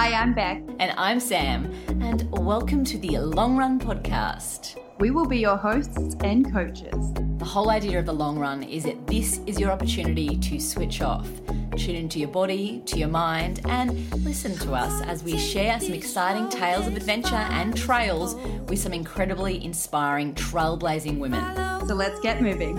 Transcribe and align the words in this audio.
Hi, 0.00 0.14
I'm 0.14 0.32
Bec. 0.32 0.62
And 0.78 0.94
I'm 0.96 1.20
Sam, 1.20 1.70
and 2.00 2.26
welcome 2.32 2.86
to 2.86 2.96
the 2.96 3.18
Long 3.18 3.54
Run 3.58 3.78
Podcast. 3.78 4.78
We 4.98 5.10
will 5.10 5.26
be 5.26 5.36
your 5.36 5.58
hosts 5.58 6.16
and 6.20 6.50
coaches. 6.50 7.12
The 7.36 7.44
whole 7.44 7.68
idea 7.68 7.98
of 7.98 8.06
the 8.06 8.14
long 8.14 8.38
run 8.38 8.62
is 8.62 8.84
that 8.84 9.06
this 9.06 9.40
is 9.46 9.60
your 9.60 9.70
opportunity 9.70 10.38
to 10.38 10.58
switch 10.58 11.02
off, 11.02 11.28
tune 11.76 11.96
into 11.96 12.18
your 12.18 12.30
body, 12.30 12.80
to 12.86 12.98
your 12.98 13.08
mind, 13.08 13.60
and 13.66 14.10
listen 14.24 14.56
to 14.60 14.72
us 14.72 15.02
as 15.02 15.22
we 15.22 15.36
share 15.36 15.78
some 15.78 15.92
exciting 15.92 16.48
tales 16.48 16.86
of 16.86 16.96
adventure 16.96 17.34
and 17.34 17.76
trails 17.76 18.36
with 18.70 18.78
some 18.78 18.94
incredibly 18.94 19.62
inspiring, 19.62 20.32
trailblazing 20.32 21.18
women. 21.18 21.86
So 21.86 21.94
let's 21.94 22.18
get 22.20 22.40
moving. 22.40 22.74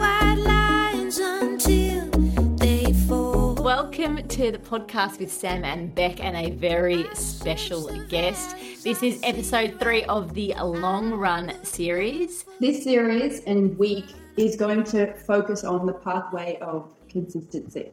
Welcome 3.62 4.28
to 4.28 4.52
the 4.52 4.58
podcast 4.58 5.20
with 5.20 5.32
Sam 5.32 5.64
and 5.64 5.94
Bec 5.94 6.20
and 6.20 6.36
a 6.36 6.50
very 6.50 7.06
special 7.14 7.96
guest. 8.08 8.56
This 8.84 9.04
is 9.04 9.20
episode 9.22 9.80
three 9.80 10.04
of 10.06 10.34
the 10.34 10.56
Long 10.56 11.14
Run 11.14 11.54
series. 11.64 12.46
This 12.60 12.84
series 12.84 13.42
and 13.42 13.78
week 13.78 14.06
is 14.36 14.56
going 14.56 14.84
to 14.86 15.14
focus 15.14 15.64
on 15.64 15.86
the 15.86 15.94
pathway 15.94 16.58
of 16.60 16.92
consistency. 17.08 17.92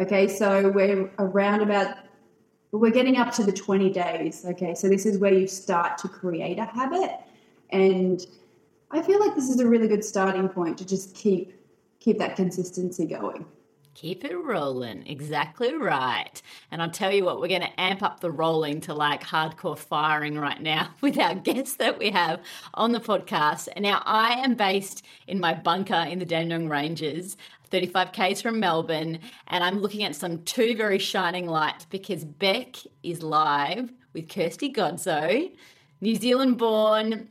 Okay, 0.00 0.26
so 0.26 0.70
we're 0.70 1.08
around 1.20 1.60
about, 1.60 1.96
we're 2.72 2.90
getting 2.90 3.16
up 3.16 3.32
to 3.34 3.44
the 3.44 3.52
20 3.52 3.90
days. 3.90 4.44
Okay, 4.44 4.74
so 4.74 4.88
this 4.88 5.06
is 5.06 5.18
where 5.18 5.32
you 5.32 5.46
start 5.46 5.96
to 5.98 6.08
create 6.08 6.58
a 6.58 6.64
habit. 6.64 7.20
And 7.70 8.20
I 8.90 9.00
feel 9.00 9.20
like 9.20 9.36
this 9.36 9.48
is 9.48 9.60
a 9.60 9.68
really 9.68 9.86
good 9.86 10.04
starting 10.04 10.48
point 10.48 10.76
to 10.78 10.84
just 10.84 11.14
keep 11.14 11.54
keep 12.00 12.18
that 12.18 12.34
consistency 12.34 13.06
going. 13.06 13.46
Keep 13.94 14.24
it 14.24 14.36
rolling. 14.36 15.06
Exactly 15.06 15.72
right. 15.72 16.42
And 16.72 16.82
I'll 16.82 16.90
tell 16.90 17.12
you 17.12 17.24
what, 17.24 17.40
we're 17.40 17.46
going 17.46 17.60
to 17.60 17.80
amp 17.80 18.02
up 18.02 18.18
the 18.18 18.30
rolling 18.30 18.80
to 18.82 18.94
like 18.94 19.22
hardcore 19.22 19.78
firing 19.78 20.36
right 20.36 20.60
now 20.60 20.90
with 21.00 21.16
our 21.18 21.36
guests 21.36 21.76
that 21.76 21.98
we 21.98 22.10
have 22.10 22.40
on 22.74 22.90
the 22.90 22.98
podcast. 22.98 23.68
And 23.74 23.84
now 23.84 24.02
I 24.04 24.32
am 24.32 24.56
based 24.56 25.04
in 25.28 25.38
my 25.38 25.54
bunker 25.54 25.94
in 25.94 26.18
the 26.18 26.24
Dandenong 26.24 26.68
Ranges, 26.68 27.36
35 27.70 28.10
Ks 28.12 28.42
from 28.42 28.58
Melbourne, 28.58 29.20
and 29.46 29.62
I'm 29.62 29.78
looking 29.78 30.02
at 30.02 30.16
some 30.16 30.42
two 30.42 30.76
very 30.76 30.98
shining 30.98 31.46
lights 31.46 31.84
because 31.84 32.24
Bec 32.24 32.76
is 33.04 33.22
live 33.22 33.92
with 34.12 34.28
Kirsty 34.28 34.72
Godso, 34.72 35.52
New 36.00 36.16
Zealand 36.16 36.58
born, 36.58 37.28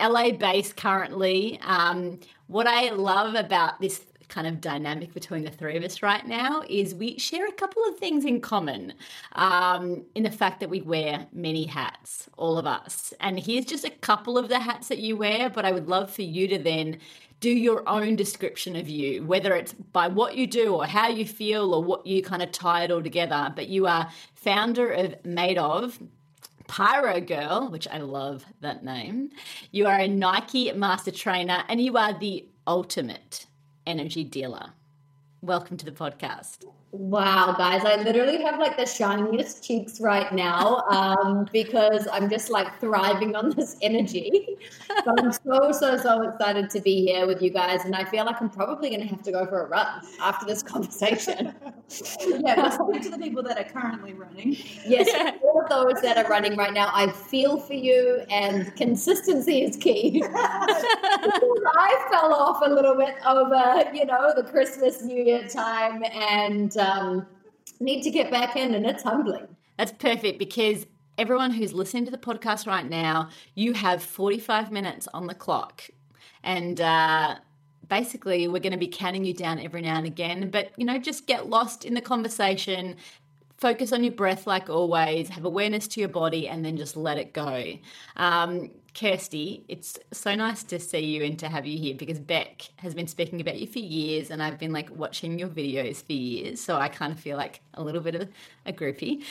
LA 0.00 0.32
based 0.32 0.76
currently. 0.76 1.58
Um, 1.62 2.20
what 2.48 2.66
I 2.66 2.90
love 2.90 3.34
about 3.34 3.80
this 3.80 4.04
kind 4.32 4.46
of 4.46 4.62
dynamic 4.62 5.12
between 5.12 5.44
the 5.44 5.50
three 5.50 5.76
of 5.76 5.84
us 5.84 6.02
right 6.02 6.26
now 6.26 6.62
is 6.68 6.94
we 6.94 7.18
share 7.18 7.46
a 7.46 7.52
couple 7.52 7.84
of 7.84 7.98
things 7.98 8.24
in 8.24 8.40
common 8.40 8.94
um, 9.32 10.02
in 10.14 10.22
the 10.22 10.30
fact 10.30 10.58
that 10.60 10.70
we 10.70 10.80
wear 10.80 11.26
many 11.32 11.66
hats, 11.66 12.30
all 12.38 12.56
of 12.56 12.66
us. 12.66 13.12
And 13.20 13.38
here's 13.38 13.66
just 13.66 13.84
a 13.84 13.90
couple 13.90 14.38
of 14.38 14.48
the 14.48 14.58
hats 14.58 14.88
that 14.88 15.00
you 15.00 15.18
wear, 15.18 15.50
but 15.50 15.66
I 15.66 15.72
would 15.72 15.86
love 15.86 16.10
for 16.10 16.22
you 16.22 16.48
to 16.48 16.58
then 16.58 16.98
do 17.40 17.50
your 17.50 17.86
own 17.86 18.16
description 18.16 18.74
of 18.74 18.88
you, 18.88 19.22
whether 19.24 19.54
it's 19.54 19.74
by 19.74 20.08
what 20.08 20.34
you 20.34 20.46
do 20.46 20.76
or 20.76 20.86
how 20.86 21.08
you 21.08 21.26
feel 21.26 21.74
or 21.74 21.84
what 21.84 22.06
you 22.06 22.22
kind 22.22 22.40
of 22.40 22.52
tie 22.52 22.84
it 22.84 22.90
all 22.90 23.02
together. 23.02 23.52
But 23.54 23.68
you 23.68 23.86
are 23.86 24.10
founder 24.34 24.90
of 24.90 25.14
Made 25.26 25.58
of, 25.58 25.98
Pyro 26.68 27.20
Girl, 27.20 27.68
which 27.68 27.86
I 27.86 27.98
love 27.98 28.46
that 28.60 28.82
name. 28.82 29.30
You 29.72 29.88
are 29.88 29.98
a 29.98 30.08
Nike 30.08 30.72
master 30.72 31.10
trainer 31.10 31.64
and 31.68 31.82
you 31.82 31.98
are 31.98 32.18
the 32.18 32.48
ultimate 32.66 33.46
energy 33.86 34.24
dealer. 34.24 34.72
Welcome 35.40 35.76
to 35.78 35.84
the 35.84 35.92
podcast. 35.92 36.64
Wow, 36.94 37.54
guys, 37.56 37.86
I 37.86 37.96
literally 38.02 38.42
have 38.42 38.60
like 38.60 38.76
the 38.76 38.84
shiniest 38.84 39.64
cheeks 39.64 39.98
right 39.98 40.30
now 40.30 40.82
um, 40.90 41.48
because 41.50 42.06
I'm 42.12 42.28
just 42.28 42.50
like 42.50 42.80
thriving 42.80 43.34
on 43.34 43.48
this 43.56 43.78
energy. 43.80 44.58
But 45.02 45.24
I'm 45.24 45.32
so, 45.32 45.72
so, 45.72 45.96
so 45.96 46.28
excited 46.28 46.68
to 46.68 46.80
be 46.82 47.06
here 47.06 47.26
with 47.26 47.40
you 47.40 47.48
guys. 47.48 47.86
And 47.86 47.96
I 47.96 48.04
feel 48.04 48.26
like 48.26 48.42
I'm 48.42 48.50
probably 48.50 48.90
going 48.90 49.00
to 49.00 49.06
have 49.06 49.22
to 49.22 49.32
go 49.32 49.46
for 49.46 49.64
a 49.64 49.68
run 49.68 50.02
after 50.20 50.44
this 50.44 50.62
conversation. 50.62 51.54
yeah, 52.28 52.68
speak 52.68 53.02
to 53.04 53.08
the 53.08 53.18
people 53.18 53.42
that 53.44 53.56
are 53.56 53.72
currently 53.72 54.12
running. 54.12 54.58
Yes, 54.86 55.08
yeah. 55.10 55.32
all 55.42 55.62
of 55.62 55.70
those 55.70 56.02
that 56.02 56.18
are 56.18 56.28
running 56.28 56.58
right 56.58 56.74
now, 56.74 56.90
I 56.92 57.10
feel 57.10 57.58
for 57.58 57.72
you, 57.72 58.22
and 58.28 58.74
consistency 58.76 59.62
is 59.62 59.78
key. 59.78 60.22
I 60.34 62.08
fell 62.10 62.34
off 62.34 62.60
a 62.62 62.68
little 62.68 62.96
bit 62.96 63.14
over, 63.26 63.90
you 63.94 64.04
know, 64.04 64.34
the 64.36 64.44
Christmas, 64.44 65.02
New 65.02 65.22
Year 65.22 65.48
time 65.48 66.02
and 66.12 66.76
um, 66.82 67.26
need 67.80 68.02
to 68.02 68.10
get 68.10 68.30
back 68.30 68.56
in, 68.56 68.74
and 68.74 68.86
it's 68.86 69.02
humbling. 69.02 69.46
That's 69.76 69.92
perfect 69.92 70.38
because 70.38 70.86
everyone 71.18 71.50
who's 71.50 71.72
listening 71.72 72.04
to 72.04 72.10
the 72.10 72.18
podcast 72.18 72.66
right 72.66 72.88
now, 72.88 73.28
you 73.54 73.72
have 73.72 74.02
45 74.02 74.70
minutes 74.70 75.08
on 75.12 75.26
the 75.26 75.34
clock. 75.34 75.82
And 76.42 76.80
uh, 76.80 77.36
basically, 77.88 78.48
we're 78.48 78.60
going 78.60 78.72
to 78.72 78.78
be 78.78 78.88
counting 78.88 79.24
you 79.24 79.34
down 79.34 79.58
every 79.58 79.82
now 79.82 79.96
and 79.96 80.06
again. 80.06 80.50
But, 80.50 80.72
you 80.76 80.84
know, 80.84 80.98
just 80.98 81.26
get 81.26 81.48
lost 81.48 81.84
in 81.84 81.94
the 81.94 82.00
conversation. 82.00 82.96
Focus 83.58 83.92
on 83.92 84.02
your 84.02 84.12
breath 84.12 84.46
like 84.46 84.68
always, 84.68 85.28
have 85.28 85.44
awareness 85.44 85.86
to 85.88 86.00
your 86.00 86.08
body, 86.08 86.48
and 86.48 86.64
then 86.64 86.76
just 86.76 86.96
let 86.96 87.18
it 87.18 87.32
go. 87.32 87.74
Um, 88.16 88.70
Kirsty, 88.94 89.64
it's 89.68 89.98
so 90.12 90.34
nice 90.34 90.62
to 90.64 90.78
see 90.78 90.98
you 90.98 91.24
and 91.24 91.38
to 91.38 91.48
have 91.48 91.64
you 91.64 91.78
here 91.78 91.94
because 91.94 92.18
Bec 92.18 92.68
has 92.76 92.94
been 92.94 93.06
speaking 93.06 93.40
about 93.40 93.58
you 93.58 93.66
for 93.66 93.78
years 93.78 94.30
and 94.30 94.42
I've 94.42 94.58
been 94.58 94.72
like 94.72 94.90
watching 94.94 95.38
your 95.38 95.48
videos 95.48 96.04
for 96.04 96.12
years. 96.12 96.60
So 96.60 96.76
I 96.76 96.88
kind 96.88 97.10
of 97.10 97.18
feel 97.18 97.38
like 97.38 97.62
a 97.74 97.82
little 97.82 98.02
bit 98.02 98.16
of 98.16 98.28
a 98.66 98.72
groupie. 98.72 99.22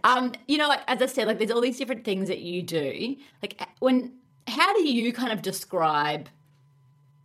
um, 0.04 0.32
you 0.46 0.58
know, 0.58 0.68
like, 0.68 0.82
as 0.86 1.00
I 1.00 1.06
said, 1.06 1.26
like 1.26 1.38
there's 1.38 1.50
all 1.50 1.62
these 1.62 1.78
different 1.78 2.04
things 2.04 2.28
that 2.28 2.40
you 2.40 2.62
do. 2.62 3.16
Like 3.42 3.66
when, 3.78 4.12
how 4.48 4.74
do 4.74 4.86
you 4.86 5.14
kind 5.14 5.32
of 5.32 5.40
describe 5.40 6.28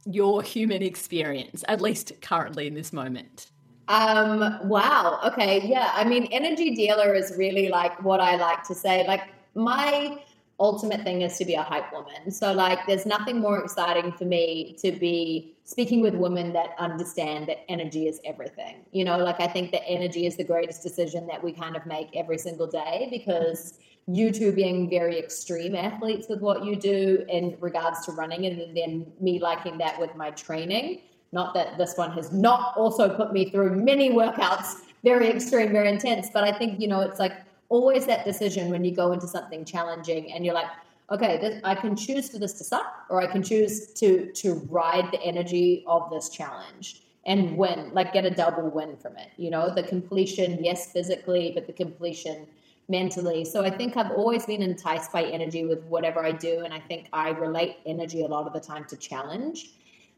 your 0.05 0.41
human 0.43 0.81
experience, 0.81 1.65
at 1.67 1.81
least 1.81 2.13
currently 2.21 2.67
in 2.67 2.73
this 2.73 2.93
moment? 2.93 3.51
Um, 3.87 4.67
wow. 4.67 5.19
Okay. 5.25 5.67
Yeah. 5.67 5.91
I 5.93 6.03
mean, 6.03 6.25
energy 6.31 6.73
dealer 6.75 7.13
is 7.13 7.33
really 7.37 7.69
like 7.69 8.03
what 8.03 8.19
I 8.19 8.35
like 8.35 8.63
to 8.63 8.75
say. 8.75 9.05
Like, 9.07 9.21
my 9.53 10.19
ultimate 10.59 11.03
thing 11.03 11.21
is 11.21 11.37
to 11.37 11.45
be 11.45 11.53
a 11.55 11.61
hype 11.61 11.91
woman. 11.91 12.31
So, 12.31 12.51
like, 12.53 12.79
there's 12.87 13.05
nothing 13.05 13.39
more 13.39 13.59
exciting 13.61 14.11
for 14.13 14.25
me 14.25 14.75
to 14.81 14.91
be 14.91 15.55
speaking 15.65 16.01
with 16.01 16.15
women 16.15 16.53
that 16.53 16.69
understand 16.79 17.47
that 17.47 17.69
energy 17.69 18.07
is 18.07 18.19
everything. 18.25 18.85
You 18.91 19.03
know, 19.03 19.17
like, 19.17 19.39
I 19.39 19.47
think 19.47 19.71
that 19.71 19.83
energy 19.87 20.25
is 20.25 20.37
the 20.37 20.43
greatest 20.43 20.81
decision 20.81 21.27
that 21.27 21.43
we 21.43 21.51
kind 21.51 21.75
of 21.75 21.85
make 21.85 22.09
every 22.15 22.37
single 22.37 22.67
day 22.67 23.07
because 23.11 23.79
you 24.07 24.31
two 24.31 24.51
being 24.51 24.89
very 24.89 25.17
extreme 25.17 25.75
athletes 25.75 26.27
with 26.29 26.39
what 26.39 26.63
you 26.63 26.75
do 26.75 27.25
in 27.27 27.57
regards 27.59 28.05
to 28.05 28.11
running, 28.11 28.45
and 28.45 28.77
then 28.77 29.11
me 29.19 29.39
liking 29.39 29.77
that 29.79 29.99
with 29.99 30.15
my 30.15 30.31
training 30.31 31.01
not 31.35 31.53
that 31.53 31.77
this 31.77 31.95
one 31.97 32.11
has 32.13 32.31
not 32.31 32.75
also 32.75 33.15
put 33.15 33.33
me 33.33 33.49
through 33.51 33.75
many 33.75 34.09
workouts, 34.09 34.81
very 35.03 35.27
extreme, 35.29 35.71
very 35.71 35.89
intense, 35.89 36.29
but 36.33 36.43
I 36.43 36.51
think, 36.57 36.79
you 36.81 36.87
know, 36.87 37.01
it's 37.01 37.19
like 37.19 37.33
always 37.69 38.07
that 38.07 38.25
decision 38.25 38.71
when 38.71 38.83
you 38.83 38.95
go 38.95 39.11
into 39.11 39.27
something 39.27 39.65
challenging 39.65 40.31
and 40.31 40.43
you're 40.43 40.55
like, 40.55 40.71
okay, 41.11 41.37
this, 41.37 41.61
I 41.63 41.75
can 41.75 41.95
choose 41.95 42.29
for 42.29 42.39
this 42.39 42.53
to 42.53 42.63
suck 42.63 43.05
or 43.09 43.21
I 43.21 43.27
can 43.27 43.43
choose 43.43 43.93
to 43.99 44.31
to 44.41 44.47
ride 44.69 45.11
the 45.11 45.21
energy 45.21 45.83
of 45.85 46.09
this 46.09 46.29
challenge 46.29 47.01
and 47.25 47.57
win, 47.57 47.91
like 47.93 48.13
get 48.13 48.25
a 48.25 48.29
double 48.29 48.69
win 48.69 48.95
from 48.97 49.17
it. 49.17 49.29
You 49.37 49.49
know, 49.51 49.73
the 49.73 49.83
completion, 49.83 50.63
yes, 50.63 50.91
physically, 50.91 51.51
but 51.53 51.67
the 51.67 51.73
completion 51.73 52.47
mentally. 52.87 53.43
So 53.45 53.63
I 53.63 53.71
think 53.71 53.97
I've 53.97 54.11
always 54.11 54.45
been 54.45 54.61
enticed 54.61 55.11
by 55.11 55.23
energy 55.23 55.65
with 55.65 55.83
whatever 55.85 56.23
I 56.23 56.31
do. 56.31 56.61
And 56.63 56.73
I 56.73 56.79
think 56.79 57.07
I 57.13 57.29
relate 57.29 57.77
energy 57.85 58.21
a 58.21 58.27
lot 58.27 58.45
of 58.45 58.53
the 58.53 58.59
time 58.59 58.85
to 58.85 58.97
challenge. 58.97 59.71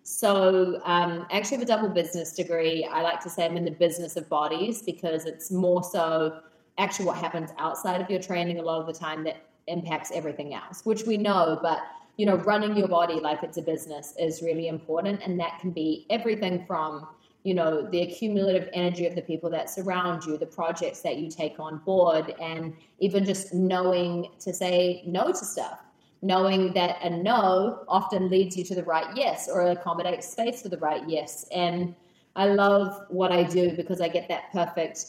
So, 0.10 0.80
um, 0.86 1.28
actually, 1.32 1.58
have 1.58 1.64
a 1.64 1.68
double 1.68 1.90
business 1.90 2.32
degree. 2.32 2.88
I 2.90 3.02
like 3.02 3.20
to 3.20 3.30
say 3.30 3.46
I'm 3.46 3.58
in 3.58 3.66
the 3.66 3.72
business 3.72 4.16
of 4.16 4.30
bodies 4.30 4.82
because 4.82 5.26
it's 5.26 5.52
more 5.52 5.84
so 5.84 6.40
actually 6.78 7.08
what 7.08 7.18
happens 7.18 7.50
outside 7.58 8.00
of 8.00 8.10
your 8.10 8.22
training 8.22 8.58
a 8.58 8.62
lot 8.62 8.80
of 8.80 8.88
the 8.88 8.98
time 8.98 9.26
that 9.26 9.44
impacts 9.68 10.10
everything 10.14 10.54
else, 10.54 10.86
which 10.86 11.04
we 11.04 11.18
know. 11.18 11.60
But 11.62 11.80
you 12.16 12.26
know, 12.26 12.38
running 12.38 12.78
your 12.78 12.88
body 12.88 13.16
like 13.16 13.44
it's 13.44 13.58
a 13.58 13.62
business 13.62 14.14
is 14.18 14.42
really 14.42 14.70
important, 14.70 15.24
and 15.24 15.38
that 15.42 15.60
can 15.60 15.72
be 15.72 16.06
everything 16.10 16.66
from 16.66 17.06
you 17.44 17.54
know 17.54 17.86
the 17.92 18.04
accumulative 18.04 18.70
energy 18.72 19.08
of 19.08 19.14
the 19.14 19.22
people 19.22 19.50
that 19.50 19.70
surround 19.70 20.24
you, 20.24 20.38
the 20.38 20.46
projects 20.46 21.02
that 21.02 21.18
you 21.18 21.30
take 21.30 21.60
on 21.60 21.80
board, 21.80 22.34
and 22.40 22.74
even 23.00 23.26
just 23.26 23.54
knowing 23.54 24.30
to 24.40 24.54
say 24.54 25.04
no 25.06 25.34
to 25.34 25.44
stuff 25.44 25.82
knowing 26.22 26.74
that 26.74 26.98
a 27.04 27.10
no 27.10 27.84
often 27.88 28.30
leads 28.30 28.58
you 28.58 28.64
to 28.64 28.76
the 28.76 28.84
right 28.84 29.16
yes 29.16 29.48
or 29.52 29.70
accommodates 29.70 30.30
space 30.30 30.62
for 30.62 30.70
the 30.70 30.78
right 30.78 31.08
yes. 31.08 31.46
And 31.52 31.96
I 32.36 32.46
love 32.46 33.06
what 33.10 33.32
I 33.32 33.44
do 33.44 33.72
because 33.76 34.02
I 34.02 34.08
get 34.08 34.28
that 34.30 34.52
perfect 34.52 35.06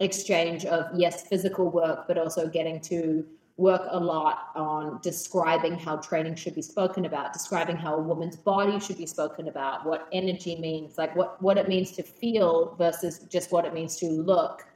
exchange 0.00 0.64
of 0.64 0.86
yes, 0.94 1.26
physical 1.26 1.70
work, 1.70 2.06
but 2.06 2.18
also 2.18 2.48
getting 2.48 2.80
to 2.82 3.26
work 3.56 3.82
a 3.90 3.98
lot 3.98 4.50
on 4.54 5.00
describing 5.02 5.78
how 5.78 5.96
training 5.96 6.34
should 6.34 6.54
be 6.54 6.60
spoken 6.60 7.06
about, 7.06 7.32
describing 7.32 7.76
how 7.76 7.94
a 7.94 8.02
woman's 8.02 8.36
body 8.36 8.78
should 8.78 8.98
be 8.98 9.06
spoken 9.06 9.48
about, 9.48 9.86
what 9.86 10.06
energy 10.12 10.56
means, 10.56 10.98
like 10.98 11.14
what, 11.16 11.40
what 11.42 11.56
it 11.56 11.66
means 11.66 11.92
to 11.92 12.02
feel 12.02 12.74
versus 12.76 13.20
just 13.30 13.52
what 13.52 13.64
it 13.64 13.72
means 13.72 13.96
to 13.96 14.06
look 14.06 14.66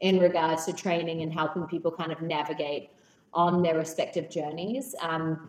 in 0.00 0.18
regards 0.18 0.66
to 0.66 0.72
training 0.74 1.22
and 1.22 1.32
helping 1.32 1.64
people 1.66 1.90
kind 1.90 2.12
of 2.12 2.20
navigate 2.20 2.90
on 3.36 3.62
their 3.62 3.76
respective 3.76 4.28
journeys. 4.28 4.94
Um, 5.00 5.48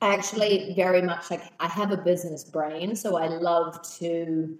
I 0.00 0.14
actually 0.14 0.74
very 0.76 1.02
much 1.02 1.30
like 1.30 1.42
I 1.58 1.66
have 1.66 1.90
a 1.90 1.96
business 1.96 2.44
brain, 2.44 2.94
so 2.94 3.16
I 3.16 3.26
love 3.26 3.80
to 3.98 4.58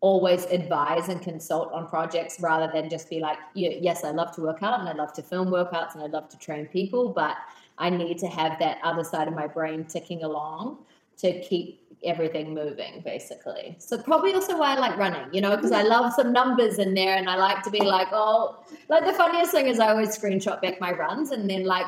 always 0.00 0.44
advise 0.46 1.08
and 1.08 1.20
consult 1.20 1.72
on 1.72 1.88
projects 1.88 2.40
rather 2.40 2.70
than 2.72 2.88
just 2.88 3.10
be 3.10 3.18
like, 3.18 3.38
yes, 3.54 4.04
I 4.04 4.10
love 4.10 4.32
to 4.36 4.40
work 4.40 4.62
out 4.62 4.78
and 4.78 4.88
I 4.88 4.92
love 4.92 5.12
to 5.14 5.22
film 5.22 5.48
workouts 5.48 5.94
and 5.94 6.02
I 6.02 6.06
love 6.06 6.28
to 6.28 6.38
train 6.38 6.66
people, 6.66 7.08
but 7.08 7.36
I 7.78 7.90
need 7.90 8.18
to 8.18 8.28
have 8.28 8.58
that 8.60 8.78
other 8.84 9.02
side 9.02 9.26
of 9.26 9.34
my 9.34 9.48
brain 9.48 9.84
ticking 9.84 10.22
along 10.22 10.78
to 11.18 11.40
keep 11.40 11.87
everything 12.04 12.54
moving 12.54 13.02
basically. 13.04 13.76
So 13.78 13.98
probably 13.98 14.34
also 14.34 14.58
why 14.58 14.74
I 14.74 14.78
like 14.78 14.96
running, 14.96 15.32
you 15.32 15.40
know, 15.40 15.56
because 15.56 15.72
I 15.72 15.82
love 15.82 16.12
some 16.12 16.32
numbers 16.32 16.78
in 16.78 16.94
there 16.94 17.16
and 17.16 17.28
I 17.28 17.36
like 17.36 17.62
to 17.64 17.70
be 17.70 17.80
like, 17.80 18.08
oh, 18.12 18.64
like 18.88 19.04
the 19.04 19.12
funniest 19.12 19.52
thing 19.52 19.66
is 19.66 19.80
I 19.80 19.90
always 19.90 20.16
screenshot 20.16 20.62
back 20.62 20.80
my 20.80 20.92
runs 20.92 21.30
and 21.30 21.48
then 21.48 21.64
like 21.64 21.86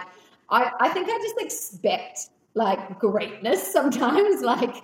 I, 0.48 0.72
I 0.80 0.88
think 0.88 1.08
I 1.08 1.18
just 1.18 1.40
expect 1.40 2.30
like 2.54 2.98
greatness 2.98 3.72
sometimes 3.72 4.42
like 4.42 4.74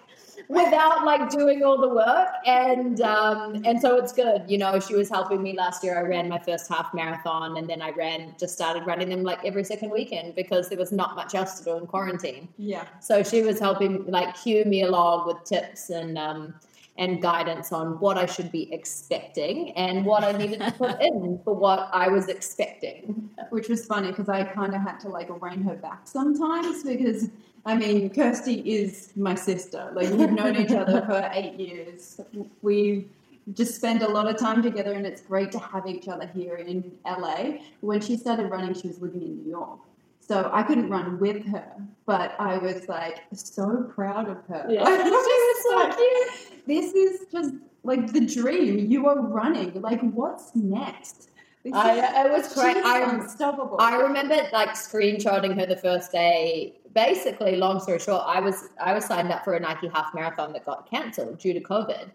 without 0.48 1.04
like 1.04 1.30
doing 1.30 1.62
all 1.62 1.78
the 1.80 1.88
work. 1.88 2.28
And 2.46 3.00
um 3.00 3.62
and 3.64 3.80
so 3.80 3.96
it's 3.96 4.12
good 4.12 4.44
you 4.48 4.58
know 4.58 4.78
she 4.80 4.94
was 4.94 5.08
helping 5.08 5.42
me 5.42 5.56
last 5.56 5.82
year. 5.82 5.98
I 5.98 6.02
ran 6.02 6.28
my 6.28 6.38
first 6.38 6.68
half 6.68 6.92
marathon 6.94 7.56
and 7.56 7.68
then 7.68 7.82
i 7.82 7.90
ran 7.90 8.34
just 8.38 8.54
started 8.54 8.86
running 8.86 9.08
them 9.08 9.22
like 9.22 9.44
every 9.44 9.64
second 9.64 9.90
weekend 9.90 10.34
because 10.34 10.68
there 10.68 10.78
was 10.78 10.92
not 10.92 11.16
much 11.16 11.34
else 11.34 11.58
to 11.58 11.64
do 11.64 11.76
in 11.76 11.86
quarantine. 11.86 12.48
Yeah. 12.58 12.86
So 13.00 13.22
she 13.22 13.42
was 13.42 13.58
helping 13.58 14.06
like 14.06 14.36
cue 14.36 14.64
me 14.64 14.82
along 14.82 15.26
with 15.26 15.44
tips 15.44 15.90
and 15.90 16.16
um 16.18 16.54
and 16.98 17.20
guidance 17.20 17.72
on 17.72 18.00
what 18.00 18.16
I 18.16 18.26
should 18.26 18.50
be 18.50 18.72
expecting 18.72 19.72
and 19.72 20.04
what 20.04 20.24
I 20.24 20.32
needed 20.32 20.60
to 20.60 20.70
put 20.72 21.00
in 21.00 21.38
for 21.44 21.54
what 21.54 21.90
I 21.92 22.08
was 22.08 22.28
expecting. 22.28 23.28
Which 23.50 23.68
was 23.68 23.84
funny 23.84 24.08
because 24.08 24.28
I 24.28 24.44
kind 24.44 24.74
of 24.74 24.80
had 24.80 24.98
to 25.00 25.08
like 25.08 25.28
rein 25.42 25.62
her 25.62 25.76
back 25.76 26.06
sometimes 26.06 26.84
because 26.84 27.28
I 27.66 27.74
mean, 27.74 28.10
Kirsty 28.10 28.60
is 28.60 29.12
my 29.16 29.34
sister. 29.34 29.90
Like 29.92 30.10
we've 30.10 30.30
known 30.30 30.56
each 30.56 30.70
other 30.70 31.02
for 31.06 31.28
eight 31.34 31.58
years. 31.58 32.20
We 32.62 33.06
just 33.54 33.74
spend 33.74 34.02
a 34.02 34.08
lot 34.08 34.28
of 34.28 34.38
time 34.38 34.62
together, 34.62 34.92
and 34.92 35.04
it's 35.04 35.20
great 35.20 35.50
to 35.52 35.58
have 35.58 35.86
each 35.86 36.06
other 36.06 36.26
here 36.28 36.56
in 36.56 36.92
LA. 37.04 37.58
When 37.80 38.00
she 38.00 38.16
started 38.16 38.50
running, 38.50 38.72
she 38.74 38.86
was 38.86 39.00
living 39.02 39.22
in 39.22 39.42
New 39.42 39.50
York. 39.50 39.80
So 40.20 40.48
I 40.52 40.62
couldn't 40.62 40.88
run 40.90 41.18
with 41.18 41.44
her, 41.46 41.72
but 42.06 42.36
I 42.38 42.58
was 42.58 42.88
like 42.88 43.24
so 43.32 43.90
proud 43.94 44.28
of 44.28 44.38
her. 44.46 44.66
Yeah. 44.68 44.84
She 44.86 45.10
was 45.10 45.62
so 45.62 45.96
cute. 45.96 46.66
This 46.66 46.94
is 46.94 47.26
just 47.32 47.54
like 47.82 48.12
the 48.12 48.20
dream. 48.26 48.90
You 48.90 49.08
are 49.08 49.20
running. 49.20 49.80
Like, 49.80 50.00
what's 50.00 50.54
next? 50.54 51.30
I, 51.72 52.00
I 52.00 52.28
was 52.28 52.48
she's 52.48 52.58
I, 52.58 53.00
unstoppable. 53.00 53.76
I 53.80 53.96
remember 53.96 54.36
like 54.52 54.70
screenshotting 54.70 55.58
her 55.58 55.66
the 55.66 55.76
first 55.76 56.12
day. 56.12 56.74
Basically, 56.96 57.56
long 57.56 57.78
story 57.78 57.98
short, 57.98 58.22
I 58.24 58.40
was 58.40 58.70
I 58.80 58.94
was 58.94 59.04
signed 59.04 59.30
up 59.30 59.44
for 59.44 59.52
a 59.52 59.60
Nike 59.60 59.88
half 59.88 60.14
marathon 60.14 60.54
that 60.54 60.64
got 60.64 60.88
cancelled 60.88 61.38
due 61.38 61.52
to 61.52 61.60
COVID. 61.60 62.10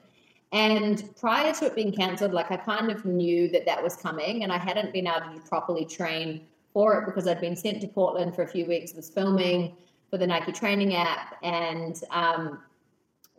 And 0.51 1.15
prior 1.15 1.53
to 1.53 1.65
it 1.67 1.75
being 1.75 1.91
cancelled, 1.91 2.33
like 2.33 2.49
I 2.49 2.57
kind 2.57 2.89
of 2.89 3.05
knew 3.05 3.47
that 3.49 3.63
that 3.67 3.81
was 3.83 3.95
coming, 3.95 4.41
and 4.41 4.51
I 4.51 4.57
hadn't 4.57 4.91
been 4.91 5.05
able 5.05 5.39
to 5.39 5.47
properly 5.47 5.85
train 5.85 6.47
for 6.73 6.99
it 6.99 7.05
because 7.05 7.27
I'd 7.27 7.39
been 7.39 7.55
sent 7.55 7.79
to 7.81 7.87
Portland 7.87 8.33
for 8.33 8.41
a 8.41 8.47
few 8.47 8.65
weeks, 8.65 8.95
was 8.95 9.07
filming 9.07 9.77
for 10.09 10.17
the 10.17 10.25
Nike 10.25 10.51
training 10.51 10.95
app, 10.95 11.37
and 11.43 12.01
um, 12.09 12.59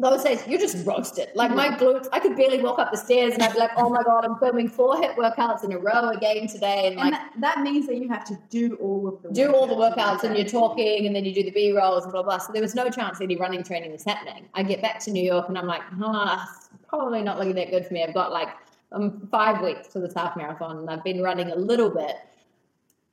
those 0.02 0.24
days 0.24 0.46
you're 0.46 0.60
just 0.60 0.84
roasted. 0.86 1.28
Like 1.34 1.52
my 1.52 1.68
glutes, 1.68 2.08
I 2.12 2.20
could 2.20 2.36
barely 2.36 2.60
walk 2.60 2.78
up 2.78 2.90
the 2.90 2.98
stairs, 2.98 3.34
and 3.34 3.42
I'd 3.42 3.52
be 3.52 3.58
like, 3.58 3.70
"Oh 3.76 3.88
my 3.88 4.02
god, 4.02 4.24
I'm 4.24 4.36
filming 4.36 4.68
four 4.68 4.96
HIIT 4.96 5.16
workouts 5.16 5.64
in 5.64 5.72
a 5.72 5.78
row 5.78 6.10
again 6.10 6.46
today," 6.46 6.86
and 6.86 6.92
and 6.92 7.10
like 7.10 7.12
that, 7.12 7.32
that 7.40 7.60
means 7.62 7.86
that 7.86 7.96
you 7.96 8.08
have 8.08 8.24
to 8.24 8.38
do 8.50 8.74
all 8.76 9.08
of 9.08 9.22
the 9.22 9.30
do 9.30 9.52
all 9.52 9.66
the 9.66 9.74
workouts 9.74 10.24
and 10.24 10.36
you're 10.36 10.48
talking 10.48 11.06
and 11.06 11.14
then 11.14 11.24
you 11.24 11.34
do 11.34 11.42
the 11.42 11.50
B 11.50 11.72
rolls 11.72 12.04
and 12.04 12.12
blah 12.12 12.22
blah. 12.22 12.38
So 12.38 12.52
there 12.52 12.62
was 12.62 12.74
no 12.74 12.90
chance 12.90 13.20
any 13.20 13.36
running 13.36 13.62
training 13.62 13.92
was 13.92 14.04
happening. 14.04 14.48
I 14.54 14.62
get 14.62 14.82
back 14.82 14.98
to 15.00 15.10
New 15.10 15.22
York 15.22 15.48
and 15.48 15.58
I'm 15.58 15.66
like, 15.66 15.82
ah, 16.00 16.48
it's 16.54 16.68
probably 16.88 17.22
not 17.22 17.38
looking 17.38 17.54
that 17.54 17.70
good 17.70 17.86
for 17.86 17.94
me. 17.94 18.02
I've 18.02 18.14
got 18.14 18.32
like 18.32 18.48
um, 18.92 19.28
five 19.30 19.62
weeks 19.62 19.88
to 19.88 20.00
this 20.00 20.14
half 20.14 20.36
marathon 20.36 20.78
and 20.78 20.90
I've 20.90 21.04
been 21.04 21.22
running 21.22 21.50
a 21.50 21.56
little 21.56 21.90
bit, 21.90 22.16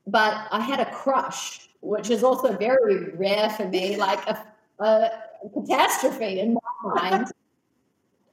but 0.07 0.47
I 0.51 0.59
had 0.59 0.80
a 0.80 0.91
crush, 0.91 1.69
which 1.81 2.09
is 2.09 2.24
also 2.24 2.56
very 2.57 3.15
rare 3.15 3.50
for 3.51 3.65
me, 3.65 3.95
like 3.95 4.25
a, 4.27 4.44
a 4.80 5.09
catastrophe 5.53 6.39
in 6.39 6.53
my 6.53 6.94
mind. 7.09 7.31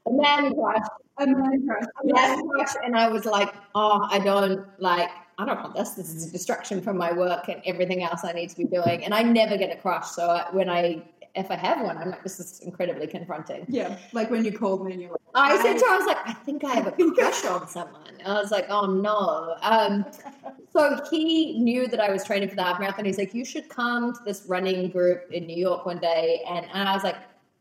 A 0.07 0.13
man 0.13 0.55
crush 0.55 0.87
A 1.19 1.27
man 1.27 1.67
crush. 1.67 1.85
yeah, 2.05 2.41
crush, 2.49 2.75
and 2.85 2.97
I 2.97 3.09
was 3.09 3.25
like, 3.25 3.53
oh, 3.75 4.07
I 4.11 4.19
don't 4.19 4.65
like, 4.79 5.11
I 5.39 5.45
don't 5.47 5.61
want 5.61 5.75
this. 5.75 5.91
This 5.91 6.15
is 6.15 6.29
a 6.29 6.31
distraction 6.31 6.81
from 6.81 6.97
my 6.97 7.13
work 7.13 7.49
and 7.49 7.61
everything 7.67 8.03
else 8.03 8.25
I 8.25 8.33
need 8.33 8.51
to 8.51 8.57
be 8.57 8.65
doing. 8.65 9.05
And 9.05 9.13
I 9.13 9.23
never 9.23 9.57
get 9.57 9.77
a 9.77 9.81
crush. 9.81 10.07
So 10.11 10.29
I, 10.29 10.47
when 10.53 10.69
I, 10.71 11.03
if 11.37 11.51
I 11.51 11.57
have 11.57 11.83
one, 11.83 11.99
I'm 11.99 12.11
like, 12.11 12.23
this 12.23 12.41
is 12.41 12.61
incredibly 12.61 13.07
confronting. 13.07 13.67
Yeah, 13.69 13.99
like 14.13 14.31
when 14.31 14.45
you 14.45 14.57
called 14.57 14.85
me 14.85 14.93
and 14.93 15.03
you're 15.03 15.11
like, 15.11 15.21
I 15.35 15.63
said 15.63 15.79
to 15.79 15.85
her, 15.85 15.93
I 15.93 15.97
was 15.97 16.07
like, 16.07 16.27
I 16.27 16.33
think 16.33 16.65
I 16.65 16.75
have 16.75 16.87
a 16.87 16.93
crush 17.15 17.45
on 17.45 17.69
someone. 17.69 18.09
And 18.19 18.27
I 18.27 18.41
was 18.41 18.51
like, 18.51 18.67
oh 18.71 18.87
no. 18.87 19.57
Um, 19.61 20.07
so 20.73 21.01
he 21.11 21.59
knew 21.59 21.89
that 21.89 22.01
I 22.01 22.11
was 22.11 22.25
training 22.25 22.49
for 22.49 22.57
the 22.57 22.63
half 22.63 22.81
marathon. 22.81 23.05
He's 23.05 23.19
like, 23.19 23.35
you 23.35 23.45
should 23.45 23.69
come 23.69 24.15
to 24.15 24.21
this 24.25 24.45
running 24.49 24.91
group 24.91 25.31
in 25.31 25.47
New 25.47 25.57
York 25.57 25.85
one 25.87 25.99
day. 25.99 26.43
And, 26.49 26.67
and 26.73 26.89
I 26.89 26.95
was 26.95 27.05
like, 27.05 27.17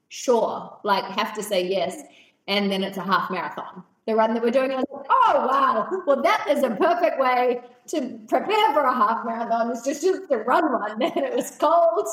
sure, 0.10 0.78
like 0.84 1.04
have 1.04 1.34
to 1.36 1.44
say 1.44 1.68
yes. 1.68 2.02
And 2.48 2.72
then 2.72 2.84
it's 2.84 2.98
a 2.98 3.04
half 3.04 3.30
marathon. 3.30 3.84
The 4.06 4.16
run 4.16 4.36
that 4.36 4.44
we're 4.44 4.52
doing, 4.52 4.72
I 4.72 4.76
was 4.76 4.86
like, 4.92 5.06
oh 5.10 5.48
wow, 5.48 6.04
well 6.06 6.22
that 6.22 6.48
is 6.48 6.64
a 6.64 6.70
perfect 6.70 7.20
way 7.20 7.62
to 7.88 8.20
prepare 8.28 8.74
for 8.74 8.82
a 8.82 8.94
half 8.94 9.26
marathon. 9.26 9.72
It's 9.72 9.84
just 9.84 10.04
just 10.04 10.30
to 10.30 10.38
run 10.38 10.72
one. 10.72 11.02
And 11.02 11.26
it 11.26 11.36
was 11.36 11.52
cold, 11.52 12.08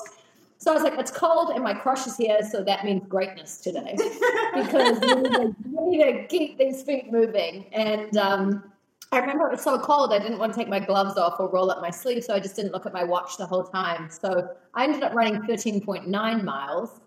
so 0.62 0.70
I 0.70 0.74
was 0.74 0.84
like, 0.84 0.96
it's 0.96 1.10
cold, 1.10 1.50
and 1.50 1.64
my 1.64 1.74
crush 1.74 2.06
is 2.06 2.16
here, 2.16 2.38
so 2.48 2.62
that 2.62 2.84
means 2.84 3.02
greatness 3.08 3.56
today 3.56 3.96
because 4.54 5.00
we 5.00 5.14
need, 5.16 5.32
to, 5.32 5.56
we 5.64 5.96
need 5.96 6.04
to 6.04 6.26
keep 6.28 6.56
these 6.56 6.84
feet 6.84 7.10
moving. 7.10 7.66
And 7.72 8.16
um, 8.16 8.72
I 9.10 9.18
remember 9.18 9.48
it 9.48 9.50
was 9.50 9.62
so 9.62 9.76
cold, 9.80 10.12
I 10.12 10.20
didn't 10.20 10.38
want 10.38 10.52
to 10.52 10.58
take 10.60 10.68
my 10.68 10.78
gloves 10.78 11.18
off 11.18 11.40
or 11.40 11.48
roll 11.48 11.72
up 11.72 11.82
my 11.82 11.90
sleeve, 11.90 12.22
so 12.22 12.32
I 12.32 12.38
just 12.38 12.54
didn't 12.54 12.70
look 12.70 12.86
at 12.86 12.92
my 12.92 13.02
watch 13.02 13.38
the 13.38 13.44
whole 13.44 13.64
time. 13.64 14.08
So 14.08 14.50
I 14.74 14.84
ended 14.84 15.02
up 15.02 15.14
running 15.14 15.42
13.9 15.42 16.44
miles. 16.44 17.00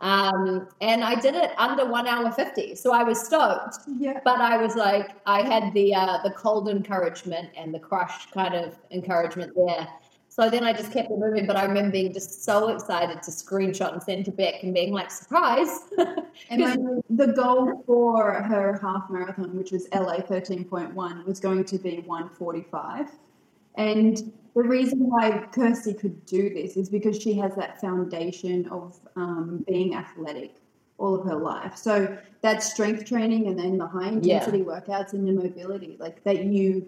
Um, 0.00 0.68
and 0.80 1.02
I 1.02 1.20
did 1.20 1.34
it 1.34 1.50
under 1.58 1.86
one 1.86 2.06
hour 2.06 2.30
50. 2.30 2.76
So 2.76 2.92
I 2.92 3.02
was 3.02 3.26
stoked, 3.26 3.78
yeah. 3.98 4.20
but 4.24 4.40
I 4.40 4.56
was 4.56 4.76
like, 4.76 5.16
I 5.26 5.42
had 5.42 5.74
the, 5.74 5.96
uh, 5.96 6.18
the 6.22 6.30
cold 6.30 6.68
encouragement 6.68 7.50
and 7.56 7.74
the 7.74 7.80
crush 7.80 8.30
kind 8.30 8.54
of 8.54 8.78
encouragement 8.92 9.52
there. 9.56 9.88
So 10.30 10.48
then 10.48 10.62
I 10.62 10.72
just 10.72 10.92
kept 10.92 11.10
it 11.10 11.18
moving, 11.18 11.44
but 11.44 11.56
I 11.56 11.64
remember 11.64 11.90
being 11.90 12.12
just 12.12 12.44
so 12.44 12.68
excited 12.68 13.20
to 13.20 13.30
screenshot 13.32 13.92
and 13.92 14.02
send 14.02 14.24
to 14.26 14.30
Bec 14.30 14.62
and 14.62 14.72
being 14.72 14.92
like, 14.92 15.10
surprise. 15.10 15.88
And 16.48 17.02
the 17.10 17.32
goal 17.34 17.82
for 17.84 18.34
her 18.34 18.78
half 18.80 19.10
marathon, 19.10 19.56
which 19.56 19.72
was 19.72 19.88
LA 19.92 20.18
13.1, 20.18 21.26
was 21.26 21.40
going 21.40 21.64
to 21.64 21.78
be 21.78 22.04
145. 22.06 23.10
And 23.74 24.32
the 24.54 24.62
reason 24.62 25.00
why 25.10 25.46
Kirsty 25.52 25.94
could 25.94 26.24
do 26.26 26.54
this 26.54 26.76
is 26.76 26.88
because 26.88 27.20
she 27.20 27.34
has 27.34 27.56
that 27.56 27.80
foundation 27.80 28.68
of 28.68 29.00
um, 29.16 29.64
being 29.66 29.96
athletic 29.96 30.54
all 30.98 31.16
of 31.16 31.26
her 31.26 31.36
life. 31.36 31.76
So 31.76 32.16
that 32.42 32.62
strength 32.62 33.04
training 33.04 33.48
and 33.48 33.58
then 33.58 33.78
the 33.78 33.86
high 33.86 34.08
intensity 34.08 34.62
workouts 34.62 35.12
and 35.12 35.26
the 35.26 35.32
mobility, 35.32 35.96
like 35.98 36.22
that 36.22 36.44
you 36.44 36.86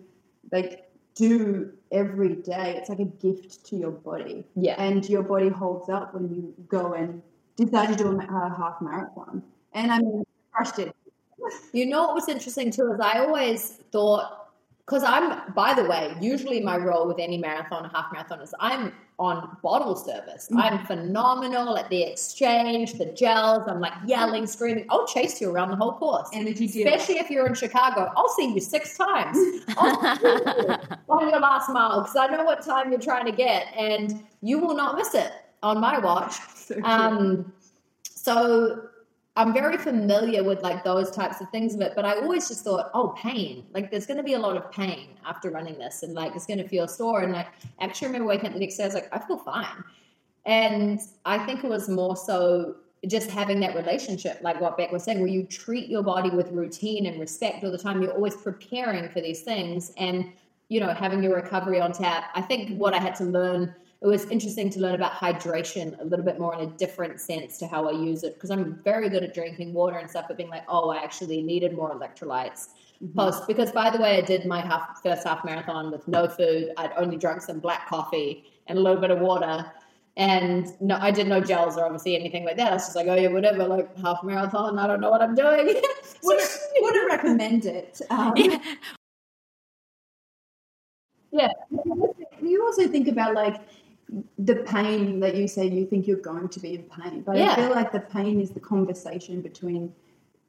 like 0.52 0.88
do 1.14 1.72
every 1.92 2.36
day. 2.36 2.76
It's 2.78 2.88
like 2.88 2.98
a 2.98 3.04
gift 3.04 3.64
to 3.66 3.76
your 3.76 3.90
body. 3.90 4.44
yeah. 4.56 4.74
and 4.78 5.08
your 5.08 5.22
body 5.22 5.48
holds 5.48 5.88
up 5.88 6.14
when 6.14 6.28
you 6.34 6.54
go 6.68 6.94
and 6.94 7.22
decide 7.56 7.88
to 7.88 7.96
do 7.96 8.08
a 8.08 8.16
a 8.16 8.54
half 8.56 8.80
marathon. 8.80 9.42
And 9.74 9.92
I 9.92 9.98
mean, 9.98 10.24
crushed 10.52 10.78
it. 10.78 10.94
You 11.72 11.86
know 11.86 12.04
what 12.04 12.14
was 12.14 12.28
interesting 12.28 12.70
too 12.70 12.92
is 12.92 13.00
I 13.00 13.18
always 13.18 13.80
thought 13.90 14.41
because 14.92 15.04
I'm 15.04 15.52
by 15.54 15.72
the 15.72 15.84
way, 15.84 16.14
usually 16.20 16.60
my 16.60 16.76
role 16.76 17.08
with 17.08 17.18
any 17.18 17.38
marathon 17.38 17.86
or 17.86 17.88
half 17.88 18.12
marathon 18.12 18.42
is 18.42 18.54
I'm 18.60 18.92
on 19.18 19.56
bottle 19.62 19.96
service. 19.96 20.48
Mm. 20.52 20.62
I'm 20.62 20.84
phenomenal 20.84 21.78
at 21.78 21.88
the 21.88 22.02
exchange, 22.02 22.94
the 22.98 23.06
gels. 23.06 23.62
I'm 23.66 23.80
like 23.80 23.94
yelling, 24.04 24.46
screaming. 24.46 24.84
I'll 24.90 25.06
chase 25.06 25.40
you 25.40 25.50
around 25.50 25.70
the 25.70 25.76
whole 25.76 25.92
course. 25.92 26.28
Energy. 26.34 26.66
Especially 26.66 27.18
if 27.18 27.30
you're 27.30 27.46
in 27.46 27.54
Chicago, 27.54 28.12
I'll 28.14 28.28
see 28.28 28.52
you 28.52 28.60
six 28.60 28.98
times 28.98 29.34
you 29.34 29.62
on 31.08 31.30
your 31.30 31.40
last 31.40 31.70
mile 31.70 32.02
because 32.02 32.16
I 32.16 32.26
know 32.26 32.44
what 32.44 32.62
time 32.62 32.90
you're 32.90 33.00
trying 33.00 33.24
to 33.24 33.32
get, 33.32 33.68
and 33.74 34.22
you 34.42 34.58
will 34.58 34.76
not 34.76 34.96
miss 34.96 35.14
it 35.14 35.32
on 35.62 35.80
my 35.80 35.98
watch. 35.98 36.36
So. 36.62 36.80
Um, 36.84 37.52
so 38.02 38.82
I'm 39.34 39.54
very 39.54 39.78
familiar 39.78 40.44
with 40.44 40.62
like 40.62 40.84
those 40.84 41.10
types 41.10 41.40
of 41.40 41.48
things 41.50 41.74
of 41.74 41.80
it, 41.80 41.94
but 41.96 42.04
I 42.04 42.20
always 42.20 42.48
just 42.48 42.64
thought, 42.64 42.90
oh, 42.92 43.14
pain. 43.16 43.64
Like 43.72 43.90
there's 43.90 44.06
going 44.06 44.18
to 44.18 44.22
be 44.22 44.34
a 44.34 44.38
lot 44.38 44.56
of 44.58 44.70
pain 44.70 45.16
after 45.24 45.50
running 45.50 45.78
this, 45.78 46.02
and 46.02 46.12
like 46.12 46.36
it's 46.36 46.46
going 46.46 46.58
to 46.58 46.68
feel 46.68 46.86
sore. 46.86 47.22
And 47.22 47.34
I 47.34 47.46
actually 47.80 48.08
remember 48.08 48.28
waking 48.28 48.46
up 48.46 48.52
the 48.52 48.60
next 48.60 48.76
day, 48.76 48.84
I 48.84 48.86
was 48.86 48.94
like, 48.94 49.08
I 49.10 49.18
feel 49.18 49.38
fine. 49.38 49.82
And 50.44 51.00
I 51.24 51.38
think 51.46 51.64
it 51.64 51.70
was 51.70 51.88
more 51.88 52.16
so 52.16 52.76
just 53.08 53.30
having 53.30 53.58
that 53.60 53.74
relationship, 53.74 54.38
like 54.42 54.60
what 54.60 54.76
Bec 54.76 54.92
was 54.92 55.04
saying, 55.04 55.18
where 55.18 55.28
you 55.28 55.44
treat 55.44 55.88
your 55.88 56.02
body 56.02 56.30
with 56.30 56.50
routine 56.50 57.06
and 57.06 57.18
respect 57.18 57.64
all 57.64 57.72
the 57.72 57.78
time. 57.78 58.02
You're 58.02 58.12
always 58.12 58.36
preparing 58.36 59.08
for 59.08 59.22
these 59.22 59.40
things, 59.40 59.92
and 59.96 60.30
you 60.68 60.78
know, 60.78 60.92
having 60.92 61.22
your 61.22 61.34
recovery 61.36 61.80
on 61.80 61.92
tap. 61.92 62.30
I 62.34 62.42
think 62.42 62.78
what 62.78 62.92
I 62.92 62.98
had 62.98 63.14
to 63.16 63.24
learn 63.24 63.74
it 64.02 64.06
was 64.06 64.24
interesting 64.30 64.68
to 64.70 64.80
learn 64.80 64.96
about 64.96 65.12
hydration 65.12 65.98
a 66.00 66.04
little 66.04 66.24
bit 66.24 66.40
more 66.40 66.54
in 66.54 66.60
a 66.60 66.66
different 66.66 67.20
sense 67.20 67.56
to 67.58 67.68
how 67.68 67.88
I 67.88 67.92
use 67.92 68.24
it 68.24 68.34
because 68.34 68.50
I'm 68.50 68.80
very 68.82 69.08
good 69.08 69.22
at 69.22 69.32
drinking 69.32 69.72
water 69.74 69.96
and 69.96 70.10
stuff, 70.10 70.24
but 70.26 70.36
being 70.36 70.50
like, 70.50 70.64
oh, 70.68 70.90
I 70.90 71.02
actually 71.02 71.40
needed 71.40 71.74
more 71.74 71.94
electrolytes. 71.94 72.70
Mm-hmm. 73.02 73.16
Post 73.18 73.46
because 73.46 73.70
by 73.70 73.90
the 73.90 73.98
way, 73.98 74.18
I 74.18 74.20
did 74.20 74.44
my 74.44 74.60
half 74.60 75.00
first 75.02 75.24
half 75.24 75.44
marathon 75.44 75.92
with 75.92 76.06
no 76.08 76.26
food. 76.26 76.72
I'd 76.76 76.92
only 76.96 77.16
drunk 77.16 77.42
some 77.42 77.60
black 77.60 77.88
coffee 77.88 78.44
and 78.66 78.76
a 78.76 78.80
little 78.80 79.00
bit 79.00 79.12
of 79.12 79.20
water. 79.20 79.70
And 80.16 80.66
no, 80.80 80.98
I 81.00 81.12
did 81.12 81.28
no 81.28 81.40
gels 81.40 81.78
or 81.78 81.84
obviously 81.84 82.16
anything 82.16 82.44
like 82.44 82.56
that. 82.56 82.70
I 82.70 82.74
was 82.74 82.84
just 82.84 82.96
like, 82.96 83.06
oh 83.06 83.14
yeah, 83.14 83.28
whatever, 83.28 83.66
like 83.66 83.96
half 83.98 84.22
marathon. 84.24 84.80
I 84.80 84.88
don't 84.88 85.00
know 85.00 85.10
what 85.10 85.22
I'm 85.22 85.36
doing. 85.36 85.66
would, 86.24 86.40
would 86.80 87.06
recommend 87.08 87.66
it. 87.66 88.00
Um, 88.10 88.34
yeah. 88.36 88.58
yeah. 91.30 91.48
You 92.42 92.64
also 92.64 92.88
think 92.88 93.08
about 93.08 93.34
like 93.34 93.60
the 94.38 94.56
pain 94.56 95.20
that 95.20 95.36
you 95.36 95.48
say 95.48 95.66
you 95.66 95.86
think 95.86 96.06
you're 96.06 96.16
going 96.18 96.48
to 96.48 96.60
be 96.60 96.74
in 96.74 96.82
pain, 96.82 97.22
but 97.22 97.36
yeah. 97.36 97.52
I 97.52 97.56
feel 97.56 97.70
like 97.70 97.92
the 97.92 98.00
pain 98.00 98.40
is 98.40 98.50
the 98.50 98.60
conversation 98.60 99.40
between 99.40 99.92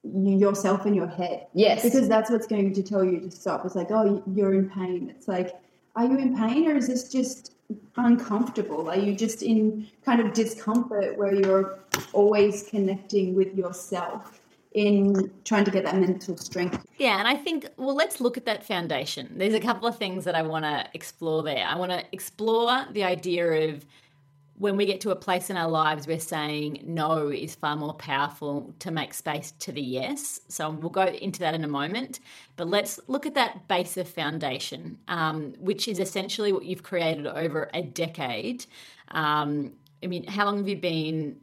yourself 0.03 0.85
and 0.85 0.95
your 0.95 1.07
head. 1.07 1.47
Yes. 1.53 1.81
Because 1.83 2.09
that's 2.09 2.29
what's 2.29 2.47
going 2.47 2.73
to 2.73 2.83
tell 2.83 3.03
you 3.03 3.19
to 3.21 3.31
stop. 3.31 3.65
It's 3.65 3.75
like, 3.75 3.91
oh, 3.91 4.21
you're 4.33 4.53
in 4.53 4.69
pain. 4.69 5.09
It's 5.09 5.27
like, 5.27 5.55
are 5.95 6.05
you 6.05 6.17
in 6.17 6.35
pain 6.35 6.67
or 6.69 6.75
is 6.75 6.87
this 6.87 7.09
just 7.09 7.53
uncomfortable? 7.95 8.89
Are 8.89 8.97
you 8.97 9.15
just 9.15 9.41
in 9.41 9.87
kind 10.03 10.19
of 10.19 10.33
discomfort 10.33 11.17
where 11.17 11.33
you're 11.33 11.79
always 12.11 12.63
connecting 12.63 13.33
with 13.33 13.55
yourself? 13.55 14.41
In 14.73 15.31
trying 15.45 15.65
to 15.65 15.71
get 15.71 15.83
that 15.83 15.97
mental 15.97 16.35
strength. 16.37 16.85
Yeah, 16.97 17.19
and 17.19 17.27
I 17.27 17.35
think, 17.35 17.67
well, 17.77 17.95
let's 17.95 18.19
look 18.19 18.37
at 18.37 18.45
that 18.45 18.65
foundation. 18.65 19.31
There's 19.37 19.53
a 19.53 19.59
couple 19.59 19.87
of 19.87 19.97
things 19.97 20.25
that 20.25 20.35
I 20.35 20.41
want 20.41 20.65
to 20.65 20.85
explore 20.93 21.43
there. 21.43 21.65
I 21.65 21.75
want 21.75 21.91
to 21.91 22.03
explore 22.11 22.85
the 22.91 23.03
idea 23.03 23.69
of 23.69 23.85
when 24.57 24.77
we 24.77 24.85
get 24.85 25.01
to 25.01 25.11
a 25.11 25.15
place 25.15 25.49
in 25.49 25.57
our 25.57 25.69
lives 25.69 26.07
where 26.07 26.19
saying 26.19 26.79
no 26.85 27.29
is 27.29 27.55
far 27.55 27.75
more 27.75 27.93
powerful 27.95 28.73
to 28.79 28.91
make 28.91 29.13
space 29.13 29.51
to 29.59 29.71
the 29.71 29.81
yes. 29.81 30.39
So 30.47 30.69
we'll 30.69 30.89
go 30.89 31.05
into 31.05 31.39
that 31.39 31.55
in 31.55 31.63
a 31.63 31.67
moment. 31.67 32.19
But 32.55 32.67
let's 32.67 32.99
look 33.07 33.25
at 33.25 33.33
that 33.33 33.67
base 33.67 33.97
of 33.97 34.07
foundation, 34.07 34.99
um, 35.07 35.53
which 35.59 35.87
is 35.87 35.99
essentially 35.99 36.53
what 36.53 36.65
you've 36.65 36.83
created 36.83 37.25
over 37.27 37.69
a 37.73 37.81
decade. 37.81 38.65
Um, 39.09 39.73
I 40.03 40.07
mean, 40.07 40.25
how 40.27 40.45
long 40.45 40.57
have 40.57 40.67
you 40.67 40.77
been 40.77 41.39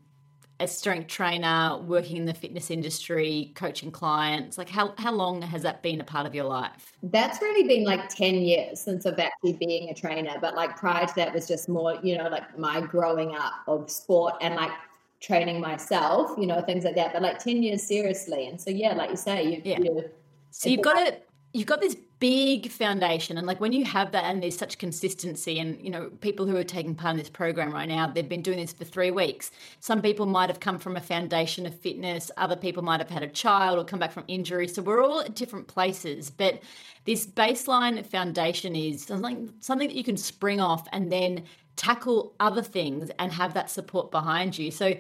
a 0.60 0.68
strength 0.68 1.08
trainer, 1.08 1.78
working 1.86 2.18
in 2.18 2.24
the 2.26 2.34
fitness 2.34 2.70
industry, 2.70 3.52
coaching 3.54 3.90
clients? 3.90 4.58
Like, 4.58 4.68
how, 4.68 4.94
how 4.98 5.12
long 5.12 5.42
has 5.42 5.62
that 5.62 5.82
been 5.82 6.00
a 6.00 6.04
part 6.04 6.26
of 6.26 6.34
your 6.34 6.44
life? 6.44 6.92
That's 7.02 7.40
really 7.40 7.66
been 7.66 7.84
like 7.84 8.08
10 8.08 8.34
years 8.36 8.80
since 8.80 9.06
I've 9.06 9.18
actually 9.18 9.54
being 9.54 9.90
a 9.90 9.94
trainer. 9.94 10.36
But 10.40 10.54
like 10.54 10.76
prior 10.76 11.06
to 11.06 11.14
that 11.16 11.34
was 11.34 11.48
just 11.48 11.68
more, 11.68 11.98
you 12.02 12.18
know, 12.18 12.28
like 12.28 12.58
my 12.58 12.80
growing 12.80 13.34
up 13.34 13.54
of 13.66 13.90
sport 13.90 14.34
and 14.40 14.54
like 14.54 14.72
training 15.20 15.60
myself, 15.60 16.32
you 16.38 16.46
know, 16.46 16.60
things 16.60 16.84
like 16.84 16.94
that. 16.96 17.12
But 17.12 17.22
like 17.22 17.38
10 17.38 17.62
years 17.62 17.82
seriously. 17.82 18.46
And 18.46 18.60
so, 18.60 18.70
yeah, 18.70 18.94
like 18.94 19.10
you 19.10 19.16
say, 19.16 19.44
you, 19.44 19.62
yeah. 19.64 19.78
you 19.80 20.10
so 20.50 20.68
you've 20.68 20.82
got 20.82 21.06
to 21.06 21.16
you've 21.52 21.66
got 21.66 21.80
this 21.80 21.96
big 22.20 22.70
foundation. 22.70 23.38
And 23.38 23.46
like 23.46 23.60
when 23.60 23.72
you 23.72 23.84
have 23.86 24.12
that 24.12 24.24
and 24.24 24.42
there's 24.42 24.56
such 24.56 24.78
consistency 24.78 25.58
and 25.58 25.82
you 25.82 25.90
know 25.90 26.10
people 26.20 26.46
who 26.46 26.56
are 26.56 26.62
taking 26.62 26.94
part 26.94 27.12
in 27.12 27.16
this 27.16 27.30
program 27.30 27.72
right 27.72 27.88
now 27.88 28.06
they've 28.06 28.28
been 28.28 28.42
doing 28.42 28.58
this 28.58 28.72
for 28.72 28.84
three 28.84 29.10
weeks. 29.10 29.50
Some 29.80 30.02
people 30.02 30.26
might 30.26 30.50
have 30.50 30.60
come 30.60 30.78
from 30.78 30.96
a 30.96 31.00
foundation 31.00 31.66
of 31.66 31.74
fitness 31.80 32.30
other 32.36 32.56
people 32.56 32.82
might 32.82 33.00
have 33.00 33.10
had 33.10 33.22
a 33.22 33.28
child 33.28 33.78
or 33.78 33.84
come 33.84 33.98
back 33.98 34.12
from 34.12 34.24
injury. 34.28 34.68
So 34.68 34.82
we're 34.82 35.02
all 35.02 35.20
at 35.20 35.34
different 35.34 35.66
places. 35.66 36.30
But 36.30 36.62
this 37.06 37.26
baseline 37.26 38.04
foundation 38.04 38.76
is 38.76 39.04
something 39.04 39.52
something 39.60 39.88
that 39.88 39.96
you 39.96 40.04
can 40.04 40.18
spring 40.18 40.60
off 40.60 40.86
and 40.92 41.10
then 41.10 41.44
tackle 41.76 42.34
other 42.40 42.62
things 42.62 43.10
and 43.18 43.32
have 43.32 43.54
that 43.54 43.70
support 43.70 44.10
behind 44.10 44.58
you. 44.58 44.70
So 44.70 44.92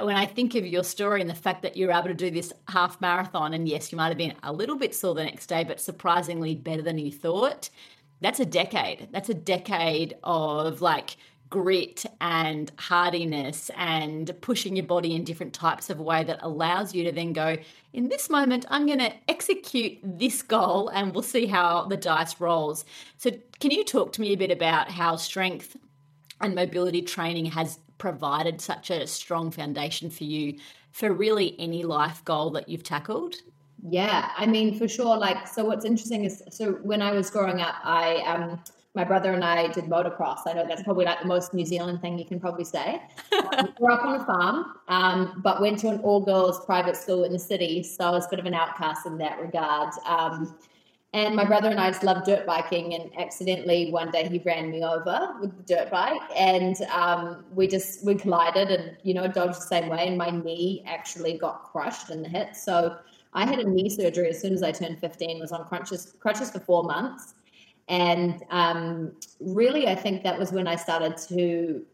when 0.00 0.16
I 0.16 0.26
think 0.26 0.54
of 0.54 0.66
your 0.66 0.84
story 0.84 1.20
and 1.20 1.28
the 1.28 1.34
fact 1.34 1.62
that 1.62 1.76
you're 1.76 1.90
able 1.90 2.08
to 2.08 2.14
do 2.14 2.30
this 2.30 2.52
half 2.68 3.00
marathon, 3.00 3.54
and 3.54 3.68
yes, 3.68 3.90
you 3.90 3.98
might 3.98 4.08
have 4.08 4.18
been 4.18 4.34
a 4.42 4.52
little 4.52 4.76
bit 4.76 4.94
sore 4.94 5.14
the 5.14 5.24
next 5.24 5.46
day, 5.46 5.64
but 5.64 5.80
surprisingly 5.80 6.54
better 6.54 6.82
than 6.82 6.98
you 6.98 7.10
thought, 7.10 7.70
that's 8.20 8.40
a 8.40 8.46
decade. 8.46 9.08
That's 9.10 9.28
a 9.28 9.34
decade 9.34 10.16
of 10.22 10.80
like 10.80 11.16
grit 11.48 12.06
and 12.20 12.70
hardiness 12.78 13.70
and 13.76 14.32
pushing 14.40 14.76
your 14.76 14.86
body 14.86 15.16
in 15.16 15.24
different 15.24 15.52
types 15.52 15.90
of 15.90 16.00
way 16.00 16.22
that 16.22 16.38
allows 16.42 16.94
you 16.94 17.02
to 17.04 17.12
then 17.12 17.32
go, 17.32 17.56
in 17.92 18.08
this 18.08 18.30
moment, 18.30 18.64
I'm 18.70 18.86
going 18.86 19.00
to 19.00 19.12
execute 19.28 19.98
this 20.04 20.42
goal 20.42 20.88
and 20.88 21.12
we'll 21.12 21.24
see 21.24 21.46
how 21.46 21.86
the 21.86 21.96
dice 21.96 22.40
rolls. 22.40 22.84
So, 23.18 23.32
can 23.58 23.72
you 23.72 23.84
talk 23.84 24.12
to 24.12 24.20
me 24.20 24.32
a 24.32 24.36
bit 24.36 24.52
about 24.52 24.90
how 24.90 25.16
strength 25.16 25.76
and 26.40 26.54
mobility 26.54 27.02
training 27.02 27.46
has 27.46 27.80
provided 28.00 28.60
such 28.60 28.90
a 28.90 29.06
strong 29.06 29.52
foundation 29.52 30.10
for 30.10 30.24
you 30.24 30.58
for 30.90 31.12
really 31.12 31.54
any 31.60 31.84
life 31.84 32.24
goal 32.24 32.50
that 32.50 32.68
you've 32.68 32.82
tackled? 32.82 33.36
Yeah, 33.88 34.30
I 34.36 34.46
mean, 34.46 34.76
for 34.76 34.88
sure. 34.88 35.16
Like, 35.16 35.46
so 35.46 35.64
what's 35.64 35.84
interesting 35.84 36.24
is, 36.24 36.42
so 36.50 36.72
when 36.82 37.00
I 37.00 37.12
was 37.12 37.30
growing 37.30 37.60
up, 37.60 37.76
I, 37.84 38.16
um, 38.26 38.60
my 38.94 39.04
brother 39.04 39.32
and 39.32 39.44
I 39.44 39.68
did 39.68 39.84
motocross. 39.84 40.40
I 40.46 40.54
know 40.54 40.66
that's 40.66 40.82
probably 40.82 41.04
like 41.04 41.20
the 41.20 41.28
most 41.28 41.54
New 41.54 41.64
Zealand 41.64 42.00
thing 42.00 42.18
you 42.18 42.24
can 42.24 42.40
probably 42.40 42.64
say. 42.64 43.00
Um, 43.52 43.74
grew 43.76 43.92
up 43.92 44.04
on 44.04 44.20
a 44.20 44.24
farm, 44.24 44.74
um, 44.86 45.40
but 45.42 45.60
went 45.60 45.78
to 45.80 45.88
an 45.88 46.00
all 46.00 46.20
girls 46.20 46.64
private 46.64 46.96
school 46.96 47.24
in 47.24 47.32
the 47.32 47.38
city. 47.38 47.82
So 47.82 48.04
I 48.04 48.10
was 48.10 48.26
a 48.26 48.28
bit 48.28 48.38
of 48.38 48.46
an 48.46 48.54
outcast 48.54 49.06
in 49.06 49.18
that 49.18 49.40
regard. 49.40 49.92
Um, 50.06 50.56
and 51.12 51.34
my 51.34 51.44
brother 51.44 51.68
and 51.68 51.80
I 51.80 51.90
just 51.90 52.04
love 52.04 52.24
dirt 52.24 52.46
biking. 52.46 52.94
And 52.94 53.10
accidentally, 53.18 53.90
one 53.90 54.10
day 54.10 54.28
he 54.28 54.38
ran 54.38 54.70
me 54.70 54.84
over 54.84 55.34
with 55.40 55.56
the 55.56 55.74
dirt 55.74 55.90
bike, 55.90 56.20
and 56.36 56.76
um, 56.92 57.44
we 57.52 57.66
just 57.66 58.04
we 58.04 58.14
collided, 58.14 58.70
and 58.70 58.96
you 59.02 59.14
know, 59.14 59.26
dodged 59.26 59.56
the 59.56 59.62
same 59.62 59.88
way. 59.88 60.06
And 60.06 60.16
my 60.16 60.30
knee 60.30 60.84
actually 60.86 61.36
got 61.36 61.64
crushed 61.64 62.10
in 62.10 62.22
the 62.22 62.28
hit. 62.28 62.56
So 62.56 62.96
I 63.34 63.44
had 63.44 63.58
a 63.58 63.68
knee 63.68 63.88
surgery 63.88 64.28
as 64.28 64.40
soon 64.40 64.54
as 64.54 64.62
I 64.62 64.70
turned 64.70 65.00
15. 65.00 65.40
Was 65.40 65.50
on 65.50 65.64
crutches 65.66 66.14
crutches 66.20 66.50
for 66.50 66.60
four 66.60 66.84
months, 66.84 67.34
and 67.88 68.44
um, 68.50 69.12
really, 69.40 69.88
I 69.88 69.96
think 69.96 70.22
that 70.22 70.38
was 70.38 70.52
when 70.52 70.68
I 70.68 70.76
started 70.76 71.16
to 71.28 71.84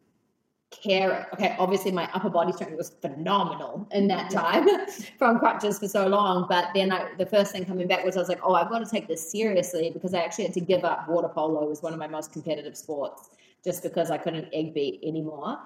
care. 0.71 1.29
Okay, 1.33 1.55
obviously 1.59 1.93
my 1.93 2.09
upper 2.13 2.29
body 2.29 2.53
strength 2.53 2.77
was 2.77 2.91
phenomenal 3.01 3.89
in 3.93 4.09
that 4.09 4.31
mm-hmm. 4.33 4.67
time 4.67 4.87
from 5.19 5.39
crutches 5.39 5.79
for 5.79 5.89
so 5.89 6.07
long. 6.07 6.47
But 6.49 6.69
then 6.75 6.93
I, 6.93 7.15
the 7.19 7.27
first 7.27 7.53
thing 7.53 7.65
coming 7.65 7.87
back 7.87 8.05
was 8.05 8.17
I 8.17 8.21
was 8.21 8.29
like, 8.29 8.41
oh, 8.43 8.55
I've 8.55 8.69
got 8.69 8.81
to 8.81 8.91
take 8.91 9.09
this 9.09 9.31
seriously 9.31 9.91
because 9.91 10.15
I 10.15 10.21
actually 10.21 10.45
had 10.45 10.55
to 10.55 10.61
give 10.61 10.85
up 10.85 11.09
water 11.09 11.29
polo 11.29 11.69
was 11.69 11.83
one 11.83 11.93
of 11.93 11.99
my 11.99 12.09
most 12.09 12.33
competitive 12.33 12.77
sports 12.77 13.31
just 13.65 13.83
because 13.83 14.11
I 14.11 14.19
couldn't 14.19 14.49
egg 14.53 14.75
beat 14.75 15.01
anymore. 15.03 15.59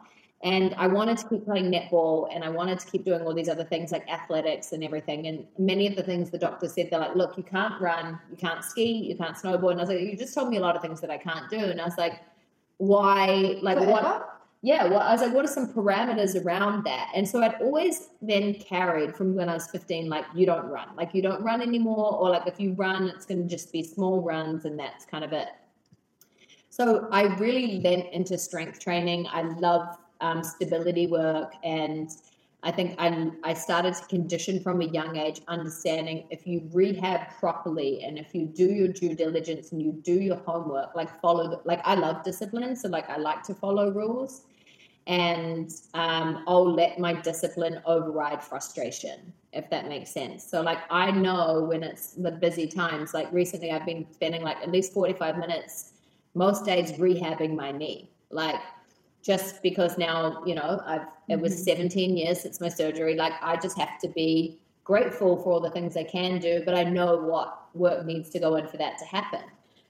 And 0.42 0.74
I 0.78 0.86
wanted 0.86 1.18
to 1.18 1.28
keep 1.28 1.44
playing 1.44 1.70
netball 1.70 2.34
and 2.34 2.42
I 2.42 2.48
wanted 2.48 2.78
to 2.78 2.86
keep 2.86 3.04
doing 3.04 3.20
all 3.20 3.34
these 3.34 3.50
other 3.50 3.64
things 3.64 3.92
like 3.92 4.08
athletics 4.08 4.72
and 4.72 4.82
everything. 4.82 5.26
And 5.26 5.46
many 5.58 5.86
of 5.86 5.96
the 5.96 6.02
things 6.02 6.30
the 6.30 6.38
doctor 6.38 6.66
said, 6.66 6.88
they're 6.90 6.98
like, 6.98 7.14
look, 7.14 7.36
you 7.36 7.42
can't 7.42 7.78
run, 7.78 8.18
you 8.30 8.38
can't 8.38 8.64
ski, 8.64 8.90
you 8.90 9.16
can't 9.16 9.36
snowboard. 9.36 9.72
And 9.72 9.80
I 9.80 9.82
was 9.82 9.90
like, 9.90 10.00
you 10.00 10.16
just 10.16 10.34
told 10.34 10.48
me 10.48 10.56
a 10.56 10.60
lot 10.60 10.76
of 10.76 10.82
things 10.82 11.02
that 11.02 11.10
I 11.10 11.18
can't 11.18 11.50
do. 11.50 11.58
And 11.58 11.78
I 11.78 11.84
was 11.84 11.98
like, 11.98 12.22
why? 12.78 13.58
Like, 13.60 13.76
Forever? 13.76 13.92
what? 13.92 14.39
Yeah, 14.62 14.84
well, 14.84 15.00
I 15.00 15.12
was 15.12 15.22
like, 15.22 15.32
what 15.32 15.44
are 15.46 15.48
some 15.48 15.72
parameters 15.72 16.44
around 16.44 16.84
that? 16.84 17.10
And 17.14 17.26
so 17.26 17.42
I'd 17.42 17.54
always 17.62 18.10
then 18.20 18.54
carried 18.54 19.16
from 19.16 19.34
when 19.34 19.48
I 19.48 19.54
was 19.54 19.66
15, 19.68 20.10
like, 20.10 20.26
you 20.34 20.44
don't 20.44 20.66
run. 20.66 20.88
Like, 20.96 21.14
you 21.14 21.22
don't 21.22 21.42
run 21.42 21.62
anymore. 21.62 22.18
Or, 22.18 22.28
like, 22.28 22.46
if 22.46 22.60
you 22.60 22.74
run, 22.74 23.08
it's 23.08 23.24
going 23.24 23.42
to 23.42 23.48
just 23.48 23.72
be 23.72 23.82
small 23.82 24.20
runs 24.20 24.66
and 24.66 24.78
that's 24.78 25.06
kind 25.06 25.24
of 25.24 25.32
it. 25.32 25.48
So 26.68 27.08
I 27.10 27.34
really 27.36 27.80
went 27.82 28.12
into 28.12 28.36
strength 28.36 28.80
training. 28.80 29.26
I 29.32 29.42
love 29.42 29.96
um, 30.20 30.44
stability 30.44 31.06
work. 31.06 31.54
And 31.64 32.10
I 32.62 32.70
think 32.70 32.96
I, 32.98 33.30
I 33.42 33.54
started 33.54 33.94
to 33.94 34.04
condition 34.08 34.62
from 34.62 34.82
a 34.82 34.84
young 34.84 35.16
age, 35.16 35.40
understanding 35.48 36.26
if 36.28 36.46
you 36.46 36.68
rehab 36.74 37.30
properly 37.38 38.04
and 38.04 38.18
if 38.18 38.34
you 38.34 38.44
do 38.44 38.66
your 38.66 38.88
due 38.88 39.14
diligence 39.14 39.72
and 39.72 39.80
you 39.80 39.92
do 40.04 40.12
your 40.12 40.36
homework, 40.36 40.94
like 40.94 41.18
follow, 41.22 41.48
the, 41.48 41.60
like 41.64 41.80
I 41.84 41.94
love 41.94 42.22
discipline. 42.24 42.76
So, 42.76 42.90
like, 42.90 43.08
I 43.08 43.16
like 43.16 43.42
to 43.44 43.54
follow 43.54 43.90
rules 43.90 44.42
and 45.06 45.70
um, 45.94 46.44
I'll 46.46 46.72
let 46.72 46.98
my 46.98 47.14
discipline 47.14 47.80
override 47.84 48.42
frustration, 48.42 49.32
if 49.52 49.68
that 49.70 49.88
makes 49.88 50.10
sense. 50.10 50.44
So, 50.48 50.60
like, 50.60 50.78
I 50.90 51.10
know 51.10 51.64
when 51.68 51.82
it's 51.82 52.12
the 52.12 52.30
busy 52.30 52.66
times, 52.66 53.14
like 53.14 53.32
recently, 53.32 53.72
I've 53.72 53.86
been 53.86 54.06
spending 54.12 54.42
like 54.42 54.58
at 54.62 54.70
least 54.70 54.92
45 54.92 55.38
minutes 55.38 55.92
most 56.34 56.64
days 56.64 56.92
rehabbing 56.92 57.56
my 57.56 57.72
knee. 57.72 58.10
Like, 58.30 58.60
just 59.22 59.62
because 59.62 59.98
now, 59.98 60.42
you 60.46 60.54
know, 60.54 60.80
I've 60.86 61.06
it 61.28 61.40
was 61.40 61.52
Mhm. 61.54 61.64
17 61.64 62.16
years 62.16 62.40
since 62.40 62.60
my 62.60 62.68
surgery. 62.68 63.14
Like 63.14 63.34
I 63.42 63.56
just 63.56 63.78
have 63.78 63.98
to 64.00 64.08
be 64.08 64.58
grateful 64.84 65.36
for 65.36 65.52
all 65.52 65.60
the 65.60 65.70
things 65.70 65.96
I 65.96 66.04
can 66.04 66.38
do, 66.40 66.62
but 66.64 66.74
I 66.74 66.84
know 66.84 67.16
what 67.16 67.74
work 67.74 68.04
needs 68.06 68.30
to 68.30 68.38
go 68.40 68.56
in 68.56 68.66
for 68.66 68.76
that 68.78 68.98
to 68.98 69.04
happen. 69.04 69.42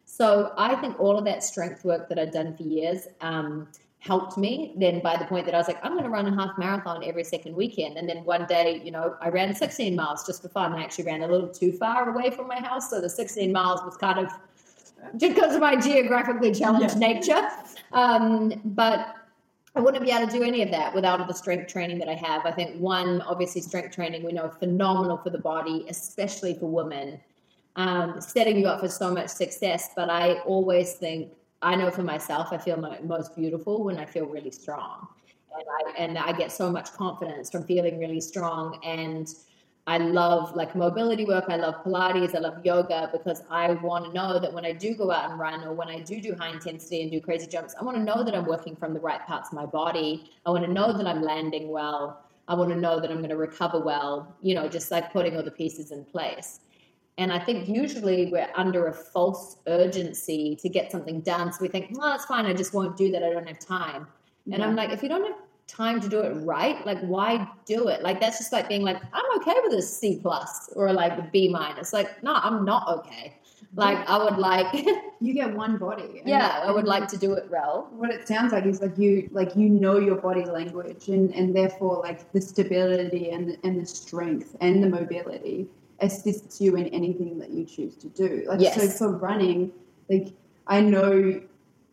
So 0.04 0.52
I 0.58 0.74
think 0.76 0.98
all 0.98 1.16
of 1.16 1.24
that 1.24 1.42
strength 1.44 1.84
work 1.84 2.08
that 2.08 2.18
I've 2.18 2.32
done 2.32 2.56
for 2.56 2.64
years 2.64 3.06
um, 3.20 3.68
helped 4.00 4.38
me. 4.38 4.72
Then 4.76 5.00
by 5.00 5.16
the 5.16 5.26
point 5.26 5.44
that 5.46 5.54
I 5.54 5.58
was 5.58 5.68
like, 5.68 5.78
I'm 5.84 5.92
going 5.92 6.04
to 6.04 6.10
run 6.10 6.26
a 6.26 6.34
half 6.34 6.56
marathon 6.58 7.04
every 7.04 7.22
second 7.22 7.54
weekend. 7.54 7.98
And 7.98 8.08
then 8.08 8.24
one 8.24 8.46
day, 8.46 8.80
you 8.82 8.90
know, 8.90 9.16
I 9.20 9.28
ran 9.28 9.54
16 9.54 9.94
miles 9.94 10.26
just 10.26 10.42
for 10.42 10.48
fun. 10.48 10.72
I 10.72 10.82
actually 10.82 11.04
ran 11.04 11.22
a 11.22 11.28
little 11.28 11.48
too 11.48 11.72
far 11.72 12.08
away 12.08 12.30
from 12.30 12.48
my 12.48 12.58
house. 12.60 12.90
So 12.90 13.00
the 13.00 13.10
16 13.10 13.52
miles 13.52 13.82
was 13.82 13.96
kind 13.96 14.18
of 14.18 14.32
just 15.16 15.34
because 15.34 15.54
of 15.54 15.60
my 15.60 15.76
geographically 15.76 16.52
challenged 16.52 16.96
nature. 16.96 17.48
Um, 17.92 18.60
but 18.64 19.16
I 19.76 19.80
wouldn't 19.80 20.02
be 20.02 20.10
able 20.10 20.26
to 20.26 20.32
do 20.32 20.42
any 20.42 20.62
of 20.62 20.70
that 20.70 20.94
without 20.94 21.26
the 21.28 21.34
strength 21.34 21.70
training 21.70 21.98
that 21.98 22.08
I 22.08 22.14
have. 22.14 22.44
I 22.46 22.52
think 22.52 22.80
one, 22.80 23.20
obviously, 23.22 23.60
strength 23.60 23.94
training 23.94 24.24
we 24.24 24.32
know 24.32 24.48
phenomenal 24.48 25.18
for 25.18 25.30
the 25.30 25.38
body, 25.38 25.84
especially 25.88 26.54
for 26.54 26.66
women, 26.66 27.20
um, 27.76 28.20
setting 28.20 28.58
you 28.58 28.66
up 28.66 28.80
for 28.80 28.88
so 28.88 29.12
much 29.12 29.28
success. 29.28 29.90
But 29.94 30.10
I 30.10 30.38
always 30.40 30.94
think 30.94 31.32
I 31.62 31.74
know 31.74 31.90
for 31.90 32.02
myself, 32.02 32.48
I 32.52 32.58
feel 32.58 32.76
my, 32.76 32.98
most 33.00 33.36
beautiful 33.36 33.84
when 33.84 33.98
I 33.98 34.06
feel 34.06 34.26
really 34.26 34.50
strong, 34.50 35.06
and 35.54 35.64
I 35.68 36.02
and 36.02 36.18
I 36.18 36.32
get 36.32 36.52
so 36.52 36.70
much 36.70 36.92
confidence 36.92 37.50
from 37.50 37.64
feeling 37.64 37.98
really 37.98 38.20
strong 38.20 38.80
and. 38.84 39.28
I 39.86 39.96
love 39.96 40.54
like 40.54 40.76
mobility 40.76 41.24
work. 41.24 41.46
I 41.48 41.56
love 41.56 41.82
Pilates. 41.82 42.34
I 42.36 42.38
love 42.38 42.64
yoga 42.64 43.08
because 43.10 43.42
I 43.50 43.72
want 43.72 44.04
to 44.04 44.12
know 44.12 44.38
that 44.38 44.52
when 44.52 44.64
I 44.64 44.72
do 44.72 44.94
go 44.94 45.10
out 45.10 45.30
and 45.30 45.40
run 45.40 45.64
or 45.64 45.72
when 45.72 45.88
I 45.88 46.00
do 46.00 46.20
do 46.20 46.34
high 46.34 46.50
intensity 46.50 47.02
and 47.02 47.10
do 47.10 47.20
crazy 47.20 47.46
jumps, 47.46 47.74
I 47.80 47.82
want 47.82 47.96
to 47.96 48.02
know 48.02 48.22
that 48.22 48.34
I'm 48.34 48.44
working 48.44 48.76
from 48.76 48.92
the 48.92 49.00
right 49.00 49.24
parts 49.26 49.48
of 49.48 49.54
my 49.54 49.66
body. 49.66 50.30
I 50.44 50.50
want 50.50 50.64
to 50.66 50.70
know 50.70 50.92
that 50.96 51.06
I'm 51.06 51.22
landing 51.22 51.70
well. 51.70 52.24
I 52.46 52.54
want 52.54 52.70
to 52.70 52.76
know 52.76 53.00
that 53.00 53.10
I'm 53.10 53.18
going 53.18 53.30
to 53.30 53.36
recover 53.36 53.80
well, 53.80 54.36
you 54.42 54.54
know, 54.54 54.68
just 54.68 54.90
like 54.90 55.12
putting 55.12 55.36
all 55.36 55.42
the 55.42 55.50
pieces 55.50 55.92
in 55.92 56.04
place. 56.04 56.60
And 57.18 57.32
I 57.32 57.38
think 57.38 57.68
usually 57.68 58.30
we're 58.32 58.48
under 58.54 58.86
a 58.86 58.92
false 58.92 59.56
urgency 59.66 60.56
to 60.56 60.68
get 60.68 60.90
something 60.90 61.20
done. 61.20 61.52
So 61.52 61.58
we 61.60 61.68
think, 61.68 61.90
well, 61.92 62.14
it's 62.14 62.24
fine. 62.24 62.46
I 62.46 62.54
just 62.54 62.72
won't 62.72 62.96
do 62.96 63.10
that. 63.12 63.22
I 63.22 63.30
don't 63.30 63.46
have 63.46 63.58
time. 63.58 64.06
And 64.52 64.64
I'm 64.64 64.74
like, 64.74 64.90
if 64.90 65.02
you 65.02 65.08
don't 65.08 65.24
have 65.24 65.36
time 65.68 66.00
to 66.00 66.08
do 66.08 66.20
it 66.20 66.32
right, 66.44 66.84
like 66.86 66.98
why 67.00 67.46
do 67.66 67.88
it? 67.88 68.02
Like 68.02 68.20
that's 68.20 68.38
just 68.38 68.52
like 68.52 68.68
being 68.68 68.82
like, 68.82 69.00
I'm 69.12 69.40
okay 69.40 69.54
with 69.64 69.78
a 69.78 69.82
C 69.82 70.18
plus 70.20 70.70
or 70.74 70.92
like 70.92 71.12
a 71.18 71.28
B 71.32 71.48
minus. 71.48 71.92
Like, 71.92 72.22
no, 72.22 72.34
I'm 72.34 72.64
not 72.64 72.88
okay. 72.98 73.36
Like 73.76 74.08
I 74.08 74.18
would 74.18 74.38
like 74.38 74.66
you 75.20 75.32
get 75.32 75.54
one 75.54 75.76
body. 75.76 76.18
and- 76.20 76.28
yeah, 76.28 76.62
I 76.64 76.72
would 76.72 76.86
like 76.86 77.06
to 77.08 77.16
do 77.16 77.34
it 77.34 77.48
well. 77.50 77.88
What 77.92 78.10
it 78.10 78.26
sounds 78.26 78.52
like 78.52 78.64
is 78.66 78.80
like 78.80 78.98
you 78.98 79.28
like 79.30 79.54
you 79.54 79.68
know 79.68 79.98
your 79.98 80.16
body 80.16 80.44
language 80.44 81.08
and 81.08 81.32
and 81.34 81.54
therefore 81.54 82.00
like 82.02 82.32
the 82.32 82.40
stability 82.40 83.30
and 83.30 83.56
and 83.62 83.80
the 83.80 83.86
strength 83.86 84.56
and 84.60 84.82
the 84.82 84.88
mobility 84.88 85.68
assists 86.00 86.60
you 86.60 86.76
in 86.76 86.86
anything 86.88 87.38
that 87.38 87.50
you 87.50 87.64
choose 87.64 87.96
to 87.96 88.08
do. 88.08 88.44
Like 88.48 88.60
so 88.72 88.88
for 88.88 89.16
running, 89.16 89.72
like 90.08 90.32
I 90.66 90.80
know 90.80 91.40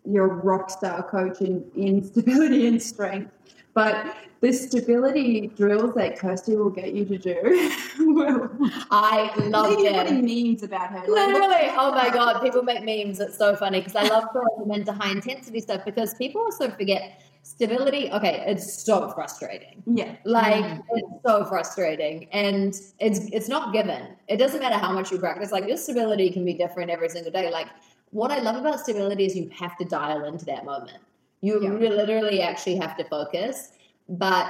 you're 0.06 0.32
a 0.32 0.36
rock 0.36 0.70
star 0.70 1.04
coach 1.04 1.42
in, 1.42 1.66
in 1.76 2.04
stability 2.12 2.68
and 2.68 2.82
strength, 2.82 3.32
but 3.74 4.16
the 4.40 4.54
stability 4.54 5.48
drills 5.48 5.96
that 5.96 6.18
Kirsty 6.18 6.56
will 6.56 6.70
get 6.70 6.94
you 6.94 7.06
to 7.06 7.18
do. 7.18 7.72
well, 8.00 8.50
I 8.92 9.32
love 9.48 9.78
them. 9.78 9.94
putting 9.94 10.26
memes 10.26 10.64
about 10.64 10.92
her. 10.92 10.98
like, 11.00 11.08
Literally, 11.08 11.72
oh 11.76 11.92
my 11.92 12.10
god, 12.10 12.42
people 12.42 12.62
make 12.62 12.84
memes. 12.84 13.20
It's 13.20 13.38
so 13.38 13.56
funny 13.56 13.80
because 13.80 13.96
I 13.96 14.08
love 14.08 14.30
throwing 14.32 14.60
them 14.60 14.72
into 14.72 14.94
high 14.94 15.12
intensity 15.12 15.60
stuff 15.60 15.86
because 15.86 16.14
people 16.16 16.42
also 16.42 16.70
forget 16.70 17.22
stability. 17.52 18.12
Okay, 18.12 18.44
it's 18.48 18.84
so 18.84 19.10
frustrating. 19.12 19.82
Yeah. 19.86 20.16
Like 20.26 20.64
Mm. 20.66 20.84
it's 20.92 21.24
so 21.26 21.46
frustrating, 21.46 22.28
and 22.32 22.74
it's 23.00 23.20
it's 23.32 23.50
not 23.50 23.74
given. 23.74 24.02
It 24.28 24.38
doesn't 24.38 24.60
matter 24.60 24.78
how 24.78 24.92
much 24.92 25.12
you 25.12 25.18
practice. 25.20 25.52
Like 25.52 25.68
your 25.68 25.78
stability 25.78 26.30
can 26.30 26.44
be 26.46 26.54
different 26.54 26.90
every 26.92 27.10
single 27.10 27.32
day. 27.32 27.50
Like 27.52 27.68
what 28.12 28.32
I 28.32 28.40
love 28.40 28.56
about 28.56 28.80
stability 28.80 29.26
is 29.26 29.36
you 29.36 29.50
have 29.50 29.78
to 29.78 29.86
dial 29.86 30.26
into 30.26 30.46
that 30.46 30.66
moment. 30.66 31.00
You 31.42 31.62
Yeah. 31.62 31.90
literally 31.90 32.42
actually 32.42 32.76
have 32.78 32.98
to 32.98 33.04
focus, 33.06 33.72
but 34.10 34.48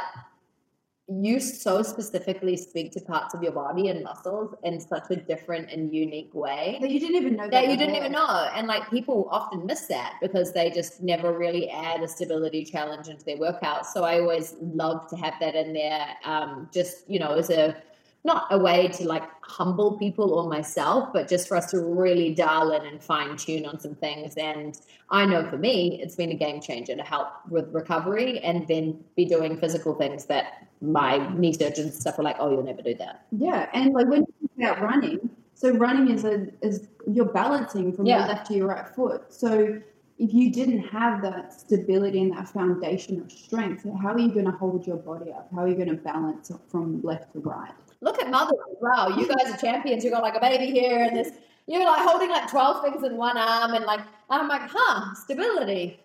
you 1.10 1.40
so 1.40 1.82
specifically 1.82 2.58
speak 2.58 2.92
to 2.92 3.00
parts 3.00 3.34
of 3.34 3.42
your 3.42 3.54
body 3.54 3.88
and 3.88 4.04
muscles 4.04 4.54
in 4.64 4.78
such 4.80 5.10
a 5.10 5.16
different 5.16 5.72
and 5.72 5.94
unique 5.94 6.34
way 6.34 6.78
That 6.82 6.92
you 6.92 7.00
didn't 7.00 7.16
even 7.16 7.38
know 7.38 7.44
that, 7.44 7.52
that 7.52 7.70
you 7.70 7.78
didn't 7.78 7.96
even 7.96 8.12
know. 8.12 8.50
And 8.54 8.68
like 8.68 8.90
people 8.90 9.30
often 9.32 9.66
miss 9.66 9.88
that 9.88 10.16
because 10.22 10.52
they 10.52 10.70
just 10.70 11.02
never 11.02 11.38
really 11.38 11.70
add 11.70 12.04
a 12.04 12.10
stability 12.10 12.66
challenge 12.66 13.08
into 13.08 13.24
their 13.24 13.38
workouts. 13.38 13.86
So 13.86 14.04
I 14.04 14.20
always 14.20 14.56
love 14.60 15.08
to 15.10 15.16
have 15.16 15.36
that 15.40 15.56
in 15.56 15.72
there, 15.72 16.08
um, 16.26 16.70
just 16.74 17.10
you 17.10 17.20
know, 17.20 17.36
as 17.36 17.50
a 17.50 17.82
not 18.28 18.46
a 18.52 18.60
way 18.60 18.90
to 18.90 19.08
like 19.08 19.24
humble 19.42 19.98
people 19.98 20.34
or 20.34 20.48
myself, 20.48 21.10
but 21.14 21.28
just 21.28 21.48
for 21.48 21.58
us 21.58 21.72
to 21.72 21.80
really 21.80 22.36
dial 22.36 22.72
in 22.74 22.86
and 22.86 23.02
fine 23.02 23.38
tune 23.38 23.66
on 23.66 23.80
some 23.80 23.96
things. 23.96 24.36
And 24.36 24.80
I 25.10 25.26
know 25.26 25.50
for 25.50 25.58
me, 25.58 26.00
it's 26.04 26.16
been 26.16 26.32
a 26.32 26.36
game 26.36 26.62
changer 26.62 26.96
to 26.96 27.02
help 27.02 27.30
with 27.50 27.74
recovery 27.74 28.40
and 28.42 28.68
then 28.68 29.04
be 29.16 29.26
doing 29.26 29.58
physical 29.58 29.96
things 29.96 30.26
that 30.26 30.68
my 30.82 31.12
knee 31.34 31.54
surgeons 31.54 31.80
and 31.80 31.94
stuff 31.94 32.20
are 32.20 32.24
like, 32.24 32.36
oh, 32.40 32.52
you'll 32.52 32.64
never 32.64 32.84
do 32.84 32.94
that. 32.96 33.26
Yeah, 33.32 33.70
and 33.74 33.94
like 33.94 34.08
when 34.08 34.22
you 34.22 34.34
think 34.40 34.52
about 34.70 34.82
running, 34.84 35.30
so 35.56 35.72
running 35.72 36.12
is 36.14 36.24
a 36.24 36.48
is 36.62 36.88
you're 37.08 37.26
balancing 37.26 37.94
from 37.94 38.06
Yeah. 38.06 38.20
your 38.20 38.28
left 38.28 38.48
to 38.48 38.54
your 38.54 38.68
right 38.68 38.88
foot. 38.90 39.34
So 39.34 39.82
if 40.20 40.34
you 40.34 40.52
didn't 40.52 40.84
have 40.90 41.22
that 41.22 41.54
stability 41.54 42.22
and 42.22 42.32
that 42.36 42.50
foundation 42.50 43.22
of 43.22 43.32
strength, 43.32 43.86
how 44.02 44.10
are 44.10 44.20
you 44.20 44.32
going 44.32 44.46
to 44.46 44.52
hold 44.52 44.86
your 44.86 44.98
body 44.98 45.32
up? 45.32 45.50
How 45.54 45.62
are 45.62 45.68
you 45.68 45.76
going 45.76 45.90
to 45.90 45.96
balance 45.96 46.52
from 46.70 47.02
left 47.04 47.34
to 47.34 47.40
right? 47.40 47.72
Look 48.02 48.22
at 48.22 48.30
mothers. 48.30 48.60
Wow, 48.80 49.10
you 49.18 49.28
guys 49.28 49.54
are 49.54 49.58
champions. 49.58 50.04
You 50.04 50.12
got 50.12 50.24
like 50.24 50.36
a 50.36 50.40
baby 50.40 50.68
here 50.68 51.04
and 51.04 51.16
this. 51.16 51.32
You're 51.68 51.86
like 51.86 52.08
holding 52.08 52.30
like 52.30 52.50
12 52.50 52.84
things 52.84 53.04
in 53.04 53.18
one 53.18 53.38
arm 53.38 53.74
and 53.74 53.86
like, 53.86 54.00
I'm 54.30 54.48
like, 54.48 54.62
huh, 54.64 55.14
stability. 55.16 56.00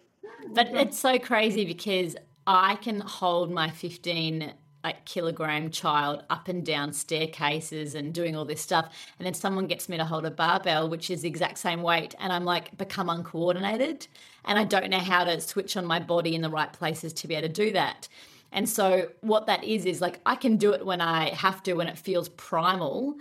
But 0.48 0.68
it's 0.68 0.98
so 0.98 1.18
crazy 1.18 1.64
because 1.64 2.16
I 2.46 2.76
can 2.76 3.00
hold 3.00 3.50
my 3.50 3.70
15 3.70 4.54
like 4.84 5.04
kilogram 5.04 5.70
child 5.70 6.24
up 6.28 6.48
and 6.48 6.66
down 6.66 6.92
staircases 6.92 7.94
and 7.94 8.12
doing 8.12 8.34
all 8.34 8.44
this 8.44 8.60
stuff 8.60 8.92
and 9.18 9.26
then 9.26 9.34
someone 9.34 9.68
gets 9.68 9.88
me 9.88 9.96
to 9.96 10.04
hold 10.04 10.26
a 10.26 10.30
barbell 10.30 10.88
which 10.88 11.08
is 11.08 11.22
the 11.22 11.28
exact 11.28 11.58
same 11.58 11.82
weight 11.82 12.16
and 12.18 12.32
I'm 12.32 12.44
like 12.44 12.76
become 12.78 13.08
uncoordinated 13.08 14.08
and 14.44 14.58
I 14.58 14.64
don't 14.64 14.90
know 14.90 14.98
how 14.98 15.24
to 15.24 15.40
switch 15.40 15.76
on 15.76 15.84
my 15.84 16.00
body 16.00 16.34
in 16.34 16.42
the 16.42 16.50
right 16.50 16.72
places 16.72 17.12
to 17.12 17.28
be 17.28 17.34
able 17.36 17.46
to 17.46 17.52
do 17.52 17.70
that. 17.72 18.08
And 18.52 18.68
so 18.68 19.08
what 19.22 19.46
that 19.46 19.64
is 19.64 19.86
is 19.86 20.00
like 20.00 20.20
I 20.26 20.36
can 20.36 20.56
do 20.56 20.72
it 20.72 20.84
when 20.84 21.00
I 21.00 21.30
have 21.30 21.62
to 21.64 21.74
when 21.74 21.88
it 21.88 21.98
feels 21.98 22.28
primal 22.30 23.16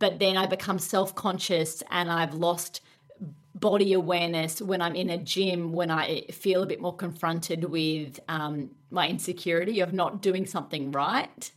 but 0.00 0.18
then 0.18 0.36
I 0.36 0.46
become 0.46 0.80
self-conscious 0.80 1.84
and 1.90 2.10
I've 2.10 2.34
lost 2.34 2.80
body 3.54 3.92
awareness 3.92 4.60
when 4.60 4.80
I'm 4.80 4.96
in 4.96 5.10
a 5.10 5.18
gym, 5.18 5.72
when 5.72 5.90
I 5.90 6.22
feel 6.32 6.62
a 6.62 6.66
bit 6.66 6.80
more 6.80 6.96
confronted 6.96 7.64
with 7.64 8.18
um, 8.26 8.70
my 8.90 9.06
insecurity 9.08 9.80
of 9.80 9.92
not 9.92 10.22
doing 10.22 10.46
something 10.46 10.90
right. 10.90 11.52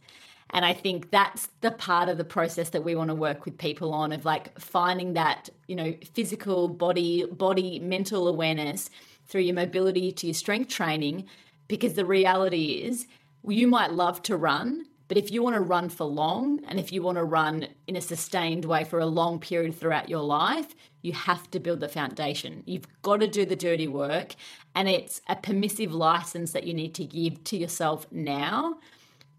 And 0.49 0.65
I 0.65 0.73
think 0.73 1.09
that's 1.09 1.47
the 1.62 1.71
part 1.71 2.09
of 2.09 2.17
the 2.17 2.25
process 2.25 2.69
that 2.71 2.83
we 2.83 2.95
want 2.95 3.09
to 3.09 3.15
work 3.15 3.45
with 3.45 3.57
people 3.57 3.93
on 3.93 4.12
of 4.12 4.25
like 4.25 4.59
finding 4.59 5.13
that, 5.13 5.49
you 5.67 5.75
know, 5.75 5.95
physical 6.13 6.67
body, 6.67 7.25
body, 7.25 7.79
mental 7.79 8.27
awareness 8.27 8.89
through 9.25 9.41
your 9.41 9.55
mobility 9.55 10.12
to 10.12 10.27
your 10.27 10.33
strength 10.33 10.69
training. 10.69 11.25
Because 11.67 11.93
the 11.93 12.06
reality 12.06 12.84
is, 12.84 13.08
you 13.47 13.67
might 13.67 13.91
love 13.91 14.21
to 14.23 14.38
run, 14.38 14.86
but 15.08 15.17
if 15.17 15.32
you 15.32 15.43
want 15.43 15.56
to 15.56 15.62
run 15.62 15.89
for 15.89 16.06
long 16.06 16.62
and 16.67 16.80
if 16.80 16.91
you 16.91 17.02
want 17.02 17.17
to 17.17 17.23
run 17.23 17.67
in 17.88 17.95
a 17.95 18.02
sustained 18.02 18.65
way 18.65 18.84
for 18.84 18.99
a 18.99 19.06
long 19.06 19.39
period 19.39 19.76
throughout 19.76 20.10
your 20.10 20.21
life, 20.21 20.76
you 21.02 21.12
have 21.12 21.52
to 21.52 21.60
build 21.60 21.82
the 21.82 21.89
foundation. 21.89 22.63
You've 22.65 22.88
got 23.02 23.19
to 23.19 23.28
do 23.28 23.45
the 23.45 23.56
dirty 23.56 23.88
work. 23.88 24.36
And 24.73 24.88
it's 24.88 25.21
a 25.28 25.36
permissive 25.36 25.93
license 25.93 26.54
that 26.54 26.63
you 26.65 26.73
need 26.73 26.95
to 26.95 27.06
give 27.06 27.43
to 27.45 27.58
yourself 27.58 28.08
now 28.12 28.78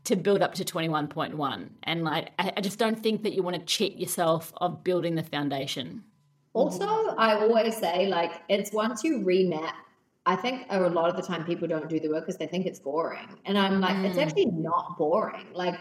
to 0.04 0.16
build 0.16 0.42
up 0.42 0.54
to 0.54 0.64
21.1. 0.64 1.68
And 1.84 2.04
like, 2.04 2.32
I 2.38 2.60
just 2.60 2.78
don't 2.78 3.02
think 3.02 3.22
that 3.22 3.32
you 3.32 3.42
want 3.42 3.56
to 3.56 3.64
cheat 3.64 3.96
yourself 3.96 4.52
of 4.58 4.84
building 4.84 5.14
the 5.14 5.22
foundation. 5.22 6.04
Also, 6.52 6.86
I 7.16 7.34
always 7.40 7.76
say, 7.76 8.06
like, 8.06 8.42
it's 8.48 8.70
once 8.70 9.02
you 9.02 9.20
remap, 9.20 9.72
I 10.26 10.36
think 10.36 10.66
a 10.70 10.80
lot 10.88 11.10
of 11.10 11.16
the 11.16 11.22
time 11.22 11.44
people 11.44 11.68
don't 11.68 11.88
do 11.88 12.00
the 12.00 12.08
work 12.08 12.24
because 12.26 12.38
they 12.38 12.46
think 12.46 12.66
it's 12.66 12.78
boring. 12.78 13.28
And 13.44 13.58
I'm 13.58 13.80
like, 13.80 13.96
it's 14.04 14.18
Mm. 14.18 14.22
actually 14.22 14.46
not 14.46 14.96
boring. 14.96 15.46
Like, 15.52 15.78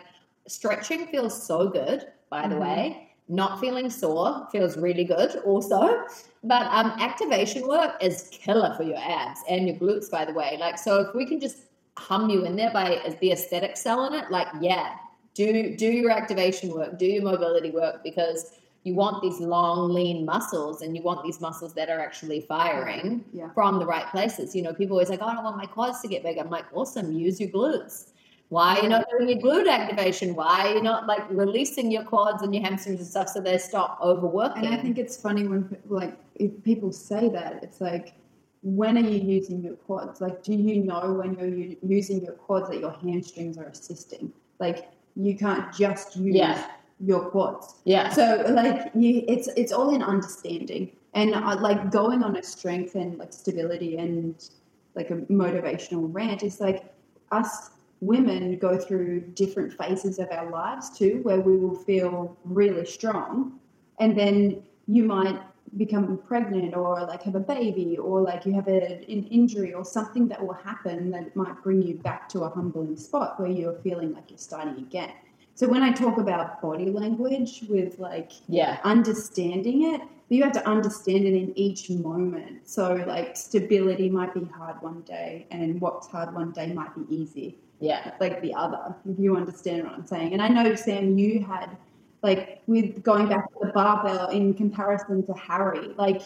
stretching 0.47 1.07
feels 1.07 1.45
so 1.47 1.69
good, 1.69 2.11
by 2.29 2.47
the 2.47 2.55
Mhm. 2.55 2.59
way. 2.59 3.09
Not 3.29 3.61
feeling 3.61 3.89
sore 3.89 4.47
feels 4.51 4.75
really 4.77 5.05
good, 5.05 5.37
also. 5.45 6.05
But 6.43 6.63
um, 6.73 6.91
activation 6.99 7.65
work 7.67 7.95
is 8.03 8.27
killer 8.33 8.73
for 8.75 8.83
your 8.83 8.97
abs 8.97 9.39
and 9.47 9.65
your 9.65 9.77
glutes, 9.77 10.11
by 10.11 10.25
the 10.25 10.33
way. 10.33 10.57
Like, 10.59 10.77
so 10.77 10.99
if 10.99 11.15
we 11.15 11.25
can 11.25 11.39
just 11.39 11.69
hum 11.97 12.29
you 12.29 12.43
in 12.43 12.57
there 12.57 12.71
by 12.71 13.15
the 13.21 13.31
aesthetic 13.31 13.77
selling 13.77 14.13
it, 14.19 14.29
like, 14.29 14.47
yeah, 14.59 14.95
do 15.35 15.75
do 15.77 15.87
your 15.87 16.11
activation 16.11 16.73
work, 16.73 16.97
do 16.99 17.05
your 17.05 17.23
mobility 17.23 17.71
work 17.71 18.03
because 18.03 18.51
you 18.83 18.93
want 18.95 19.21
these 19.21 19.39
long, 19.39 19.93
lean 19.93 20.25
muscles 20.25 20.81
and 20.81 20.95
you 20.95 21.01
want 21.01 21.23
these 21.23 21.39
muscles 21.39 21.73
that 21.73 21.89
are 21.89 21.99
actually 21.99 22.41
firing 22.41 23.23
Yeah. 23.33 23.49
from 23.53 23.79
the 23.79 23.85
right 23.85 24.07
places. 24.07 24.53
You 24.55 24.61
know, 24.61 24.73
people 24.73 24.95
always 24.95 25.09
like, 25.09 25.21
oh, 25.21 25.27
I 25.27 25.33
don't 25.35 25.43
want 25.43 25.57
my 25.57 25.65
quads 25.65 26.01
to 26.01 26.07
get 26.07 26.21
big. 26.23 26.37
I'm 26.37 26.49
like, 26.49 26.65
awesome, 26.73 27.11
use 27.13 27.39
your 27.39 27.49
glutes. 27.49 28.09
Why 28.49 28.77
are 28.77 28.83
you 28.83 28.89
not 28.89 29.05
doing 29.09 29.29
your 29.29 29.39
glute 29.39 29.69
activation? 29.69 30.35
Why 30.35 30.67
are 30.67 30.73
you 30.75 30.81
not 30.83 31.07
like 31.07 31.23
releasing 31.29 31.89
your 31.89 32.03
quads 32.03 32.43
and 32.43 32.53
your 32.53 32.61
hamstrings 32.63 32.99
and 32.99 33.07
stuff 33.07 33.29
so 33.29 33.39
they 33.41 33.57
stop 33.57 33.99
overworking? 34.01 34.65
And 34.65 34.75
I 34.75 34.77
think 34.77 34.97
it's 34.97 35.15
funny 35.17 35.47
when 35.47 35.75
like 35.87 36.17
if 36.35 36.51
people 36.63 36.91
say 36.91 37.29
that, 37.29 37.63
it's 37.63 37.79
like, 37.81 38.13
when 38.61 38.97
are 38.97 39.01
you 39.01 39.19
using 39.19 39.61
your 39.63 39.75
quads? 39.75 40.21
Like, 40.21 40.43
do 40.43 40.53
you 40.53 40.83
know 40.83 41.13
when 41.13 41.33
you're 41.35 41.47
u- 41.47 41.77
using 41.81 42.21
your 42.23 42.33
quads 42.33 42.69
that 42.69 42.79
your 42.79 42.91
hamstrings 42.91 43.57
are 43.57 43.65
assisting? 43.65 44.31
Like, 44.59 44.89
you 45.15 45.35
can't 45.37 45.73
just 45.73 46.15
use 46.15 46.35
Yeah. 46.35 46.65
Your 47.05 47.29
quads. 47.29 47.75
yeah. 47.85 48.09
So 48.09 48.43
like 48.49 48.91
you, 48.95 49.23
it's 49.27 49.47
it's 49.57 49.71
all 49.71 49.93
in 49.93 50.01
understanding 50.01 50.91
and 51.13 51.35
uh, 51.35 51.57
like 51.59 51.91
going 51.91 52.23
on 52.23 52.35
a 52.37 52.43
strength 52.43 52.95
and 52.95 53.17
like 53.17 53.33
stability 53.33 53.97
and 53.97 54.49
like 54.95 55.09
a 55.09 55.15
motivational 55.15 56.07
rant 56.11 56.43
is 56.43 56.59
like 56.59 56.93
us 57.31 57.71
women 58.01 58.57
go 58.57 58.77
through 58.77 59.21
different 59.33 59.73
phases 59.73 60.19
of 60.19 60.29
our 60.31 60.49
lives 60.49 60.97
too, 60.97 61.19
where 61.23 61.39
we 61.39 61.57
will 61.57 61.75
feel 61.75 62.37
really 62.43 62.85
strong, 62.85 63.59
and 63.99 64.17
then 64.17 64.61
you 64.87 65.03
might 65.05 65.39
become 65.77 66.19
pregnant 66.27 66.75
or 66.75 67.01
like 67.05 67.23
have 67.23 67.35
a 67.35 67.39
baby 67.39 67.97
or 67.97 68.21
like 68.21 68.45
you 68.45 68.53
have 68.53 68.67
a, 68.67 69.01
an 69.09 69.25
injury 69.31 69.73
or 69.73 69.83
something 69.83 70.27
that 70.27 70.45
will 70.45 70.53
happen 70.53 71.09
that 71.09 71.35
might 71.35 71.55
bring 71.63 71.81
you 71.81 71.95
back 71.95 72.29
to 72.29 72.41
a 72.41 72.49
humbling 72.49 72.95
spot 72.95 73.39
where 73.39 73.49
you're 73.49 73.79
feeling 73.79 74.13
like 74.13 74.29
you're 74.29 74.37
starting 74.37 74.77
again. 74.77 75.11
So 75.55 75.67
when 75.67 75.83
I 75.83 75.91
talk 75.91 76.17
about 76.17 76.61
body 76.61 76.89
language 76.89 77.63
with 77.69 77.99
like 77.99 78.31
yeah. 78.47 78.79
understanding 78.83 79.93
it, 79.93 80.01
you 80.29 80.41
have 80.43 80.53
to 80.53 80.67
understand 80.67 81.25
it 81.25 81.33
in 81.33 81.57
each 81.57 81.89
moment. 81.89 82.67
So 82.67 83.03
like 83.07 83.37
stability 83.37 84.09
might 84.09 84.33
be 84.33 84.45
hard 84.45 84.81
one 84.81 85.01
day 85.01 85.45
and 85.51 85.79
what's 85.79 86.07
hard 86.07 86.33
one 86.33 86.51
day 86.51 86.73
might 86.73 86.95
be 86.95 87.15
easy 87.15 87.57
Yeah. 87.79 88.13
like 88.19 88.41
the 88.41 88.53
other, 88.53 88.95
if 89.07 89.19
you 89.19 89.35
understand 89.35 89.83
what 89.83 89.93
I'm 89.93 90.07
saying. 90.07 90.33
And 90.33 90.41
I 90.41 90.47
know, 90.47 90.73
Sam, 90.73 91.17
you 91.17 91.43
had, 91.43 91.75
like, 92.21 92.61
with 92.65 93.03
going 93.03 93.27
back 93.27 93.51
to 93.51 93.67
the 93.67 93.71
barbell 93.73 94.29
in 94.29 94.53
comparison 94.53 95.25
to 95.27 95.33
Harry, 95.33 95.89
like, 95.97 96.21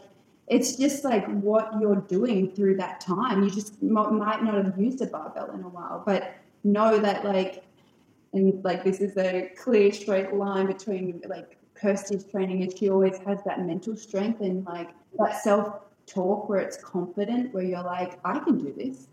it's 0.48 0.78
just 0.78 1.04
like 1.04 1.26
what 1.42 1.74
you're 1.82 2.04
doing 2.08 2.52
through 2.52 2.78
that 2.78 3.02
time. 3.02 3.44
You 3.44 3.50
just 3.50 3.82
might 3.82 4.44
not 4.44 4.64
have 4.64 4.80
used 4.80 5.02
a 5.02 5.08
barbell 5.08 5.52
in 5.52 5.64
a 5.64 5.70
while, 5.70 6.04
but 6.06 6.36
know 6.64 7.00
that, 7.00 7.26
like, 7.26 7.64
and 8.34 8.64
like, 8.64 8.84
this 8.84 9.00
is 9.00 9.18
a 9.18 9.52
clear, 9.58 9.92
straight 9.92 10.34
line 10.34 10.68
between, 10.68 11.22
like, 11.28 11.58
Kirsty's 11.74 12.24
training, 12.24 12.64
and 12.64 12.78
she 12.78 12.90
always 12.90 13.18
has 13.20 13.40
that 13.46 13.62
mental 13.62 13.96
strength 13.96 14.42
and, 14.42 14.66
like, 14.66 14.90
that 15.20 15.42
self 15.42 15.82
talk 16.06 16.50
where 16.50 16.60
it's 16.60 16.78
confident, 16.78 17.54
where 17.54 17.64
you're 17.64 17.84
like, 17.84 18.20
I 18.26 18.40
can 18.40 18.58
do 18.58 18.74
this. 18.76 19.08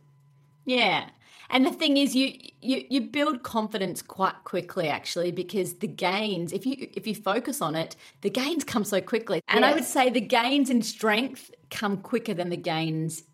Yeah. 0.64 1.10
And 1.50 1.66
the 1.66 1.70
thing 1.70 1.98
is 1.98 2.16
you, 2.16 2.32
you 2.62 2.84
you 2.88 3.02
build 3.02 3.42
confidence 3.42 4.00
quite 4.00 4.44
quickly 4.44 4.88
actually 4.88 5.30
because 5.30 5.74
the 5.74 5.86
gains 5.86 6.52
if 6.54 6.64
you 6.64 6.88
if 6.94 7.06
you 7.06 7.14
focus 7.14 7.60
on 7.60 7.76
it 7.76 7.96
the 8.22 8.30
gains 8.30 8.64
come 8.64 8.82
so 8.82 9.00
quickly. 9.00 9.42
And 9.48 9.64
I 9.64 9.74
would 9.74 9.84
say 9.84 10.08
the 10.08 10.22
gains 10.22 10.70
in 10.70 10.80
strength 10.80 11.50
come 11.70 11.98
quicker 11.98 12.32
than 12.32 12.48
the 12.48 12.56
gains 12.56 13.24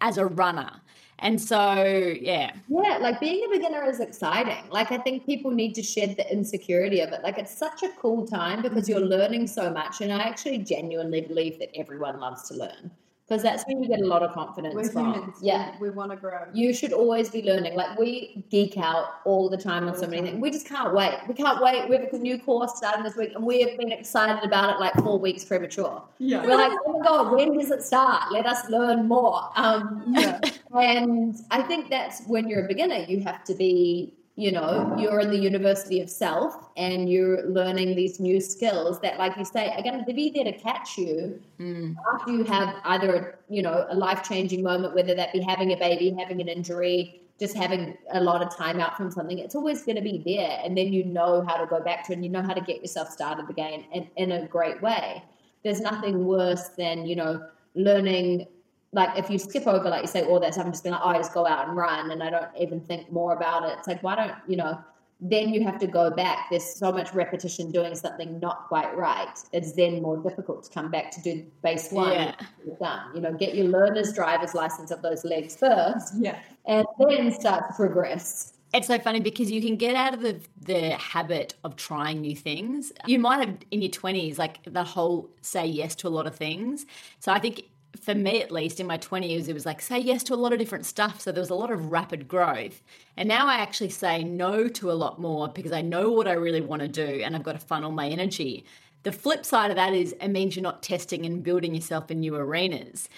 as 0.00 0.18
a 0.18 0.26
runner. 0.26 0.80
And 1.20 1.40
so 1.40 1.82
yeah. 2.20 2.52
Yeah, 2.68 2.98
like 3.00 3.20
being 3.20 3.44
a 3.46 3.50
beginner 3.50 3.84
is 3.84 4.00
exciting. 4.00 4.64
Like 4.70 4.90
I 4.90 4.98
think 4.98 5.26
people 5.26 5.50
need 5.50 5.74
to 5.74 5.82
shed 5.82 6.16
the 6.16 6.30
insecurity 6.32 7.00
of 7.00 7.12
it. 7.12 7.22
Like 7.22 7.38
it's 7.38 7.56
such 7.56 7.82
a 7.82 7.90
cool 7.98 8.26
time 8.26 8.62
because 8.62 8.88
you're 8.88 9.00
mm-hmm. 9.00 9.10
learning 9.10 9.46
so 9.46 9.70
much, 9.70 10.00
and 10.00 10.12
I 10.12 10.20
actually 10.20 10.58
genuinely 10.58 11.20
believe 11.20 11.58
that 11.58 11.70
everyone 11.76 12.20
loves 12.20 12.48
to 12.48 12.54
learn 12.54 12.90
because 13.30 13.44
that's 13.44 13.62
when 13.68 13.80
you 13.80 13.88
get 13.88 14.00
a 14.00 14.06
lot 14.06 14.24
of 14.24 14.32
confidence 14.32 14.74
We're 14.74 14.90
from. 14.90 15.14
humans. 15.14 15.36
Yeah. 15.40 15.76
We, 15.80 15.88
we 15.88 15.94
want 15.94 16.10
to 16.10 16.16
grow. 16.16 16.46
You 16.52 16.74
should 16.74 16.92
always 16.92 17.30
be 17.30 17.42
learning. 17.44 17.76
Like 17.76 17.96
we 17.96 18.44
geek 18.50 18.76
out 18.76 19.20
all 19.24 19.48
the 19.48 19.56
time 19.56 19.86
on 19.86 19.96
so 19.96 20.08
many 20.08 20.22
things. 20.22 20.40
We 20.42 20.50
just 20.50 20.66
can't 20.66 20.92
wait. 20.92 21.16
We 21.28 21.34
can't 21.34 21.62
wait. 21.62 21.88
We 21.88 21.94
have 21.94 22.12
a 22.12 22.18
new 22.18 22.40
course 22.40 22.72
starting 22.76 23.04
this 23.04 23.14
week, 23.14 23.30
and 23.36 23.46
we 23.46 23.60
have 23.60 23.78
been 23.78 23.92
excited 23.92 24.42
about 24.42 24.74
it 24.74 24.80
like 24.80 24.94
four 24.94 25.20
weeks 25.20 25.44
premature. 25.44 26.02
Yeah. 26.18 26.44
We're 26.44 26.56
like, 26.56 26.72
oh 26.84 26.98
my 26.98 27.06
god, 27.06 27.32
when 27.32 27.56
does 27.56 27.70
it 27.70 27.84
start? 27.84 28.32
Let 28.32 28.46
us 28.46 28.68
learn 28.68 29.06
more. 29.06 29.48
Um, 29.54 30.06
Yeah. 30.08 30.40
and 30.76 31.36
I 31.52 31.62
think 31.62 31.88
that's 31.88 32.26
when 32.26 32.48
you're 32.48 32.64
a 32.64 32.68
beginner, 32.68 32.96
you 32.96 33.20
have 33.20 33.44
to 33.44 33.54
be, 33.54 34.12
you 34.40 34.50
know, 34.50 34.96
you're 34.98 35.20
in 35.20 35.30
the 35.30 35.38
university 35.38 36.00
of 36.00 36.08
self 36.08 36.70
and 36.78 37.10
you're 37.10 37.46
learning 37.46 37.94
these 37.94 38.18
new 38.18 38.40
skills 38.40 38.98
that, 39.00 39.18
like 39.18 39.36
you 39.36 39.44
say, 39.44 39.68
are 39.76 39.82
going 39.82 40.02
to 40.02 40.14
be 40.14 40.30
there 40.30 40.44
to 40.44 40.52
catch 40.58 40.96
you 40.96 41.38
Mm. 41.60 41.94
after 42.14 42.32
you 42.32 42.44
have 42.44 42.76
either, 42.84 43.38
you 43.50 43.60
know, 43.60 43.86
a 43.90 43.94
life 43.94 44.22
changing 44.22 44.62
moment, 44.62 44.94
whether 44.94 45.14
that 45.14 45.30
be 45.34 45.40
having 45.40 45.72
a 45.72 45.76
baby, 45.76 46.16
having 46.18 46.40
an 46.40 46.48
injury, 46.48 47.20
just 47.38 47.54
having 47.54 47.98
a 48.12 48.20
lot 48.22 48.40
of 48.40 48.56
time 48.56 48.80
out 48.80 48.96
from 48.96 49.10
something. 49.10 49.38
It's 49.38 49.54
always 49.54 49.82
going 49.82 49.96
to 49.96 50.02
be 50.02 50.22
there. 50.24 50.58
And 50.64 50.74
then 50.76 50.90
you 50.90 51.04
know 51.04 51.44
how 51.46 51.58
to 51.58 51.66
go 51.66 51.80
back 51.80 52.06
to 52.06 52.12
it 52.12 52.14
and 52.16 52.24
you 52.24 52.30
know 52.30 52.42
how 52.42 52.54
to 52.54 52.62
get 52.62 52.80
yourself 52.80 53.10
started 53.10 53.50
again 53.50 53.84
in, 53.92 54.08
in 54.16 54.32
a 54.32 54.46
great 54.46 54.80
way. 54.80 55.22
There's 55.62 55.82
nothing 55.82 56.24
worse 56.24 56.68
than, 56.68 57.06
you 57.06 57.16
know, 57.16 57.46
learning 57.74 58.46
like 58.92 59.16
if 59.18 59.30
you 59.30 59.38
skip 59.38 59.66
over, 59.66 59.88
like 59.88 60.02
you 60.02 60.08
say, 60.08 60.22
all 60.24 60.40
that 60.40 60.54
stuff 60.54 60.64
and 60.64 60.74
just 60.74 60.82
be 60.84 60.90
like, 60.90 61.00
oh, 61.02 61.10
I 61.10 61.16
just 61.16 61.32
go 61.32 61.46
out 61.46 61.68
and 61.68 61.76
run 61.76 62.10
and 62.10 62.22
I 62.22 62.30
don't 62.30 62.48
even 62.58 62.80
think 62.80 63.10
more 63.12 63.34
about 63.34 63.64
it. 63.64 63.76
It's 63.78 63.86
like, 63.86 64.02
why 64.02 64.16
don't, 64.16 64.34
you 64.48 64.56
know, 64.56 64.78
then 65.20 65.50
you 65.50 65.62
have 65.64 65.78
to 65.78 65.86
go 65.86 66.10
back. 66.10 66.46
There's 66.50 66.64
so 66.64 66.90
much 66.90 67.12
repetition 67.12 67.70
doing 67.70 67.94
something 67.94 68.40
not 68.40 68.66
quite 68.68 68.96
right. 68.96 69.28
It's 69.52 69.72
then 69.72 70.02
more 70.02 70.16
difficult 70.16 70.64
to 70.64 70.70
come 70.70 70.90
back 70.90 71.10
to 71.12 71.22
do 71.22 71.44
base 71.62 71.92
one. 71.92 72.12
Yeah. 72.12 72.34
Done. 72.80 73.14
You 73.14 73.20
know, 73.20 73.32
get 73.34 73.54
your 73.54 73.66
learner's 73.66 74.12
driver's 74.12 74.54
license 74.54 74.90
of 74.90 75.02
those 75.02 75.24
legs 75.24 75.56
first 75.56 76.14
Yeah. 76.18 76.38
and 76.66 76.86
then 76.98 77.30
start 77.32 77.68
to 77.68 77.74
progress. 77.74 78.54
It's 78.72 78.86
so 78.86 78.98
funny 78.98 79.20
because 79.20 79.50
you 79.50 79.60
can 79.60 79.76
get 79.76 79.94
out 79.94 80.14
of 80.14 80.22
the, 80.22 80.40
the 80.62 80.90
habit 80.92 81.54
of 81.64 81.76
trying 81.76 82.20
new 82.20 82.36
things. 82.36 82.92
You 83.06 83.18
might 83.18 83.46
have 83.46 83.58
in 83.70 83.82
your 83.82 83.90
20s, 83.90 84.38
like 84.38 84.60
the 84.64 84.84
whole 84.84 85.28
say 85.42 85.66
yes 85.66 85.94
to 85.96 86.08
a 86.08 86.10
lot 86.10 86.26
of 86.26 86.34
things. 86.36 86.86
So 87.18 87.32
I 87.32 87.40
think 87.40 87.64
for 88.00 88.14
me, 88.14 88.42
at 88.42 88.50
least 88.50 88.80
in 88.80 88.86
my 88.86 88.98
20s, 88.98 89.48
it 89.48 89.52
was 89.52 89.66
like 89.66 89.80
say 89.80 89.98
yes 89.98 90.22
to 90.24 90.34
a 90.34 90.36
lot 90.36 90.52
of 90.52 90.58
different 90.58 90.86
stuff. 90.86 91.20
So 91.20 91.32
there 91.32 91.40
was 91.40 91.50
a 91.50 91.54
lot 91.54 91.70
of 91.70 91.90
rapid 91.90 92.28
growth. 92.28 92.82
And 93.16 93.28
now 93.28 93.46
I 93.46 93.56
actually 93.56 93.90
say 93.90 94.22
no 94.22 94.68
to 94.68 94.90
a 94.90 94.92
lot 94.92 95.20
more 95.20 95.48
because 95.48 95.72
I 95.72 95.82
know 95.82 96.10
what 96.10 96.28
I 96.28 96.32
really 96.32 96.60
want 96.60 96.82
to 96.82 96.88
do 96.88 97.22
and 97.22 97.34
I've 97.34 97.42
got 97.42 97.52
to 97.52 97.58
funnel 97.58 97.90
my 97.90 98.08
energy. 98.08 98.64
The 99.02 99.12
flip 99.12 99.44
side 99.44 99.70
of 99.70 99.76
that 99.76 99.94
is 99.94 100.12
it 100.20 100.28
means 100.28 100.54
you're 100.54 100.62
not 100.62 100.82
testing 100.82 101.26
and 101.26 101.42
building 101.42 101.74
yourself 101.74 102.10
in 102.10 102.20
new 102.20 102.36
arenas. 102.36 103.08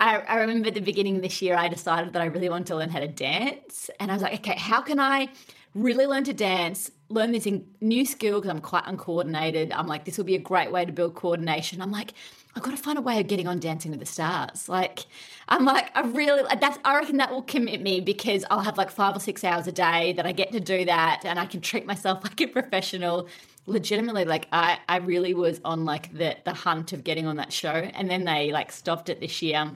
I, 0.00 0.18
I 0.18 0.40
remember 0.40 0.68
at 0.68 0.74
the 0.74 0.80
beginning 0.80 1.16
of 1.16 1.22
this 1.22 1.40
year, 1.42 1.56
I 1.56 1.68
decided 1.68 2.12
that 2.12 2.22
I 2.22 2.26
really 2.26 2.48
wanted 2.48 2.66
to 2.68 2.76
learn 2.76 2.90
how 2.90 3.00
to 3.00 3.08
dance. 3.08 3.90
And 4.00 4.10
I 4.10 4.14
was 4.14 4.22
like, 4.22 4.34
okay, 4.34 4.58
how 4.58 4.80
can 4.80 4.98
I 4.98 5.28
really 5.74 6.06
learn 6.06 6.24
to 6.24 6.32
dance, 6.32 6.90
learn 7.08 7.32
this 7.32 7.46
new 7.80 8.04
skill 8.04 8.40
because 8.40 8.50
I'm 8.50 8.60
quite 8.60 8.84
uncoordinated? 8.86 9.72
I'm 9.72 9.86
like, 9.86 10.04
this 10.04 10.16
will 10.16 10.24
be 10.24 10.34
a 10.34 10.40
great 10.40 10.72
way 10.72 10.84
to 10.84 10.92
build 10.92 11.14
coordination. 11.14 11.80
I'm 11.80 11.92
like, 11.92 12.14
I've 12.54 12.62
got 12.62 12.72
to 12.72 12.76
find 12.76 12.98
a 12.98 13.00
way 13.00 13.18
of 13.18 13.28
getting 13.28 13.48
on 13.48 13.60
Dancing 13.60 13.90
with 13.90 14.00
the 14.00 14.06
Stars. 14.06 14.68
Like, 14.68 15.06
I'm 15.48 15.64
like, 15.64 15.90
I 15.96 16.02
really, 16.02 16.42
that's, 16.60 16.78
I 16.84 16.98
reckon 16.98 17.16
that 17.16 17.30
will 17.30 17.42
commit 17.42 17.80
me 17.80 18.00
because 18.00 18.44
I'll 18.50 18.60
have 18.60 18.76
like 18.76 18.90
five 18.90 19.16
or 19.16 19.20
six 19.20 19.42
hours 19.42 19.66
a 19.66 19.72
day 19.72 20.12
that 20.14 20.26
I 20.26 20.32
get 20.32 20.52
to 20.52 20.60
do 20.60 20.84
that 20.84 21.22
and 21.24 21.38
I 21.38 21.46
can 21.46 21.60
treat 21.60 21.86
myself 21.86 22.22
like 22.24 22.40
a 22.40 22.46
professional 22.46 23.28
legitimately 23.66 24.24
like 24.24 24.48
I, 24.52 24.78
I 24.88 24.96
really 24.96 25.34
was 25.34 25.60
on 25.64 25.84
like 25.84 26.12
the 26.12 26.36
the 26.44 26.52
hunt 26.52 26.92
of 26.92 27.04
getting 27.04 27.26
on 27.26 27.36
that 27.36 27.52
show 27.52 27.68
and 27.68 28.10
then 28.10 28.24
they 28.24 28.50
like 28.50 28.72
stopped 28.72 29.08
it 29.08 29.20
this 29.20 29.40
year 29.40 29.70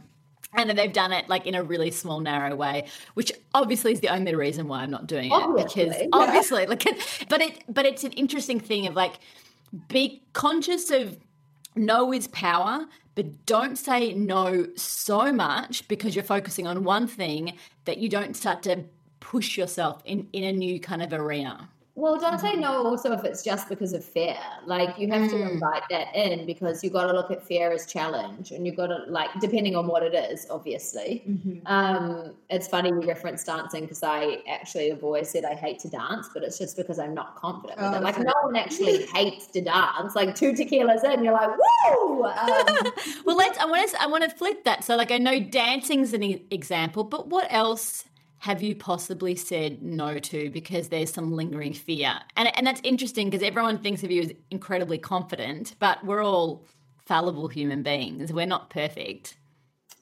and 0.54 0.68
then 0.68 0.74
they've 0.76 0.92
done 0.92 1.12
it 1.12 1.28
like 1.28 1.46
in 1.46 1.54
a 1.54 1.62
really 1.62 1.92
small 1.92 2.18
narrow 2.18 2.56
way 2.56 2.86
which 3.14 3.30
obviously 3.54 3.92
is 3.92 4.00
the 4.00 4.08
only 4.08 4.34
reason 4.34 4.66
why 4.66 4.80
i'm 4.82 4.90
not 4.90 5.06
doing 5.06 5.30
it 5.30 5.56
because 5.56 5.88
Obviously. 5.88 6.08
obviously 6.12 6.66
like 6.66 6.82
but 7.28 7.40
it 7.40 7.62
but 7.68 7.86
it's 7.86 8.02
an 8.02 8.12
interesting 8.12 8.58
thing 8.58 8.88
of 8.88 8.94
like 8.94 9.20
be 9.88 10.22
conscious 10.32 10.90
of 10.90 11.16
no 11.76 12.12
is 12.12 12.28
power 12.28 12.86
but 13.14 13.46
don't 13.46 13.76
say 13.76 14.12
no 14.12 14.66
so 14.76 15.32
much 15.32 15.86
because 15.88 16.14
you're 16.14 16.24
focusing 16.24 16.66
on 16.66 16.84
one 16.84 17.06
thing 17.06 17.56
that 17.84 17.98
you 17.98 18.08
don't 18.08 18.36
start 18.36 18.62
to 18.62 18.84
push 19.20 19.56
yourself 19.56 20.02
in 20.04 20.28
in 20.32 20.44
a 20.44 20.52
new 20.52 20.78
kind 20.80 21.02
of 21.02 21.12
arena 21.12 21.68
Well, 21.98 22.18
don't 22.18 22.38
say 22.38 22.54
no 22.56 22.84
also 22.86 23.12
if 23.12 23.24
it's 23.24 23.42
just 23.42 23.70
because 23.70 23.94
of 23.94 24.04
fear. 24.04 24.36
Like 24.66 24.98
you 24.98 25.08
have 25.10 25.30
to 25.30 25.36
Mm. 25.36 25.52
invite 25.52 25.82
that 25.88 26.14
in 26.14 26.44
because 26.44 26.84
you 26.84 26.90
got 26.90 27.06
to 27.06 27.12
look 27.14 27.30
at 27.30 27.42
fear 27.42 27.72
as 27.72 27.86
challenge 27.86 28.50
and 28.52 28.66
you've 28.66 28.76
got 28.76 28.88
to 28.88 28.98
like, 29.08 29.30
depending 29.40 29.74
on 29.76 29.86
what 29.86 30.02
it 30.02 30.14
is, 30.14 30.46
obviously. 30.50 31.22
Um, 31.64 32.34
it's 32.50 32.68
funny 32.68 32.90
you 32.90 33.00
reference 33.00 33.42
dancing 33.44 33.82
because 33.84 34.02
I 34.02 34.42
actually 34.46 34.90
have 34.90 35.02
always 35.02 35.30
said 35.30 35.46
I 35.46 35.54
hate 35.54 35.78
to 35.80 35.88
dance, 35.88 36.28
but 36.34 36.42
it's 36.42 36.58
just 36.58 36.76
because 36.76 36.98
I'm 36.98 37.14
not 37.14 37.34
confident 37.36 37.78
with 37.80 37.88
Oh, 37.94 37.96
it. 37.96 38.02
Like 38.02 38.18
no 38.18 38.32
one 38.42 38.56
actually 38.56 39.06
hates 39.06 39.46
to 39.48 39.62
dance. 39.62 40.14
Like 40.14 40.34
two 40.34 40.52
tequilas 40.52 41.02
in, 41.02 41.24
you're 41.24 41.32
like, 41.32 41.48
woo! 41.48 42.24
Um, 42.24 42.66
well 43.24 43.36
let's 43.36 43.58
i 43.58 43.64
want 43.64 43.88
to 43.90 44.02
i 44.02 44.06
want 44.06 44.22
to 44.24 44.30
flip 44.30 44.64
that 44.64 44.82
so 44.84 44.96
like 44.96 45.10
i 45.10 45.18
know 45.18 45.38
dancing's 45.40 46.12
an 46.12 46.22
e- 46.22 46.44
example 46.50 47.04
but 47.04 47.28
what 47.28 47.46
else 47.50 48.04
have 48.46 48.62
you 48.62 48.76
possibly 48.76 49.34
said 49.34 49.82
no 49.82 50.20
to 50.20 50.48
because 50.50 50.88
there's 50.88 51.12
some 51.12 51.32
lingering 51.32 51.72
fear? 51.72 52.14
And, 52.36 52.56
and 52.56 52.64
that's 52.64 52.80
interesting 52.84 53.28
because 53.28 53.44
everyone 53.44 53.78
thinks 53.78 54.04
of 54.04 54.12
you 54.12 54.22
as 54.22 54.32
incredibly 54.52 54.98
confident, 54.98 55.74
but 55.80 56.04
we're 56.06 56.24
all 56.24 56.64
fallible 57.06 57.48
human 57.48 57.82
beings. 57.82 58.32
We're 58.32 58.46
not 58.46 58.70
perfect. 58.70 59.34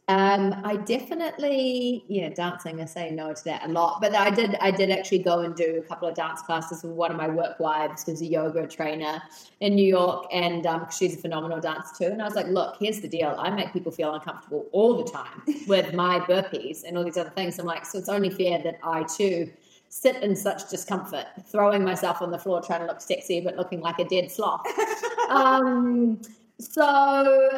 Um, 0.07 0.55
I 0.65 0.77
definitely, 0.77 2.05
yeah, 2.09 2.29
dancing. 2.29 2.79
I 2.79 2.85
say 2.85 3.11
no 3.11 3.33
to 3.33 3.45
that 3.45 3.65
a 3.65 3.69
lot, 3.69 4.03
but 4.03 4.15
I 4.15 4.29
did. 4.29 4.55
I 4.61 4.71
did 4.71 4.91
actually 4.91 5.21
go 5.21 5.41
and 5.41 5.55
do 5.55 5.83
a 5.83 5.89
couple 5.89 6.07
of 6.07 6.15
dance 6.15 6.43
classes 6.43 6.83
with 6.83 6.93
one 6.93 7.11
of 7.11 7.17
my 7.17 7.27
work 7.27 7.59
wives, 7.59 8.05
who's 8.05 8.21
a 8.21 8.27
yoga 8.27 8.67
trainer 8.67 9.23
in 9.61 9.75
New 9.75 9.87
York, 9.87 10.27
and 10.31 10.67
um, 10.67 10.87
she's 10.91 11.15
a 11.17 11.19
phenomenal 11.19 11.59
dancer 11.59 11.95
too. 11.97 12.13
And 12.13 12.21
I 12.21 12.27
was 12.27 12.35
like, 12.35 12.49
look, 12.49 12.77
here's 12.79 13.01
the 13.01 13.09
deal. 13.09 13.35
I 13.39 13.49
make 13.49 13.73
people 13.73 13.93
feel 13.93 14.13
uncomfortable 14.13 14.67
all 14.73 15.03
the 15.03 15.11
time 15.11 15.43
with 15.67 15.95
my 15.95 16.21
burpees 16.21 16.85
and 16.87 16.99
all 16.99 17.05
these 17.05 17.17
other 17.17 17.31
things. 17.31 17.59
I'm 17.59 17.65
like, 17.65 17.87
so 17.87 17.99
it's 17.99 18.11
only 18.11 18.29
fair 18.29 18.63
that 18.63 18.79
I 18.85 19.05
too 19.05 19.51
sit 19.89 20.23
in 20.23 20.37
such 20.37 20.69
discomfort, 20.69 21.29
throwing 21.47 21.83
myself 21.83 22.21
on 22.21 22.31
the 22.31 22.39
floor, 22.39 22.61
trying 22.61 22.81
to 22.81 22.87
look 22.87 23.01
sexy, 23.01 23.41
but 23.41 23.57
looking 23.57 23.81
like 23.81 23.99
a 23.99 24.05
dead 24.05 24.31
sloth. 24.31 24.67
um, 25.31 26.21
so 26.59 27.49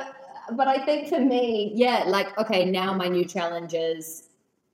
but 0.52 0.68
I 0.68 0.84
think 0.84 1.08
for 1.08 1.20
me, 1.20 1.72
yeah, 1.74 2.04
like 2.06 2.36
okay, 2.38 2.64
now 2.64 2.92
my 2.92 3.08
new 3.08 3.24
challenge 3.24 3.74
is 3.74 4.26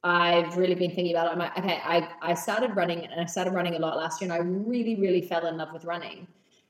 I've 0.04 0.56
really 0.56 0.74
been 0.74 0.90
thinking 0.90 1.12
about 1.12 1.28
it. 1.28 1.32
I'm 1.32 1.38
like, 1.38 1.56
okay, 1.56 1.80
I, 1.84 2.08
I 2.20 2.34
started 2.34 2.74
running 2.74 3.06
and 3.06 3.20
I 3.20 3.24
started 3.26 3.52
running 3.52 3.76
a 3.76 3.78
lot 3.78 3.96
last 3.96 4.20
year 4.20 4.32
and 4.32 4.42
I 4.42 4.44
really, 4.44 4.96
really 4.96 5.22
fell 5.22 5.46
in 5.46 5.56
love 5.56 5.72
with 5.72 5.84
running. 5.84 6.26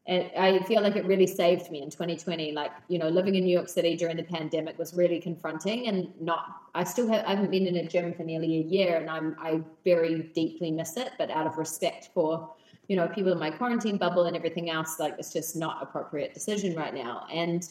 And 0.07 0.31
I 0.37 0.59
feel 0.65 0.83
like 0.83 0.97
it 0.97 1.07
really 1.07 1.29
saved 1.29 1.71
me 1.71 1.81
in 1.81 1.89
2020. 1.89 2.53
Like, 2.53 2.73
you 2.89 2.99
know, 2.99 3.09
living 3.09 3.37
in 3.37 3.45
New 3.45 3.53
York 3.53 3.69
City 3.69 3.97
during 3.97 4.17
the 4.17 4.25
pandemic 4.25 4.79
was 4.79 4.93
really 4.95 5.21
confronting 5.21 5.87
and 5.87 6.13
not, 6.21 6.45
I 6.75 6.85
still 6.85 7.09
have, 7.09 7.25
I 7.25 7.35
haven't 7.35 7.51
been 7.51 7.67
in 7.67 7.77
a 7.77 7.87
gym 7.87 8.13
for 8.13 8.25
nearly 8.25 8.59
a 8.59 8.63
year 8.63 8.99
and 8.99 9.09
I'm, 9.09 9.37
I 9.39 9.63
very 9.85 10.31
deeply 10.35 10.71
miss 10.71 10.97
it, 10.97 11.13
but 11.19 11.31
out 11.31 11.47
of 11.47 11.57
respect 11.57 12.11
for, 12.13 12.53
you 12.89 12.97
know, 12.97 13.09
people 13.09 13.33
in 13.33 13.39
my 13.39 13.51
quarantine 13.51 13.97
bubble 13.97 14.25
and 14.25 14.37
everything 14.37 14.69
else, 14.69 14.99
like 14.99 15.15
it's 15.19 15.33
just 15.33 15.57
not 15.57 15.83
appropriate 15.83 16.35
decision 16.35 16.75
right 16.75 16.93
now. 16.93 17.27
And 17.33 17.67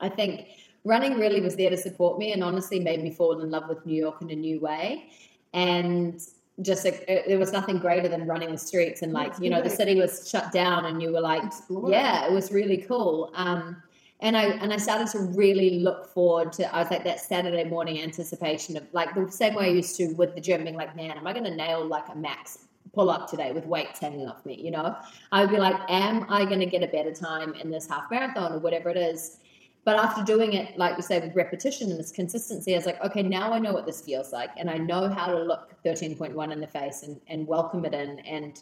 I 0.00 0.08
think 0.08 0.48
running 0.84 1.18
really 1.18 1.40
was 1.40 1.56
there 1.56 1.70
to 1.70 1.76
support 1.76 2.18
me 2.18 2.32
and 2.32 2.42
honestly 2.42 2.80
made 2.80 3.02
me 3.02 3.10
fall 3.10 3.40
in 3.40 3.50
love 3.50 3.68
with 3.68 3.84
New 3.84 3.96
York 3.96 4.22
in 4.22 4.30
a 4.30 4.34
new 4.36 4.60
way. 4.60 5.10
And 5.52 6.20
just 6.62 6.84
there 6.84 7.38
was 7.38 7.52
nothing 7.52 7.78
greater 7.78 8.08
than 8.08 8.26
running 8.26 8.50
the 8.50 8.58
streets 8.58 9.02
and 9.02 9.12
like, 9.12 9.32
you 9.40 9.50
know, 9.50 9.62
the 9.62 9.70
city 9.70 9.94
was 9.94 10.28
shut 10.28 10.52
down 10.52 10.84
and 10.86 11.02
you 11.02 11.12
were 11.12 11.20
like, 11.20 11.42
yeah, 11.86 12.26
it 12.26 12.32
was 12.32 12.52
really 12.52 12.78
cool. 12.78 13.30
Um, 13.34 13.82
and 14.22 14.36
I 14.36 14.44
and 14.44 14.72
I 14.72 14.76
started 14.76 15.08
to 15.12 15.20
really 15.20 15.80
look 15.80 16.06
forward 16.06 16.52
to 16.54 16.74
I 16.74 16.82
was 16.82 16.90
like 16.90 17.04
that 17.04 17.20
Saturday 17.20 17.64
morning 17.64 18.02
anticipation 18.02 18.76
of 18.76 18.82
like 18.92 19.14
the 19.14 19.30
same 19.30 19.54
way 19.54 19.66
I 19.66 19.68
used 19.68 19.96
to 19.96 20.12
with 20.12 20.34
the 20.34 20.40
gym 20.40 20.64
being 20.64 20.76
like, 20.76 20.94
man, 20.94 21.12
am 21.12 21.26
I 21.26 21.32
gonna 21.32 21.54
nail 21.54 21.86
like 21.86 22.08
a 22.10 22.14
max 22.14 22.66
pull 22.92 23.08
up 23.08 23.30
today 23.30 23.52
with 23.52 23.66
weights 23.66 24.00
hanging 24.00 24.26
off 24.26 24.44
me, 24.44 24.60
you 24.60 24.70
know? 24.70 24.96
I 25.32 25.42
would 25.42 25.50
be 25.50 25.58
like, 25.58 25.76
am 25.88 26.26
I 26.28 26.44
gonna 26.44 26.66
get 26.66 26.82
a 26.82 26.88
better 26.88 27.12
time 27.12 27.54
in 27.54 27.70
this 27.70 27.88
half 27.88 28.10
marathon 28.10 28.52
or 28.52 28.58
whatever 28.58 28.90
it 28.90 28.96
is? 28.96 29.38
But 29.84 29.96
after 29.96 30.22
doing 30.22 30.52
it, 30.52 30.76
like 30.76 30.96
we 30.96 31.02
say, 31.02 31.20
with 31.20 31.34
repetition 31.34 31.90
and 31.90 31.98
this 31.98 32.12
consistency, 32.12 32.74
I 32.74 32.76
was 32.76 32.86
like, 32.86 33.02
okay, 33.02 33.22
now 33.22 33.52
I 33.52 33.58
know 33.58 33.72
what 33.72 33.86
this 33.86 34.02
feels 34.02 34.32
like. 34.32 34.50
And 34.58 34.68
I 34.68 34.76
know 34.76 35.08
how 35.08 35.26
to 35.26 35.42
look 35.42 35.72
13.1 35.84 36.52
in 36.52 36.60
the 36.60 36.66
face 36.66 37.02
and, 37.02 37.20
and 37.28 37.46
welcome 37.46 37.84
it 37.84 37.94
in 37.94 38.18
and 38.20 38.60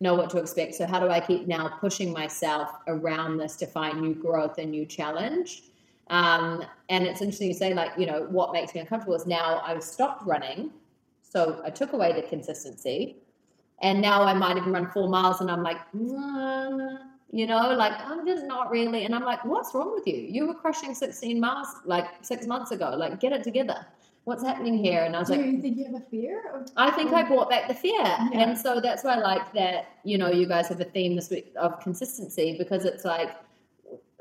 know 0.00 0.14
what 0.14 0.28
to 0.30 0.38
expect. 0.38 0.74
So, 0.74 0.86
how 0.86 0.98
do 1.00 1.08
I 1.08 1.20
keep 1.20 1.46
now 1.46 1.68
pushing 1.80 2.12
myself 2.12 2.70
around 2.88 3.38
this 3.38 3.56
to 3.56 3.66
find 3.66 4.00
new 4.00 4.14
growth 4.14 4.58
and 4.58 4.70
new 4.70 4.84
challenge? 4.84 5.62
Um, 6.08 6.64
and 6.88 7.04
it's 7.04 7.20
interesting 7.20 7.48
you 7.48 7.54
say, 7.54 7.72
like, 7.72 7.92
you 7.96 8.06
know, 8.06 8.26
what 8.30 8.52
makes 8.52 8.74
me 8.74 8.80
uncomfortable 8.80 9.14
is 9.14 9.26
now 9.26 9.60
I've 9.64 9.82
stopped 9.82 10.26
running. 10.26 10.70
So, 11.22 11.62
I 11.64 11.70
took 11.70 11.92
away 11.92 12.12
the 12.12 12.26
consistency. 12.26 13.16
And 13.82 14.00
now 14.00 14.22
I 14.22 14.32
might 14.32 14.56
even 14.56 14.72
run 14.72 14.90
four 14.90 15.08
miles 15.08 15.42
and 15.42 15.50
I'm 15.50 15.62
like, 15.62 15.76
mm, 15.94 16.98
you 17.36 17.46
know, 17.46 17.74
like 17.74 17.92
I'm 18.00 18.26
just 18.26 18.44
not 18.46 18.70
really. 18.70 19.04
And 19.04 19.14
I'm 19.14 19.22
like, 19.22 19.44
what's 19.44 19.74
wrong 19.74 19.92
with 19.92 20.06
you? 20.06 20.16
You 20.16 20.46
were 20.46 20.54
crushing 20.54 20.94
16 20.94 21.38
miles 21.38 21.68
like 21.84 22.06
six 22.22 22.46
months 22.46 22.70
ago. 22.70 22.94
Like, 22.96 23.20
get 23.20 23.32
it 23.32 23.44
together. 23.44 23.86
What's 24.24 24.42
happening 24.42 24.78
here? 24.78 25.04
And 25.04 25.14
I 25.14 25.18
was 25.18 25.28
Do 25.28 25.36
like, 25.36 25.44
you 25.44 25.60
think 25.60 25.76
you 25.76 25.84
have 25.84 25.94
a 25.94 26.04
fear? 26.10 26.42
Of, 26.54 26.70
I 26.78 26.90
think 26.92 27.12
I 27.12 27.22
brought 27.24 27.50
back 27.50 27.68
the 27.68 27.74
fear. 27.74 28.00
Yeah. 28.02 28.30
And 28.32 28.58
so 28.58 28.80
that's 28.80 29.04
why 29.04 29.16
I 29.16 29.18
like 29.18 29.52
that, 29.52 29.86
you 30.02 30.16
know, 30.16 30.30
you 30.30 30.48
guys 30.48 30.68
have 30.68 30.80
a 30.80 30.86
theme 30.86 31.14
this 31.14 31.28
week 31.28 31.52
of 31.60 31.78
consistency 31.80 32.56
because 32.56 32.86
it's 32.86 33.04
like 33.04 33.36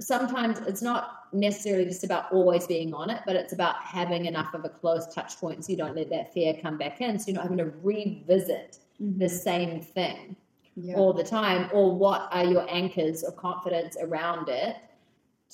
sometimes 0.02 0.60
it's 0.68 0.82
not 0.82 1.28
necessarily 1.32 1.86
just 1.86 2.04
about 2.04 2.30
always 2.34 2.68
being 2.68 2.94
on 2.94 3.10
it, 3.10 3.22
but 3.26 3.38
it's 3.38 3.54
about 3.54 3.78
having 3.78 4.26
enough 4.26 4.54
of 4.54 4.66
a 4.66 4.70
close 4.70 5.08
touch 5.16 5.40
point 5.40 5.64
so 5.64 5.72
you 5.72 5.78
don't 5.78 5.96
let 5.96 6.10
that 6.10 6.34
fear 6.34 6.54
come 6.62 6.78
back 6.78 7.00
in. 7.00 7.18
So 7.18 7.28
you're 7.32 7.36
not 7.36 7.44
having 7.44 7.60
to 7.60 7.72
revisit 7.82 8.80
Mm-hmm. 9.02 9.20
the 9.20 9.28
same 9.28 9.82
thing 9.82 10.38
yeah. 10.76 10.96
all 10.96 11.14
the 11.14 11.24
time 11.24 11.70
or 11.74 11.96
what 11.96 12.28
are 12.32 12.46
your 12.46 12.66
anchors 12.70 13.24
of 13.24 13.36
confidence 13.36 13.96
around 14.02 14.50
it 14.50 14.78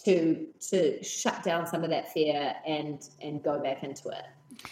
to 0.03 0.47
to 0.59 1.01
shut 1.03 1.43
down 1.43 1.67
some 1.67 1.83
of 1.83 1.89
that 1.89 2.11
fear 2.11 2.55
and 2.65 3.09
and 3.21 3.43
go 3.43 3.59
back 3.59 3.83
into 3.83 4.09
it 4.09 4.25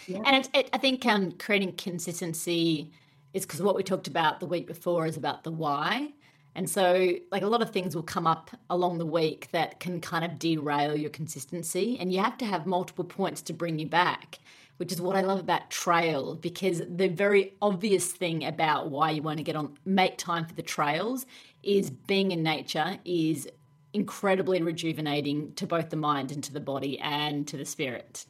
Yeah. 0.06 0.22
And 0.24 0.36
it's, 0.36 0.50
it, 0.52 0.70
I 0.72 0.78
think 0.78 1.06
um, 1.06 1.32
creating 1.32 1.76
consistency 1.76 2.90
is 3.32 3.46
because 3.46 3.62
what 3.62 3.76
we 3.76 3.82
talked 3.82 4.08
about 4.08 4.40
the 4.40 4.46
week 4.46 4.66
before 4.66 5.06
is 5.06 5.16
about 5.16 5.44
the 5.44 5.50
why. 5.50 6.12
And 6.54 6.68
so, 6.68 7.12
like 7.30 7.42
a 7.42 7.46
lot 7.46 7.62
of 7.62 7.70
things 7.70 7.94
will 7.94 8.02
come 8.02 8.26
up 8.26 8.50
along 8.70 8.98
the 8.98 9.06
week 9.06 9.48
that 9.52 9.78
can 9.78 10.00
kind 10.00 10.24
of 10.24 10.38
derail 10.38 10.96
your 10.96 11.10
consistency, 11.10 11.96
and 12.00 12.12
you 12.12 12.20
have 12.20 12.36
to 12.38 12.44
have 12.44 12.66
multiple 12.66 13.04
points 13.04 13.40
to 13.42 13.52
bring 13.52 13.78
you 13.78 13.86
back, 13.86 14.40
which 14.80 14.92
is 14.92 14.98
what 14.98 15.14
I 15.14 15.20
love 15.20 15.40
about 15.40 15.68
trail 15.68 16.36
because 16.36 16.80
the 16.88 17.08
very 17.08 17.52
obvious 17.60 18.10
thing 18.10 18.46
about 18.46 18.90
why 18.90 19.10
you 19.10 19.20
want 19.20 19.36
to 19.36 19.42
get 19.42 19.54
on, 19.54 19.76
make 19.84 20.16
time 20.16 20.46
for 20.46 20.54
the 20.54 20.62
trails 20.62 21.26
is 21.62 21.90
being 21.90 22.32
in 22.32 22.42
nature 22.42 22.96
is 23.04 23.46
incredibly 23.92 24.62
rejuvenating 24.62 25.52
to 25.56 25.66
both 25.66 25.90
the 25.90 25.98
mind 25.98 26.32
and 26.32 26.42
to 26.44 26.52
the 26.54 26.60
body 26.60 26.98
and 27.00 27.46
to 27.48 27.58
the 27.58 27.66
spirit. 27.66 28.24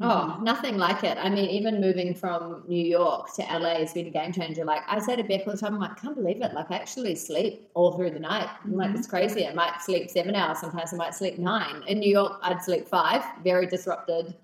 Oh, 0.00 0.38
nothing 0.40 0.76
like 0.76 1.02
it. 1.02 1.18
I 1.18 1.28
mean, 1.28 1.50
even 1.50 1.80
moving 1.80 2.14
from 2.14 2.62
New 2.68 2.86
York 2.86 3.34
to 3.34 3.42
LA 3.42 3.78
has 3.78 3.92
been 3.92 4.06
a 4.06 4.10
game 4.10 4.32
changer. 4.32 4.64
Like 4.64 4.82
I 4.86 5.00
say 5.00 5.16
to 5.16 5.24
Bec 5.24 5.40
all 5.44 5.54
the 5.54 5.58
time, 5.58 5.74
I'm 5.74 5.80
like, 5.80 5.92
I 5.92 5.94
can't 5.94 6.14
believe 6.14 6.40
it. 6.40 6.52
Like 6.52 6.70
I 6.70 6.76
actually 6.76 7.16
sleep 7.16 7.68
all 7.74 7.96
through 7.96 8.10
the 8.10 8.20
night. 8.20 8.48
I'm 8.62 8.76
like, 8.76 8.90
mm-hmm. 8.90 8.98
it's 8.98 9.08
crazy. 9.08 9.44
I 9.44 9.54
might 9.54 9.82
sleep 9.82 10.08
seven 10.08 10.36
hours. 10.36 10.60
Sometimes 10.60 10.92
I 10.92 10.96
might 10.98 11.16
sleep 11.16 11.36
nine. 11.36 11.82
In 11.88 11.98
New 11.98 12.10
York, 12.10 12.38
I'd 12.42 12.62
sleep 12.62 12.86
five, 12.86 13.24
very 13.42 13.66
disrupted. 13.66 14.36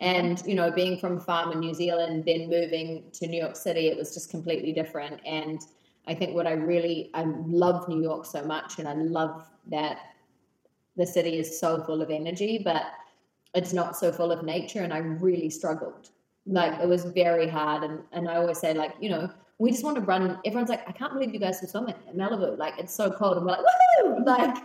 Mm-hmm. 0.00 0.16
And, 0.16 0.42
you 0.46 0.54
know, 0.54 0.70
being 0.70 0.98
from 0.98 1.16
a 1.16 1.20
farm 1.20 1.52
in 1.52 1.60
New 1.60 1.74
Zealand, 1.74 2.24
then 2.26 2.48
moving 2.50 3.04
to 3.14 3.26
New 3.26 3.40
York 3.40 3.56
City, 3.56 3.88
it 3.88 3.96
was 3.96 4.12
just 4.12 4.30
completely 4.30 4.72
different. 4.72 5.20
And 5.24 5.60
I 6.06 6.14
think 6.14 6.34
what 6.34 6.46
I 6.46 6.52
really, 6.52 7.10
I 7.14 7.24
love 7.46 7.88
New 7.88 8.02
York 8.02 8.26
so 8.26 8.44
much 8.44 8.78
and 8.78 8.86
I 8.86 8.94
love 8.94 9.44
that 9.68 9.98
the 10.96 11.06
city 11.06 11.38
is 11.38 11.58
so 11.58 11.82
full 11.82 12.02
of 12.02 12.10
energy, 12.10 12.60
but 12.62 12.84
it's 13.54 13.72
not 13.72 13.96
so 13.96 14.12
full 14.12 14.32
of 14.32 14.44
nature 14.44 14.82
and 14.82 14.92
I 14.92 14.98
really 14.98 15.50
struggled. 15.50 16.10
Like 16.46 16.80
it 16.80 16.88
was 16.88 17.04
very 17.04 17.48
hard 17.48 17.82
and, 17.82 18.00
and 18.12 18.28
I 18.28 18.36
always 18.36 18.58
say 18.58 18.74
like, 18.74 18.94
you 19.00 19.10
know, 19.10 19.30
we 19.58 19.70
just 19.70 19.84
want 19.84 19.96
to 19.96 20.02
run 20.02 20.38
everyone's 20.44 20.68
like, 20.68 20.86
I 20.86 20.92
can't 20.92 21.12
believe 21.12 21.32
you 21.32 21.40
guys 21.40 21.60
were 21.62 21.68
swimming 21.68 21.94
in 22.10 22.16
Malibu. 22.16 22.58
Like 22.58 22.74
it's 22.78 22.94
so 22.94 23.10
cold 23.10 23.38
and 23.38 23.46
we're 23.46 23.52
like, 23.52 23.60
woohoo! 23.60 24.24
Like, 24.26 24.56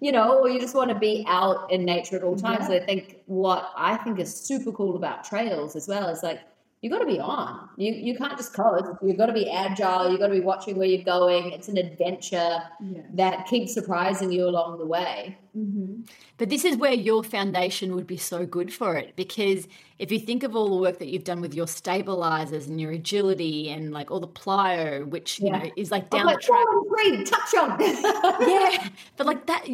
you 0.00 0.12
know, 0.12 0.38
or 0.38 0.48
you 0.48 0.60
just 0.60 0.74
want 0.74 0.90
to 0.90 0.98
be 0.98 1.24
out 1.26 1.70
in 1.72 1.84
nature 1.84 2.16
at 2.16 2.22
all 2.22 2.36
times. 2.36 2.66
Yeah. 2.68 2.76
I 2.76 2.80
think 2.84 3.22
what 3.26 3.72
I 3.76 3.96
think 3.96 4.20
is 4.20 4.34
super 4.34 4.70
cool 4.72 4.96
about 4.96 5.24
trails 5.24 5.74
as 5.74 5.88
well 5.88 6.08
is 6.08 6.22
like 6.22 6.40
you 6.86 6.92
got 6.92 7.00
to 7.00 7.06
be 7.06 7.18
on. 7.18 7.68
You 7.76 7.92
you 7.92 8.16
can't 8.16 8.36
just 8.36 8.54
coast. 8.54 8.84
You've 9.02 9.16
got 9.18 9.26
to 9.26 9.32
be 9.32 9.50
agile. 9.50 10.08
You've 10.08 10.20
got 10.20 10.28
to 10.28 10.34
be 10.34 10.40
watching 10.40 10.76
where 10.76 10.86
you're 10.86 11.02
going. 11.02 11.50
It's 11.50 11.66
an 11.66 11.76
adventure 11.78 12.62
Yeah. 12.80 13.02
that 13.14 13.48
keeps 13.48 13.74
surprising 13.74 14.30
you 14.30 14.48
along 14.48 14.78
the 14.78 14.86
way. 14.86 15.36
Mm-hmm. 15.58 16.02
But 16.38 16.48
this 16.48 16.64
is 16.64 16.76
where 16.76 16.92
your 16.92 17.24
foundation 17.24 17.96
would 17.96 18.06
be 18.06 18.16
so 18.18 18.46
good 18.46 18.72
for 18.72 18.94
it 18.96 19.16
because 19.16 19.66
if 19.98 20.12
you 20.12 20.20
think 20.20 20.44
of 20.44 20.54
all 20.54 20.68
the 20.68 20.80
work 20.80 21.00
that 21.00 21.08
you've 21.08 21.24
done 21.24 21.40
with 21.40 21.54
your 21.54 21.66
stabilizers 21.66 22.68
and 22.68 22.80
your 22.80 22.92
agility 22.92 23.70
and 23.70 23.90
like 23.92 24.12
all 24.12 24.20
the 24.20 24.28
plyo, 24.28 25.04
which 25.08 25.40
you 25.40 25.50
know 25.50 25.68
is 25.76 25.90
like 25.90 26.04
I'm 26.12 26.18
down 26.18 26.26
like, 26.26 26.36
the 26.40 26.46
track. 26.46 26.66
"Four 26.66 26.96
and 27.04 27.16
three, 27.16 27.24
touch 27.24 27.54
on. 27.56 27.80
yeah, 28.48 28.88
but 29.16 29.26
like 29.26 29.46
that, 29.46 29.66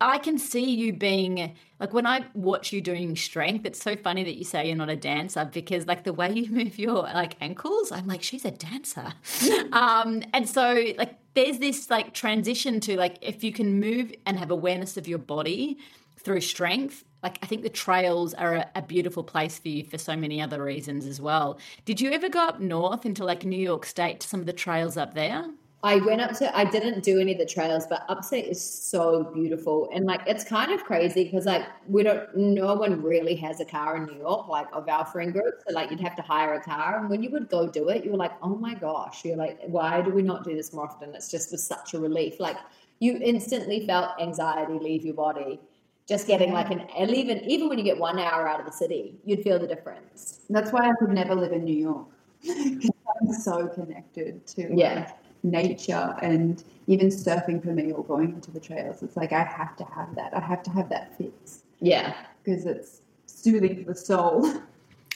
I 0.00 0.18
can 0.18 0.38
see 0.38 0.64
you 0.64 0.92
being 0.92 1.54
like 1.78 1.92
when 1.92 2.06
I 2.06 2.24
watch 2.34 2.72
you 2.72 2.80
doing 2.80 3.16
strength. 3.16 3.66
It's 3.66 3.82
so 3.82 3.96
funny 3.96 4.24
that 4.24 4.36
you 4.36 4.44
say 4.44 4.66
you're 4.66 4.76
not 4.76 4.88
a 4.88 4.96
dancer 4.96 5.44
because 5.44 5.86
like 5.86 6.04
the 6.04 6.12
way 6.12 6.32
you 6.32 6.50
move 6.50 6.78
your 6.78 7.02
like 7.02 7.36
ankles, 7.40 7.92
I'm 7.92 8.06
like 8.06 8.22
she's 8.22 8.44
a 8.44 8.50
dancer. 8.50 9.12
um, 9.72 10.22
and 10.32 10.48
so 10.48 10.86
like 10.96 11.16
there's 11.34 11.58
this 11.58 11.90
like 11.90 12.14
transition 12.14 12.80
to 12.80 12.96
like 12.96 13.18
if 13.20 13.44
you 13.44 13.52
can 13.52 13.78
move 13.78 14.12
and 14.26 14.38
have 14.38 14.50
awareness 14.50 14.96
of 14.96 15.06
your 15.06 15.18
body 15.18 15.78
through 16.18 16.40
strength. 16.40 17.04
Like 17.22 17.38
I 17.42 17.46
think 17.46 17.62
the 17.62 17.68
trails 17.68 18.32
are 18.34 18.54
a, 18.54 18.70
a 18.76 18.82
beautiful 18.82 19.22
place 19.22 19.58
for 19.58 19.68
you 19.68 19.84
for 19.84 19.98
so 19.98 20.16
many 20.16 20.40
other 20.40 20.62
reasons 20.62 21.06
as 21.06 21.20
well. 21.20 21.58
Did 21.84 22.00
you 22.00 22.12
ever 22.12 22.28
go 22.28 22.40
up 22.40 22.60
north 22.60 23.04
into 23.04 23.24
like 23.24 23.44
New 23.44 23.60
York 23.60 23.84
State 23.84 24.20
to 24.20 24.28
some 24.28 24.40
of 24.40 24.46
the 24.46 24.52
trails 24.54 24.96
up 24.96 25.14
there? 25.14 25.44
I 25.82 25.96
went 25.96 26.20
up 26.20 26.32
to, 26.38 26.56
I 26.56 26.64
didn't 26.64 27.02
do 27.02 27.20
any 27.20 27.32
of 27.32 27.38
the 27.38 27.46
trails, 27.46 27.86
but 27.86 28.04
upstate 28.10 28.46
is 28.46 28.62
so 28.62 29.24
beautiful. 29.24 29.88
And 29.94 30.04
like, 30.04 30.20
it's 30.26 30.44
kind 30.44 30.72
of 30.72 30.84
crazy 30.84 31.24
because 31.24 31.46
like, 31.46 31.62
we 31.88 32.02
don't, 32.02 32.28
no 32.36 32.74
one 32.74 33.02
really 33.02 33.34
has 33.36 33.60
a 33.60 33.64
car 33.64 33.96
in 33.96 34.04
New 34.04 34.18
York, 34.18 34.46
like 34.48 34.66
of 34.74 34.86
our 34.90 35.06
friend 35.06 35.32
group. 35.32 35.54
So 35.66 35.74
like, 35.74 35.90
you'd 35.90 36.00
have 36.00 36.16
to 36.16 36.22
hire 36.22 36.52
a 36.52 36.60
car. 36.60 36.98
And 37.00 37.08
when 37.08 37.22
you 37.22 37.30
would 37.30 37.48
go 37.48 37.66
do 37.66 37.88
it, 37.88 38.04
you 38.04 38.10
were 38.10 38.18
like, 38.18 38.32
oh 38.42 38.56
my 38.56 38.74
gosh, 38.74 39.24
you're 39.24 39.38
like, 39.38 39.58
why 39.66 40.02
do 40.02 40.10
we 40.10 40.20
not 40.20 40.44
do 40.44 40.54
this 40.54 40.74
more 40.74 40.84
often? 40.84 41.14
It's 41.14 41.30
just 41.30 41.50
was 41.50 41.66
such 41.66 41.94
a 41.94 41.98
relief. 41.98 42.38
Like, 42.40 42.58
you 42.98 43.18
instantly 43.22 43.86
felt 43.86 44.20
anxiety 44.20 44.78
leave 44.78 45.04
your 45.04 45.14
body. 45.14 45.60
Just 46.06 46.26
getting 46.26 46.52
like 46.52 46.70
an, 46.70 46.80
and 46.98 47.10
even 47.10 47.38
even 47.44 47.68
when 47.68 47.78
you 47.78 47.84
get 47.84 47.96
one 47.96 48.18
hour 48.18 48.48
out 48.48 48.58
of 48.58 48.66
the 48.66 48.72
city, 48.72 49.14
you'd 49.24 49.42
feel 49.44 49.60
the 49.60 49.66
difference. 49.66 50.40
That's 50.50 50.72
why 50.72 50.90
I 50.90 50.92
could 50.98 51.10
never 51.10 51.36
live 51.36 51.52
in 51.52 51.64
New 51.64 51.76
York. 51.76 52.08
I'm 52.48 53.32
so 53.32 53.68
connected 53.68 54.44
to 54.48 54.62
like, 54.62 54.70
Yeah. 54.74 55.12
Nature 55.42 56.14
and 56.22 56.62
even 56.86 57.08
surfing 57.08 57.62
for 57.62 57.72
me 57.72 57.92
or 57.92 58.04
going 58.04 58.30
into 58.30 58.50
the 58.50 58.60
trails. 58.60 59.02
It's 59.02 59.16
like 59.16 59.32
I 59.32 59.44
have 59.44 59.76
to 59.76 59.84
have 59.84 60.14
that. 60.16 60.34
I 60.34 60.40
have 60.40 60.62
to 60.64 60.70
have 60.70 60.88
that 60.90 61.16
fix 61.16 61.62
Yeah. 61.80 62.14
because 62.42 62.66
it's 62.66 63.00
soothing 63.26 63.84
for 63.84 63.92
the 63.92 63.98
soul. 63.98 64.52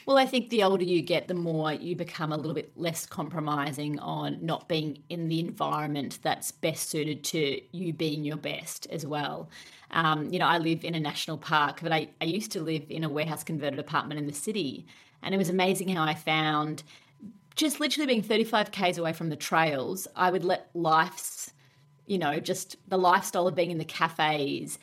Well, 0.07 0.19
I 0.19 0.27
think 0.27 0.51
the 0.51 0.63
older 0.63 0.85
you 0.85 1.01
get, 1.01 1.29
the 1.29 1.35
more 1.35 1.73
you 1.73 1.97
become 1.97 2.31
a 2.31 2.37
little 2.37 2.53
bit 2.53 2.71
less 2.77 3.07
compromising 3.07 3.99
on 4.01 4.39
not 4.45 4.69
being 4.69 5.03
in 5.09 5.29
the 5.29 5.41
environment 5.41 6.19
that's 6.21 6.53
best 6.53 6.91
suited 6.91 7.25
to 7.25 7.59
you 7.73 7.95
being 7.95 8.23
your 8.23 8.37
best 8.37 8.87
as 8.91 9.07
well. 9.07 9.49
Um, 9.93 10.31
you 10.31 10.39
know, 10.39 10.47
I 10.47 10.59
live 10.59 10.85
in 10.85 10.95
a 10.95 11.01
national 11.01 11.39
park, 11.39 11.79
but 11.83 11.91
I, 11.91 12.11
I 12.21 12.27
used 12.27 12.53
to 12.53 12.61
live 12.61 12.85
in 12.91 13.03
a 13.05 13.09
warehouse 13.09 13.43
converted 13.45 13.79
apartment 13.79 14.19
in 14.19 14.27
the 14.27 14.35
city. 14.35 14.87
And 15.23 15.35
it 15.35 15.39
was 15.39 15.49
amazing 15.49 15.89
how 15.89 16.05
I 16.05 16.13
found 16.15 16.83
just 17.57 17.81
literally 17.81 18.07
being 18.07 18.23
35 18.23 18.71
Ks 18.71 18.99
away 18.99 19.13
from 19.13 19.29
the 19.29 19.37
trails, 19.37 20.09
I 20.17 20.31
would 20.31 20.45
let 20.45 20.71
life's, 20.75 21.53
you 22.07 22.19
know, 22.19 22.41
just 22.41 22.77
the 22.89 22.99
lifestyle 22.99 23.47
of 23.47 23.55
being 23.55 23.71
in 23.71 23.79
the 23.79 23.85
cafes. 23.85 24.79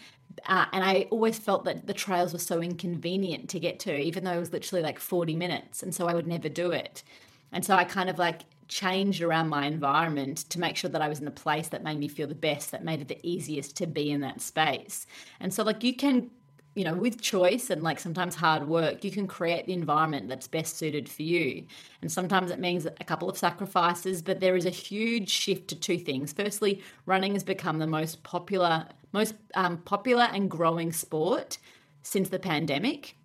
Uh, 0.46 0.66
and 0.72 0.84
I 0.84 1.08
always 1.12 1.38
felt 1.38 1.66
that 1.66 1.88
the 1.88 1.94
trails 1.94 2.34
were 2.34 2.40
so 2.40 2.62
inconvenient 2.62 3.50
to 3.50 3.60
get 3.60 3.80
to, 3.82 3.98
even 3.98 4.24
though 4.24 4.32
it 4.32 4.40
was 4.40 4.54
literally 4.54 4.82
like 4.82 5.00
40 5.00 5.36
minutes. 5.36 5.84
And 5.84 5.94
so 5.94 6.08
I 6.08 6.14
would 6.14 6.28
never 6.28 6.50
do 6.50 6.72
it. 6.72 7.04
And 7.52 7.66
so 7.66 7.76
I 7.76 7.84
kind 7.84 8.10
of 8.10 8.18
like 8.18 8.42
changed 8.70 9.22
around 9.22 9.50
my 9.50 9.66
environment 9.66 10.38
to 10.50 10.60
make 10.60 10.78
sure 10.78 10.90
that 10.90 11.02
I 11.02 11.10
was 11.10 11.20
in 11.20 11.28
a 11.28 11.32
place 11.32 11.68
that 11.68 11.84
made 11.84 12.00
me 12.00 12.08
feel 12.08 12.28
the 12.28 12.36
best, 12.36 12.72
that 12.72 12.86
made 12.86 13.02
it 13.02 13.10
the 13.10 13.20
easiest 13.22 13.76
to 13.78 13.88
be 13.88 14.10
in 14.10 14.22
that 14.22 14.40
space. 14.40 15.06
And 15.42 15.54
so, 15.54 15.64
like, 15.64 15.84
you 15.84 15.94
can 15.94 16.32
you 16.76 16.86
know, 16.86 16.94
with 16.94 17.22
choice 17.22 17.70
and 17.70 17.84
like 17.84 18.00
sometimes 18.00 18.36
hard 18.36 18.68
work, 18.68 19.04
you 19.04 19.12
can 19.12 19.28
create 19.28 19.66
the 19.66 19.74
environment 19.74 20.30
that's 20.30 20.48
best 20.48 20.78
suited 20.78 21.10
for 21.10 21.24
you. 21.24 21.66
And 22.02 22.12
sometimes 22.12 22.50
it 22.50 22.60
means 22.60 22.86
a 22.86 23.04
couple 23.04 23.30
of 23.30 23.38
sacrifices, 23.38 24.22
but 24.22 24.40
there 24.40 24.56
is 24.56 24.66
a 24.66 24.70
huge 24.70 25.30
shift 25.30 25.68
to 25.70 25.76
two 25.76 25.98
things. 25.98 26.32
Firstly, 26.32 26.82
running 27.06 27.34
has 27.34 27.44
become 27.44 27.80
the 27.80 27.88
most 27.88 28.24
popular, 28.24 28.88
most 29.12 29.36
um, 29.56 29.80
popular 29.80 30.30
and 30.34 30.50
growing 30.50 30.94
sport 30.94 31.58
since 32.04 32.30
the 32.30 32.40
pandemic. 32.40 33.18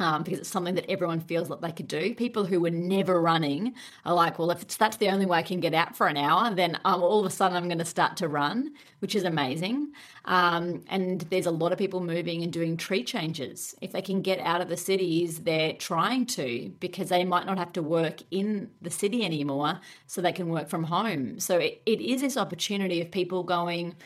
Um, 0.00 0.22
because 0.22 0.38
it's 0.38 0.48
something 0.48 0.76
that 0.76 0.90
everyone 0.90 1.20
feels 1.20 1.50
like 1.50 1.60
they 1.60 1.72
could 1.72 1.86
do. 1.86 2.14
People 2.14 2.46
who 2.46 2.58
were 2.58 2.70
never 2.70 3.20
running 3.20 3.74
are 4.06 4.14
like, 4.14 4.38
well, 4.38 4.50
if 4.50 4.66
that's 4.78 4.96
the 4.96 5.10
only 5.10 5.26
way 5.26 5.36
I 5.38 5.42
can 5.42 5.60
get 5.60 5.74
out 5.74 5.94
for 5.94 6.06
an 6.08 6.16
hour, 6.16 6.54
then 6.54 6.78
um, 6.86 7.02
all 7.02 7.20
of 7.20 7.26
a 7.26 7.30
sudden 7.30 7.54
I'm 7.54 7.68
going 7.68 7.76
to 7.78 7.84
start 7.84 8.16
to 8.16 8.26
run, 8.26 8.72
which 9.00 9.14
is 9.14 9.24
amazing. 9.24 9.92
Um, 10.24 10.84
and 10.88 11.20
there's 11.30 11.44
a 11.44 11.50
lot 11.50 11.72
of 11.72 11.78
people 11.78 12.00
moving 12.00 12.42
and 12.42 12.50
doing 12.50 12.78
tree 12.78 13.04
changes. 13.04 13.74
If 13.82 13.92
they 13.92 14.00
can 14.00 14.22
get 14.22 14.40
out 14.40 14.62
of 14.62 14.70
the 14.70 14.76
cities, 14.76 15.40
they're 15.40 15.74
trying 15.74 16.24
to 16.26 16.72
because 16.80 17.10
they 17.10 17.24
might 17.24 17.44
not 17.44 17.58
have 17.58 17.72
to 17.74 17.82
work 17.82 18.22
in 18.30 18.70
the 18.80 18.90
city 18.90 19.22
anymore, 19.22 19.80
so 20.06 20.22
they 20.22 20.32
can 20.32 20.48
work 20.48 20.70
from 20.70 20.84
home. 20.84 21.38
So 21.40 21.58
it, 21.58 21.82
it 21.84 22.00
is 22.00 22.22
this 22.22 22.38
opportunity 22.38 23.02
of 23.02 23.10
people 23.10 23.42
going, 23.42 23.96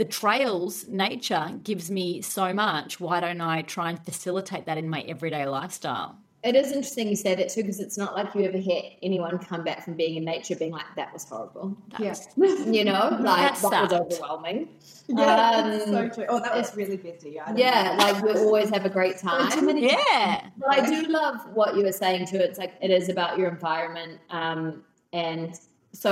the 0.00 0.04
trails 0.06 0.88
nature 0.88 1.46
gives 1.62 1.90
me 1.90 2.22
so 2.22 2.46
much 2.54 2.98
why 3.04 3.20
don't 3.20 3.42
i 3.42 3.60
try 3.76 3.90
and 3.90 3.98
facilitate 4.10 4.64
that 4.64 4.78
in 4.78 4.88
my 4.88 5.00
everyday 5.02 5.44
lifestyle 5.46 6.10
It 6.42 6.54
is 6.56 6.68
interesting 6.72 7.06
you 7.08 7.16
say 7.16 7.34
that 7.40 7.48
too, 7.50 7.60
because 7.64 7.80
it's 7.86 7.98
not 8.02 8.10
like 8.18 8.28
you 8.34 8.42
ever 8.50 8.56
hear 8.68 8.80
anyone 9.08 9.32
come 9.50 9.62
back 9.68 9.84
from 9.84 9.94
being 10.02 10.14
in 10.20 10.24
nature 10.24 10.56
being 10.56 10.72
like, 10.80 10.86
that 11.00 11.12
was 11.12 11.24
horrible. 11.30 11.66
That 11.90 12.00
Yes. 12.06 12.18
was- 12.42 12.60
You 12.76 12.84
know, 12.90 13.04
like 13.32 13.60
That 13.60 13.70
that, 13.74 13.82
was 13.84 13.92
overwhelming. 14.02 14.58
Yeah, 15.08 15.50
Um, 15.56 15.70
that's 15.70 15.84
so 15.96 16.08
true. 16.14 16.24
Oh, 16.32 16.40
that 16.44 16.54
was 16.60 16.68
really 16.80 16.96
busy. 17.08 17.32
I 17.38 17.54
Yeah, 17.64 17.82
know. 17.96 18.04
like 18.04 18.16
we 18.24 18.30
always 18.46 18.70
have 18.76 18.84
a 18.90 18.92
great 18.98 19.16
Too 19.18 19.28
time. 19.28 19.66
many 19.66 19.82
yeah 19.92 20.48
But 20.62 20.70
I 20.76 20.80
do 20.92 20.98
love 21.20 21.36
what 21.58 21.70
you 21.76 21.82
were 21.88 21.98
saying 22.04 22.22
too. 22.32 22.40
It's 22.48 22.58
like 22.62 22.72
it 22.86 22.90
is 22.98 23.06
about 23.14 23.32
your 23.38 23.48
environment. 23.56 24.14
Um, 24.40 24.62
and 25.12 25.48
so 26.04 26.10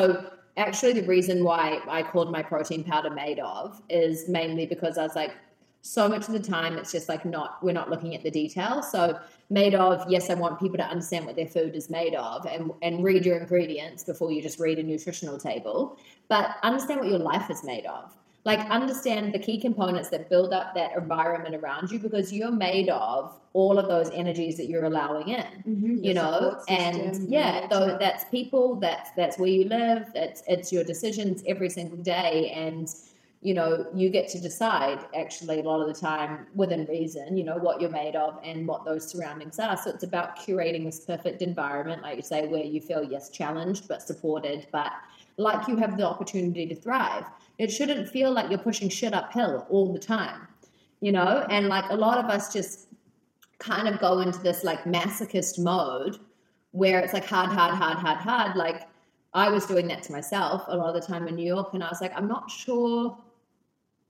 actually 0.59 0.93
the 0.93 1.07
reason 1.07 1.45
why 1.45 1.81
I 1.89 2.03
called 2.03 2.31
my 2.31 2.43
protein 2.43 2.85
powder 2.85 3.11
made 3.11 3.39
of 3.39 3.81
is 3.89 4.29
mainly 4.29 4.67
because 4.67 4.99
I 4.99 5.05
was 5.05 5.17
like, 5.17 5.33
so 5.81 6.09
much 6.09 6.27
of 6.27 6.33
the 6.33 6.41
time 6.41 6.77
it's 6.77 6.91
just 6.91 7.09
like 7.09 7.25
not 7.25 7.63
we're 7.63 7.73
not 7.73 7.89
looking 7.89 8.15
at 8.15 8.23
the 8.23 8.31
details. 8.31 8.91
So 8.91 9.19
made 9.49 9.75
of, 9.75 10.05
yes, 10.11 10.29
I 10.29 10.35
want 10.35 10.59
people 10.59 10.77
to 10.77 10.85
understand 10.85 11.25
what 11.25 11.37
their 11.37 11.47
food 11.47 11.77
is 11.77 11.89
made 11.89 12.15
of 12.15 12.45
and, 12.47 12.73
and 12.83 13.03
read 13.03 13.25
your 13.25 13.39
ingredients 13.39 14.03
before 14.05 14.33
you 14.33 14.43
just 14.43 14.59
read 14.59 14.79
a 14.79 14.83
nutritional 14.83 15.39
table. 15.39 15.97
But 16.29 16.57
understand 16.63 17.01
what 17.01 17.09
your 17.09 17.21
life 17.21 17.49
is 17.49 17.65
made 17.65 17.87
of 17.87 18.15
like 18.45 18.61
understand 18.71 19.33
the 19.35 19.39
key 19.39 19.61
components 19.61 20.09
that 20.11 20.31
build 20.31 20.53
up 20.53 20.75
that 20.75 20.97
environment 20.97 21.55
around 21.55 21.91
you 21.91 21.99
because 21.99 22.33
you're 22.33 22.51
made 22.53 22.89
of 22.89 23.39
all 23.53 23.79
of 23.79 23.89
those 23.89 24.11
energies 24.11 24.57
that 24.57 24.69
you're 24.69 24.85
allowing 24.85 25.29
in 25.29 25.45
Mhm, 25.67 25.83
you 26.05 26.13
your 26.13 26.15
know? 26.15 26.63
and 26.69 26.97
system, 26.97 27.27
yeah 27.33 27.69
so 27.69 27.97
that's 27.99 28.25
people 28.27 28.77
that's 28.77 29.11
that's 29.13 29.39
where 29.39 29.49
you 29.51 29.65
live 29.65 30.07
it's 30.15 30.43
it's 30.47 30.73
your 30.73 30.85
decisions 30.85 31.43
every 31.47 31.69
single 31.69 31.99
day 31.99 32.51
and 32.51 32.95
you 33.41 33.55
know 33.55 33.87
you 33.95 34.09
get 34.11 34.29
to 34.29 34.41
decide 34.41 34.99
actually 35.15 35.61
a 35.61 35.63
lot 35.63 35.81
of 35.81 35.87
the 35.93 36.01
time 36.01 36.47
within 36.55 36.85
reason 36.87 37.37
you 37.37 37.45
know 37.45 37.57
what 37.57 37.81
you're 37.81 37.91
made 37.91 38.17
of 38.17 38.39
and 38.43 38.67
what 38.67 38.85
those 38.85 39.07
surroundings 39.09 39.59
are. 39.61 39.77
So 39.77 39.91
it's 39.91 40.03
about 40.03 40.37
curating 40.39 40.85
this 40.85 41.01
perfect 41.01 41.41
environment 41.43 42.03
like 42.03 42.17
you 42.17 42.23
say 42.23 42.47
where 42.49 42.65
you 42.65 42.81
feel 42.81 43.03
yes 43.05 43.31
challenged 43.31 43.87
but 43.89 44.03
supported 44.03 44.67
but 44.73 44.93
like 45.39 45.67
you 45.69 45.77
have 45.77 45.97
the 45.97 46.07
opportunity 46.07 46.67
to 46.67 46.75
thrive 46.75 47.25
it 47.59 47.71
shouldn't 47.71 48.09
feel 48.09 48.31
like 48.31 48.51
you're 48.51 48.59
pushing 48.59 48.89
shit 48.89 49.15
uphill 49.15 49.67
all 49.71 49.93
the 49.93 49.99
time 49.99 50.47
you 51.01 51.13
know 51.13 51.47
and 51.51 51.69
like 51.69 51.89
a 51.91 51.95
lot 51.95 52.19
of 52.19 52.27
us 52.27 52.53
just 52.53 52.89
kind 53.59 53.89
of 53.89 53.99
go 53.99 54.21
into 54.21 54.39
this 54.41 54.63
like 54.63 54.85
masochist 54.85 55.59
mode 55.59 56.19
where 56.73 57.01
it's 57.01 57.13
like 57.13 57.25
hard, 57.25 57.51
hard, 57.51 57.75
hard, 57.75 57.99
hard, 57.99 58.19
hard. 58.19 58.57
Like 58.57 58.89
I 59.35 59.49
was 59.51 59.67
doing 59.67 59.89
that 59.89 60.03
to 60.05 60.13
myself 60.13 60.65
a 60.69 60.77
lot 60.77 60.95
of 60.95 61.01
the 61.01 61.07
time 61.07 61.29
in 61.29 61.35
New 61.35 61.47
York, 61.47 61.75
and 61.75 61.83
I 61.83 61.89
was 61.89 62.01
like, 62.01 62.13
I'm 62.17 62.29
not 62.29 62.51
sure 62.51 63.17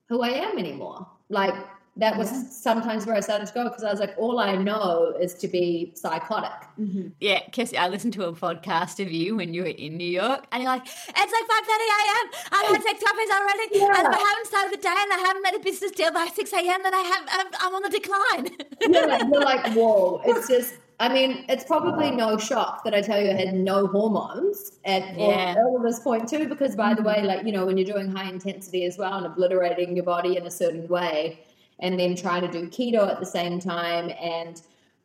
who 0.09 0.23
I 0.23 0.29
am 0.29 0.59
anymore. 0.59 1.07
Like 1.29 1.55
that 1.99 2.17
was 2.17 2.31
Yeah. 2.31 2.43
sometimes 2.51 3.07
where 3.07 3.17
I 3.17 3.21
started 3.21 3.47
to 3.49 3.55
go 3.55 3.65
because 3.65 3.85
I 3.85 3.91
was 3.91 4.01
like, 4.01 4.15
all 4.19 4.39
I 4.39 4.55
know 4.57 5.15
is 5.21 5.35
to 5.43 5.49
be 5.49 5.93
psychotic. 5.95 6.53
Mhm. 6.81 7.11
yeah 7.21 7.41
Kirsty, 7.53 7.77
i 7.77 7.89
listened 7.89 8.13
to 8.15 8.25
a 8.27 8.33
podcast 8.33 8.97
of 9.05 9.11
you 9.11 9.35
when 9.37 9.53
you 9.53 9.63
were 9.63 9.75
in 9.87 9.97
new 9.97 10.13
york 10.23 10.41
and 10.53 10.63
you're 10.63 10.71
like 10.77 10.87
it's 10.87 11.33
like 11.37 11.47
5.30 11.57 11.97
a.m 11.99 12.27
i've 12.57 12.69
had 12.75 12.83
six 12.89 13.03
coffees 13.03 13.31
already 13.39 13.67
Yeah. 13.73 13.99
and 13.99 14.07
i 14.19 14.21
haven't 14.29 14.47
started 14.53 14.73
the 14.79 14.83
day 14.89 14.99
and 15.05 15.13
i 15.13 15.21
haven't 15.27 15.43
made 15.43 15.57
a 15.57 15.65
business 15.71 15.91
deal 15.91 16.13
by 16.13 16.27
6 16.33 16.53
a.m 16.53 16.81
then 16.85 16.95
i 16.95 17.05
have 17.13 17.23
I'm, 17.37 17.47
I'm 17.63 17.75
on 17.75 17.83
the 17.83 17.95
decline 17.99 18.45
You're 18.81 19.09
like, 19.09 19.23
you're 19.33 19.43
like, 19.53 19.67
whoa. 19.79 20.21
It's 20.25 20.47
just, 20.47 20.75
I 21.01 21.09
mean, 21.13 21.45
it's 21.49 21.65
probably 21.65 22.11
no 22.13 22.39
shock 22.39 22.85
that 22.85 22.95
I 22.95 23.01
tell 23.01 23.21
you 23.21 23.31
I 23.31 23.35
had 23.45 23.55
no 23.55 23.87
hormones 23.89 24.79
at 24.85 25.03
all- 25.19 25.31
Yeah. 25.31 25.55
all, 25.59 25.77
of 25.79 25.83
this 25.83 25.99
point 26.01 26.29
too, 26.29 26.47
because 26.49 26.77
by 26.77 26.95
the 26.95 27.03
way, 27.03 27.23
like, 27.23 27.45
you 27.45 27.53
know, 27.53 27.67
when 27.67 27.77
you're 27.77 27.93
doing 27.95 28.09
high 28.19 28.29
intensity 28.31 28.85
as 28.85 28.97
well 28.99 29.15
and 29.15 29.27
obliterating 29.27 29.97
your 29.97 30.05
body 30.05 30.37
in 30.37 30.47
a 30.47 30.51
certain 30.63 30.87
way, 30.89 31.41
and 31.81 31.99
then 31.99 32.17
trying 32.17 32.43
to 32.43 32.49
do 32.49 32.69
keto 32.69 33.09
at 33.09 33.21
the 33.21 33.27
same 33.27 33.61
time 33.61 34.11
and 34.21 34.63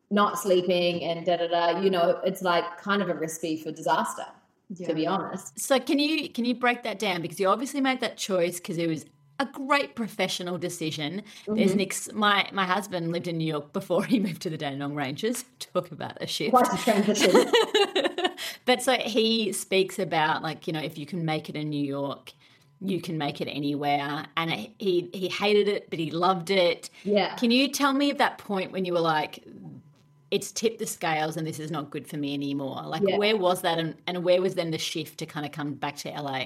not 0.10 0.38
sleeping 0.40 1.04
and 1.04 1.26
da 1.26 1.38
da 1.38 1.48
da, 1.48 1.80
you 1.80 1.90
know, 1.90 2.20
it's 2.24 2.42
like 2.42 2.78
kind 2.78 3.02
of 3.02 3.10
a 3.10 3.14
recipe 3.14 3.58
for 3.58 3.72
disaster, 3.72 4.26
Yeah. 4.70 4.88
to 4.88 4.94
be 4.94 5.08
honest. 5.08 5.60
So 5.60 5.80
can 5.80 6.00
you 6.00 6.30
can 6.30 6.46
you 6.46 6.56
break 6.56 6.84
that 6.84 7.00
down 7.00 7.22
because 7.22 7.40
you 7.40 7.48
obviously 7.48 7.82
made 7.82 8.00
that 8.02 8.18
choice 8.18 8.58
because 8.58 8.78
it 8.78 8.88
was 8.88 9.06
a 9.40 9.46
great 9.46 9.96
professional 9.96 10.58
decision. 10.58 11.24
There's 11.48 11.72
mm-hmm. 11.72 11.80
an 11.80 11.82
ex- 11.82 12.14
my 12.14 12.48
my 12.52 12.66
husband 12.66 13.12
lived 13.12 13.28
in 13.28 13.38
New 13.38 13.48
York 13.48 13.74
before 13.74 14.04
he 14.12 14.20
moved 14.20 14.42
to 14.44 14.50
the 14.50 14.58
Dandenong 14.58 14.96
Ranges. 14.96 15.46
Talk 15.74 15.92
about 15.92 16.18
a 16.22 16.28
shift. 16.28 16.52
Quite 16.52 16.74
a 16.74 16.78
transition. 16.78 17.52
but 18.66 18.82
so 18.82 18.94
he 18.94 19.52
speaks 19.52 20.00
about 20.00 20.44
like 20.44 20.68
you 20.68 20.74
know 20.74 20.82
if 20.82 20.98
you 20.98 21.06
can 21.06 21.26
make 21.26 21.50
it 21.50 21.56
in 21.56 21.70
New 21.70 21.84
York, 21.84 22.34
you 22.84 23.02
can 23.02 23.17
make 23.17 23.41
it 23.41 23.48
anywhere. 23.48 24.26
And 24.38 24.52
it, 24.52 24.72
he 24.78 25.10
he 25.13 25.30
hated 25.30 25.67
it, 25.67 25.89
but 25.89 26.00
he 26.00 26.12
loved 26.12 26.50
it. 26.50 26.89
yeah. 27.04 27.36
Can 27.36 27.50
you 27.52 27.67
tell 27.69 27.93
me 27.93 28.12
of 28.12 28.17
that 28.17 28.38
point 28.38 28.72
when 28.72 28.86
you 28.86 28.93
were 28.93 29.00
like, 29.00 29.43
it's 30.32 30.52
tipped 30.52 30.80
the 30.80 30.86
scales 30.88 31.38
and 31.38 31.46
this 31.48 31.60
is 31.60 31.72
not 31.72 31.89
good 31.91 32.08
for 32.08 32.17
me 32.17 32.34
anymore? 32.34 32.82
Like, 32.86 33.04
Yeah. 33.06 33.17
where 33.17 33.38
was 33.38 33.62
that 33.62 33.78
and, 33.80 33.96
and 34.08 34.24
where 34.24 34.41
was 34.41 34.56
then 34.56 34.72
the 34.72 34.78
shift 34.78 35.17
to 35.19 35.26
kind 35.26 35.46
of 35.46 35.52
come 35.52 35.74
back 35.74 35.96
to 35.98 36.10
LA? 36.10 36.46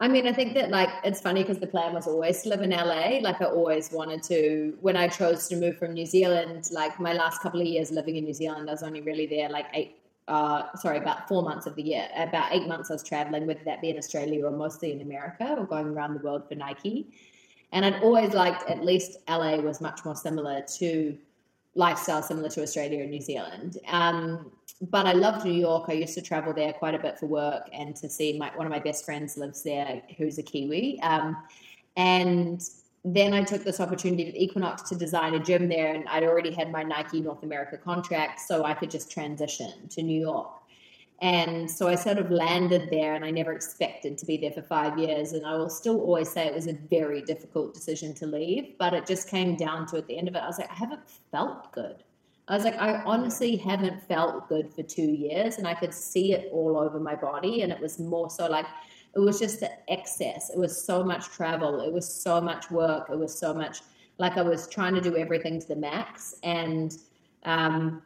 I 0.00 0.06
mean, 0.06 0.28
I 0.28 0.32
think 0.32 0.54
that 0.54 0.70
like 0.70 0.90
it's 1.02 1.20
funny 1.20 1.42
because 1.42 1.58
the 1.58 1.66
plan 1.66 1.92
was 1.92 2.06
always 2.06 2.42
to 2.42 2.50
live 2.50 2.60
in 2.62 2.70
LA. 2.70 3.18
Like 3.20 3.42
I 3.42 3.46
always 3.46 3.90
wanted 3.90 4.22
to. 4.24 4.76
When 4.80 4.96
I 4.96 5.08
chose 5.08 5.48
to 5.48 5.56
move 5.56 5.76
from 5.76 5.92
New 5.94 6.06
Zealand, 6.06 6.68
like 6.70 7.00
my 7.00 7.12
last 7.14 7.40
couple 7.40 7.60
of 7.60 7.66
years 7.66 7.90
living 7.90 8.14
in 8.14 8.24
New 8.24 8.32
Zealand, 8.34 8.68
I 8.70 8.72
was 8.74 8.84
only 8.84 9.00
really 9.00 9.26
there 9.26 9.48
like 9.48 9.66
eight 9.74 9.97
uh, 10.28 10.76
sorry, 10.76 10.98
about 10.98 11.26
four 11.26 11.42
months 11.42 11.66
of 11.66 11.74
the 11.74 11.82
year. 11.82 12.08
About 12.16 12.52
eight 12.52 12.68
months 12.68 12.90
I 12.90 12.94
was 12.94 13.02
traveling, 13.02 13.46
whether 13.46 13.64
that 13.64 13.80
be 13.80 13.90
in 13.90 13.98
Australia 13.98 14.46
or 14.46 14.50
mostly 14.50 14.92
in 14.92 15.00
America 15.00 15.56
or 15.58 15.66
going 15.66 15.88
around 15.88 16.14
the 16.14 16.20
world 16.20 16.48
for 16.48 16.54
Nike. 16.54 17.08
And 17.72 17.84
I'd 17.84 18.02
always 18.02 18.34
liked, 18.34 18.68
at 18.68 18.84
least 18.84 19.18
LA 19.28 19.56
was 19.56 19.80
much 19.80 20.04
more 20.04 20.14
similar 20.14 20.62
to 20.78 21.18
lifestyle, 21.74 22.22
similar 22.22 22.48
to 22.50 22.62
Australia 22.62 23.00
and 23.00 23.10
New 23.10 23.20
Zealand. 23.20 23.78
Um, 23.88 24.50
but 24.90 25.06
I 25.06 25.12
loved 25.12 25.44
New 25.44 25.52
York. 25.52 25.86
I 25.88 25.92
used 25.92 26.14
to 26.14 26.22
travel 26.22 26.52
there 26.52 26.72
quite 26.72 26.94
a 26.94 26.98
bit 26.98 27.18
for 27.18 27.26
work 27.26 27.68
and 27.72 27.96
to 27.96 28.08
see 28.08 28.38
my 28.38 28.50
one 28.54 28.66
of 28.66 28.70
my 28.70 28.78
best 28.78 29.04
friends 29.04 29.36
lives 29.36 29.62
there, 29.62 30.02
who's 30.16 30.38
a 30.38 30.42
Kiwi. 30.42 31.00
Um, 31.02 31.36
and 31.96 32.62
then 33.04 33.32
I 33.32 33.44
took 33.44 33.64
this 33.64 33.80
opportunity 33.80 34.24
with 34.24 34.34
Equinox 34.34 34.82
to 34.90 34.96
design 34.96 35.34
a 35.34 35.38
gym 35.38 35.68
there, 35.68 35.94
and 35.94 36.08
I'd 36.08 36.24
already 36.24 36.52
had 36.52 36.70
my 36.70 36.82
Nike 36.82 37.20
North 37.20 37.42
America 37.42 37.78
contract, 37.78 38.40
so 38.40 38.64
I 38.64 38.74
could 38.74 38.90
just 38.90 39.10
transition 39.10 39.88
to 39.90 40.02
New 40.02 40.20
York. 40.20 40.50
And 41.20 41.68
so 41.68 41.88
I 41.88 41.96
sort 41.96 42.18
of 42.18 42.30
landed 42.30 42.90
there, 42.90 43.14
and 43.14 43.24
I 43.24 43.30
never 43.30 43.52
expected 43.52 44.18
to 44.18 44.26
be 44.26 44.36
there 44.36 44.52
for 44.52 44.62
five 44.62 44.98
years. 44.98 45.32
And 45.32 45.44
I 45.44 45.56
will 45.56 45.70
still 45.70 46.00
always 46.00 46.30
say 46.30 46.46
it 46.46 46.54
was 46.54 46.68
a 46.68 46.74
very 46.74 47.22
difficult 47.22 47.74
decision 47.74 48.14
to 48.14 48.26
leave, 48.26 48.74
but 48.78 48.94
it 48.94 49.04
just 49.06 49.28
came 49.28 49.56
down 49.56 49.86
to 49.88 49.96
at 49.96 50.06
the 50.06 50.16
end 50.16 50.28
of 50.28 50.36
it, 50.36 50.38
I 50.38 50.46
was 50.46 50.58
like, 50.58 50.70
I 50.70 50.74
haven't 50.74 51.00
felt 51.32 51.72
good. 51.72 52.04
I 52.46 52.54
was 52.54 52.64
like, 52.64 52.76
I 52.76 53.02
honestly 53.02 53.56
haven't 53.56 54.02
felt 54.08 54.48
good 54.48 54.72
for 54.72 54.82
two 54.82 55.10
years, 55.10 55.58
and 55.58 55.66
I 55.66 55.74
could 55.74 55.92
see 55.92 56.34
it 56.34 56.50
all 56.52 56.78
over 56.78 57.00
my 57.00 57.14
body. 57.14 57.62
And 57.62 57.72
it 57.72 57.80
was 57.80 57.98
more 57.98 58.30
so 58.30 58.46
like, 58.46 58.66
it 59.18 59.24
was 59.24 59.40
just 59.40 59.58
the 59.58 59.70
excess. 59.90 60.48
It 60.50 60.58
was 60.58 60.80
so 60.80 61.02
much 61.02 61.26
travel. 61.26 61.80
It 61.80 61.92
was 61.92 62.08
so 62.08 62.40
much 62.40 62.70
work. 62.70 63.10
It 63.10 63.18
was 63.18 63.36
so 63.36 63.52
much 63.52 63.80
like 64.18 64.36
I 64.36 64.42
was 64.42 64.68
trying 64.68 64.94
to 64.94 65.00
do 65.00 65.16
everything 65.16 65.60
to 65.60 65.66
the 65.66 65.76
max. 65.76 66.36
And 66.44 66.96
um, 67.42 68.02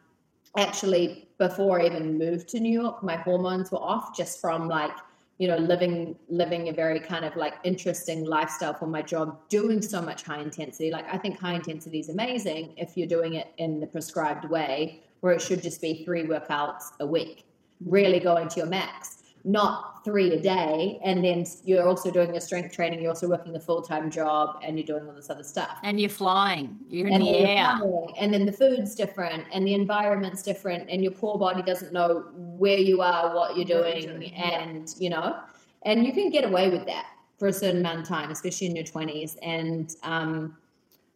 actually, 0.57 1.27
before 1.37 1.81
I 1.81 1.85
even 1.85 2.17
moved 2.17 2.49
to 2.49 2.59
New 2.59 2.81
York, 2.81 3.03
my 3.03 3.15
hormones 3.15 3.71
were 3.71 3.77
off 3.77 4.17
just 4.17 4.41
from 4.41 4.67
like 4.67 4.95
you 5.37 5.47
know 5.47 5.57
living 5.57 6.15
living 6.29 6.69
a 6.69 6.73
very 6.73 6.99
kind 6.99 7.25
of 7.25 7.35
like 7.35 7.55
interesting 7.63 8.23
lifestyle 8.23 8.73
for 8.73 8.87
my 8.87 9.01
job 9.01 9.37
doing 9.49 9.81
so 9.81 9.99
much 9.99 10.21
high 10.21 10.39
intensity 10.39 10.91
like 10.91 11.11
i 11.11 11.17
think 11.17 11.39
high 11.39 11.55
intensity 11.55 11.99
is 11.99 12.09
amazing 12.09 12.71
if 12.77 12.95
you're 12.95 13.07
doing 13.07 13.33
it 13.33 13.47
in 13.57 13.79
the 13.79 13.87
prescribed 13.87 14.47
way 14.47 15.01
where 15.21 15.33
it 15.33 15.41
should 15.41 15.63
just 15.63 15.81
be 15.81 16.05
three 16.05 16.23
workouts 16.23 16.91
a 16.99 17.05
week 17.05 17.45
really 17.83 18.19
going 18.19 18.47
to 18.47 18.57
your 18.59 18.67
max 18.67 19.22
not 19.45 20.03
three 20.05 20.31
a 20.31 20.41
day 20.41 20.99
and 21.03 21.23
then 21.23 21.45
you're 21.65 21.87
also 21.87 22.09
doing 22.09 22.31
your 22.31 22.39
strength 22.39 22.73
training 22.73 23.01
you're 23.01 23.09
also 23.09 23.27
working 23.27 23.55
a 23.55 23.59
full-time 23.59 24.09
job 24.09 24.59
and 24.63 24.77
you're 24.77 24.85
doing 24.85 25.05
all 25.07 25.13
this 25.13 25.29
other 25.29 25.43
stuff 25.43 25.77
And 25.83 25.99
you're 25.99 26.09
flying. 26.09 26.79
You're 26.89 27.07
in 27.07 27.15
and 27.15 27.23
the 27.23 27.37
air. 27.37 27.77
flying, 27.77 28.13
and 28.17 28.33
then 28.33 28.45
the 28.45 28.51
food's 28.51 28.95
different 28.95 29.45
and 29.51 29.67
the 29.67 29.73
environment's 29.73 30.43
different 30.43 30.89
and 30.89 31.03
your 31.03 31.11
poor 31.11 31.37
body 31.37 31.61
doesn't 31.61 31.91
know 31.91 32.25
where 32.35 32.77
you 32.77 33.01
are 33.01 33.35
what 33.35 33.57
you're 33.57 33.65
What 33.65 33.83
doing 33.83 34.03
you're 34.03 34.17
doing, 34.17 34.33
and 34.33 34.95
you 34.97 35.09
know 35.09 35.39
and 35.83 36.05
you 36.05 36.13
can 36.13 36.29
get 36.29 36.45
away 36.45 36.69
with 36.69 36.85
that 36.85 37.07
for 37.37 37.49
a 37.49 37.53
certain 37.53 37.81
amount 37.81 37.99
of 37.99 38.07
time 38.07 38.31
especially 38.31 38.67
in 38.67 38.75
your 38.75 38.85
20s 38.85 39.37
and 39.41 39.95
um, 40.03 40.55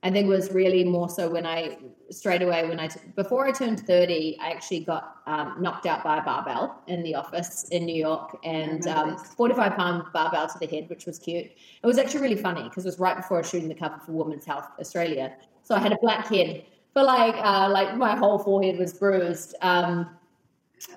i 0.03 0.11
think 0.11 0.25
it 0.25 0.29
was 0.29 0.51
really 0.51 0.83
more 0.83 1.09
so 1.09 1.29
when 1.29 1.45
i 1.45 1.77
straight 2.09 2.41
away 2.41 2.67
when 2.67 2.79
i 2.79 2.87
t- 2.87 2.99
before 3.15 3.45
i 3.45 3.51
turned 3.51 3.79
30 3.79 4.37
i 4.39 4.49
actually 4.49 4.79
got 4.79 5.17
um, 5.25 5.55
knocked 5.59 5.85
out 5.85 6.03
by 6.03 6.17
a 6.17 6.23
barbell 6.23 6.81
in 6.87 7.03
the 7.03 7.13
office 7.15 7.65
in 7.69 7.85
new 7.85 7.95
york 7.95 8.37
and 8.43 8.87
um, 8.87 9.17
45 9.17 9.75
pound 9.75 10.03
barbell 10.13 10.47
to 10.47 10.59
the 10.59 10.67
head 10.67 10.89
which 10.89 11.05
was 11.05 11.19
cute 11.19 11.51
it 11.83 11.87
was 11.87 11.97
actually 11.97 12.21
really 12.21 12.35
funny 12.35 12.63
because 12.63 12.85
it 12.85 12.89
was 12.89 12.99
right 12.99 13.15
before 13.15 13.37
I 13.37 13.41
was 13.41 13.49
shooting 13.49 13.69
the 13.69 13.75
cover 13.75 13.99
for 14.05 14.11
Women's 14.11 14.45
Health 14.45 14.67
Australia. 14.79 15.35
So 15.63 15.75
I 15.75 15.79
had 15.79 15.91
a 15.91 15.97
black 16.01 16.27
head, 16.27 16.65
but 16.93 17.05
like 17.05 17.35
uh, 17.37 17.69
like 17.69 17.95
my 17.95 18.15
whole 18.15 18.39
forehead 18.39 18.77
was 18.77 18.93
bruised. 18.93 19.55
Um, 19.61 20.09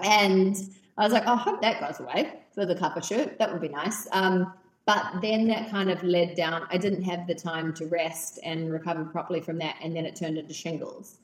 and 0.02 0.56
I 0.98 1.04
was 1.04 1.12
like, 1.12 1.24
oh, 1.26 1.34
I 1.34 1.36
hope 1.36 1.62
that 1.62 1.80
goes 1.80 2.00
away 2.00 2.40
for 2.54 2.66
the 2.66 2.74
cover 2.74 3.00
shoot. 3.00 3.38
That 3.38 3.52
would 3.52 3.60
be 3.60 3.68
nice. 3.68 4.08
Um, 4.12 4.52
but 4.90 5.20
then 5.22 5.46
that 5.46 5.70
kind 5.70 5.88
of 5.88 6.02
led 6.02 6.34
down. 6.34 6.66
I 6.68 6.76
didn't 6.76 7.04
have 7.04 7.28
the 7.28 7.34
time 7.34 7.72
to 7.74 7.86
rest 7.86 8.40
and 8.42 8.72
recover 8.72 9.04
properly 9.04 9.40
from 9.40 9.56
that, 9.58 9.76
and 9.80 9.94
then 9.94 10.04
it 10.04 10.16
turned 10.16 10.36
into 10.36 10.52
shingles. 10.52 11.18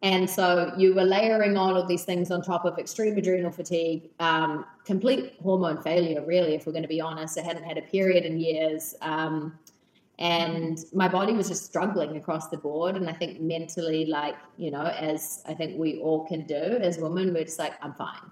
And 0.00 0.28
so 0.28 0.72
you 0.78 0.94
were 0.94 1.04
layering 1.04 1.58
on 1.58 1.76
all 1.76 1.86
these 1.86 2.04
things 2.04 2.30
on 2.30 2.40
top 2.40 2.64
of 2.64 2.78
extreme 2.78 3.14
adrenal 3.18 3.50
fatigue, 3.50 4.08
um, 4.18 4.64
complete 4.86 5.34
hormone 5.42 5.82
failure, 5.82 6.24
really, 6.24 6.54
if 6.54 6.64
we're 6.64 6.72
going 6.72 6.84
to 6.84 6.88
be 6.88 7.02
honest. 7.02 7.38
I 7.38 7.42
hadn't 7.42 7.64
had 7.64 7.76
a 7.76 7.82
period 7.82 8.24
in 8.24 8.40
years. 8.40 8.94
Um, 9.02 9.58
and 10.18 10.78
my 10.94 11.06
body 11.06 11.34
was 11.34 11.48
just 11.48 11.66
struggling 11.66 12.16
across 12.16 12.48
the 12.48 12.56
board. 12.56 12.96
And 12.96 13.10
I 13.10 13.12
think 13.12 13.42
mentally, 13.42 14.06
like, 14.06 14.36
you 14.56 14.70
know, 14.70 14.86
as 14.86 15.42
I 15.46 15.52
think 15.52 15.78
we 15.78 15.98
all 15.98 16.26
can 16.26 16.46
do 16.46 16.54
as 16.54 16.96
women, 16.96 17.34
we're 17.34 17.44
just 17.44 17.58
like, 17.58 17.74
I'm 17.82 17.92
fine. 17.92 18.30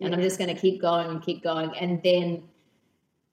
And 0.00 0.14
I'm 0.14 0.20
just 0.20 0.38
going 0.38 0.54
to 0.54 0.60
keep 0.60 0.80
going 0.80 1.10
and 1.10 1.20
keep 1.20 1.42
going. 1.42 1.76
And 1.76 2.00
then 2.04 2.44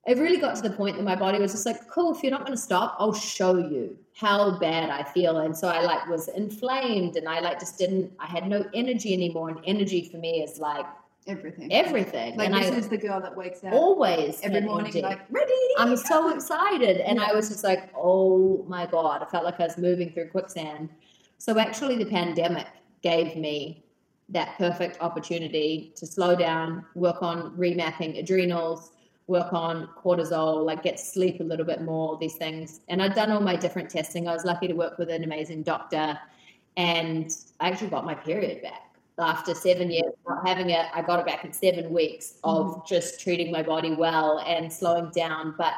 it 0.08 0.18
really 0.18 0.38
got 0.38 0.56
to 0.56 0.62
the 0.64 0.72
point 0.76 0.98
that 0.98 1.04
my 1.04 1.16
body 1.16 1.40
was 1.40 1.52
just 1.52 1.66
like, 1.66 1.88
cool, 1.88 2.16
if 2.16 2.24
you're 2.24 2.32
not 2.32 2.42
going 2.42 2.54
to 2.58 2.62
stop, 2.62 2.96
I'll 2.98 3.14
show 3.14 3.58
you 3.58 3.98
how 4.16 4.58
bad 4.58 4.90
I 4.90 5.04
feel. 5.04 5.38
And 5.40 5.56
so 5.56 5.68
I 5.68 5.82
like 5.82 6.08
was 6.08 6.28
inflamed 6.30 7.18
and 7.18 7.30
I 7.30 7.40
like 7.40 7.60
just 7.60 7.78
didn't, 7.78 8.12
I 8.20 8.26
had 8.26 8.48
no 8.48 8.66
energy 8.74 9.14
anymore. 9.14 9.50
And 9.50 9.60
energy 9.66 10.10
for 10.12 10.18
me 10.18 10.42
is 10.42 10.58
like 10.60 10.86
Everything. 11.28 11.72
everything. 11.72 12.36
Like 12.36 12.48
and 12.50 12.56
this 12.58 12.72
I 12.72 12.76
is 12.78 12.90
the 12.90 12.98
girl 12.98 13.22
that 13.22 13.38
wakes 13.38 13.64
up 13.64 13.74
always 13.74 14.40
every 14.42 14.62
morning, 14.62 14.86
energy. 14.88 15.02
like 15.04 15.20
ready. 15.30 15.54
I'm 15.78 15.96
so 15.96 16.34
excited. 16.34 16.98
And 16.98 17.20
Yeah. 17.20 17.28
I 17.30 17.34
was 17.34 17.50
just 17.50 17.64
like, 17.64 17.92
oh 17.96 18.66
my 18.68 18.88
God. 18.88 19.22
I 19.22 19.26
felt 19.26 19.46
like 19.46 19.60
I 19.60 19.66
was 19.66 19.78
moving 19.78 20.12
through 20.12 20.30
quicksand. 20.30 20.90
So 21.38 21.60
actually, 21.60 21.98
the 22.04 22.10
pandemic 22.10 22.66
gave 23.04 23.36
me 23.36 23.84
that 24.30 24.58
perfect 24.58 24.98
opportunity 25.00 25.94
to 25.96 26.08
slow 26.08 26.36
down, 26.36 26.86
work 26.96 27.22
on 27.22 27.56
remapping 27.56 28.18
adrenals, 28.18 28.92
work 29.32 29.54
on 29.54 29.90
cortisol, 29.98 30.64
like 30.66 30.84
get 30.84 31.00
sleep 31.00 31.40
a 31.40 31.44
little 31.44 31.66
bit 31.66 31.82
more, 31.82 32.18
these 32.20 32.36
things. 32.36 32.82
And 32.90 33.02
I'd 33.02 33.16
done 33.16 33.32
all 33.32 33.40
my 33.40 33.56
different 33.56 33.90
testing. 33.90 34.28
I 34.28 34.34
was 34.34 34.46
lucky 34.46 34.68
to 34.68 34.74
work 34.74 34.98
with 35.00 35.10
an 35.10 35.24
amazing 35.24 35.64
doctor. 35.64 36.20
And 36.78 37.32
I 37.60 37.70
actually 37.70 37.90
got 37.90 38.06
my 38.06 38.14
period 38.14 38.62
back. 38.62 38.88
After 39.18 39.54
seven 39.54 39.92
years 39.92 40.14
not 40.28 40.48
having 40.48 40.72
it, 40.72 40.86
I 40.94 41.02
got 41.02 41.20
it 41.20 41.26
back 41.26 41.46
in 41.46 41.54
seven 41.54 41.94
weeks 41.94 42.40
of 42.44 42.68
mm-hmm. 42.68 42.80
just 42.88 43.22
treating 43.22 43.52
my 43.52 43.64
body 43.64 43.94
well 43.94 44.40
and 44.40 44.72
slowing 44.72 45.12
down. 45.12 45.56
But 45.58 45.74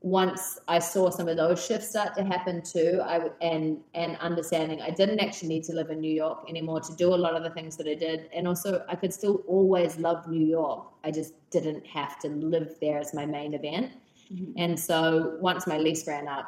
once 0.00 0.58
I 0.68 0.78
saw 0.78 1.10
some 1.10 1.28
of 1.28 1.36
those 1.36 1.64
shifts 1.64 1.88
start 1.88 2.14
to 2.16 2.24
happen 2.24 2.62
too, 2.62 3.00
I 3.02 3.30
and 3.40 3.78
and 3.94 4.16
understanding 4.18 4.80
I 4.80 4.90
didn't 4.90 5.20
actually 5.20 5.48
need 5.48 5.64
to 5.64 5.72
live 5.72 5.90
in 5.90 6.00
New 6.00 6.12
York 6.12 6.48
anymore 6.48 6.80
to 6.80 6.94
do 6.96 7.14
a 7.14 7.16
lot 7.16 7.34
of 7.34 7.42
the 7.42 7.50
things 7.50 7.76
that 7.78 7.88
I 7.88 7.94
did, 7.94 8.28
and 8.34 8.46
also 8.46 8.84
I 8.88 8.96
could 8.96 9.12
still 9.12 9.42
always 9.48 9.98
love 9.98 10.28
New 10.28 10.46
York. 10.46 10.86
I 11.02 11.10
just 11.10 11.34
didn't 11.50 11.86
have 11.86 12.18
to 12.20 12.28
live 12.28 12.76
there 12.80 12.98
as 12.98 13.14
my 13.14 13.26
main 13.26 13.54
event. 13.54 13.92
Mhm. 14.32 14.52
And 14.56 14.78
so 14.78 15.36
once 15.40 15.66
my 15.66 15.78
lease 15.78 16.06
ran 16.06 16.28
up, 16.28 16.46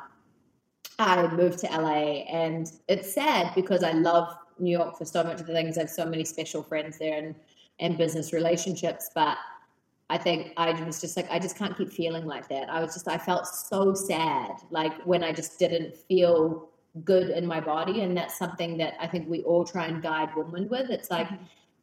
I 0.99 1.27
moved 1.29 1.59
to 1.61 1.73
LA, 1.73 2.25
and 2.29 2.71
it's 2.89 3.13
sad 3.13 3.55
because 3.55 3.83
I 3.83 3.93
love 3.93 4.29
New 4.59 4.77
York 4.77 4.99
for 4.99 5.05
so 5.05 5.23
much 5.25 5.41
of 5.41 5.47
the 5.47 5.53
things. 5.53 5.79
I 5.79 5.83
have 5.83 5.91
so 5.91 6.05
many 6.05 6.25
special 6.25 6.63
friends 6.63 6.99
there 6.99 7.19
and 7.19 7.35
and 7.81 7.97
business 7.97 8.33
relationships, 8.33 9.11
but 9.15 9.37
I 10.11 10.17
think 10.19 10.53
I 10.57 10.73
was 10.85 11.01
just 11.01 11.17
like, 11.17 11.31
I 11.31 11.39
just 11.39 11.57
can't 11.57 11.77
keep 11.77 11.93
feeling 11.93 12.25
like 12.25 12.49
that. 12.49 12.71
I 12.71 12.81
was 12.81 12.95
just, 12.95 13.09
I 13.09 13.19
felt 13.19 13.47
so 13.47 13.93
sad, 13.93 14.53
like 14.71 15.03
when 15.03 15.23
I 15.23 15.33
just 15.33 15.59
didn't 15.59 15.97
feel 15.97 16.71
good 17.05 17.31
in 17.31 17.47
my 17.47 17.61
body. 17.61 18.01
And 18.01 18.17
that's 18.17 18.39
something 18.39 18.79
that 18.79 18.95
I 19.01 19.07
think 19.07 19.29
we 19.29 19.43
all 19.43 19.65
try 19.65 19.87
and 19.87 20.03
guide 20.03 20.31
women 20.35 20.69
with. 20.69 20.89
It's 20.91 21.11
like, 21.11 21.29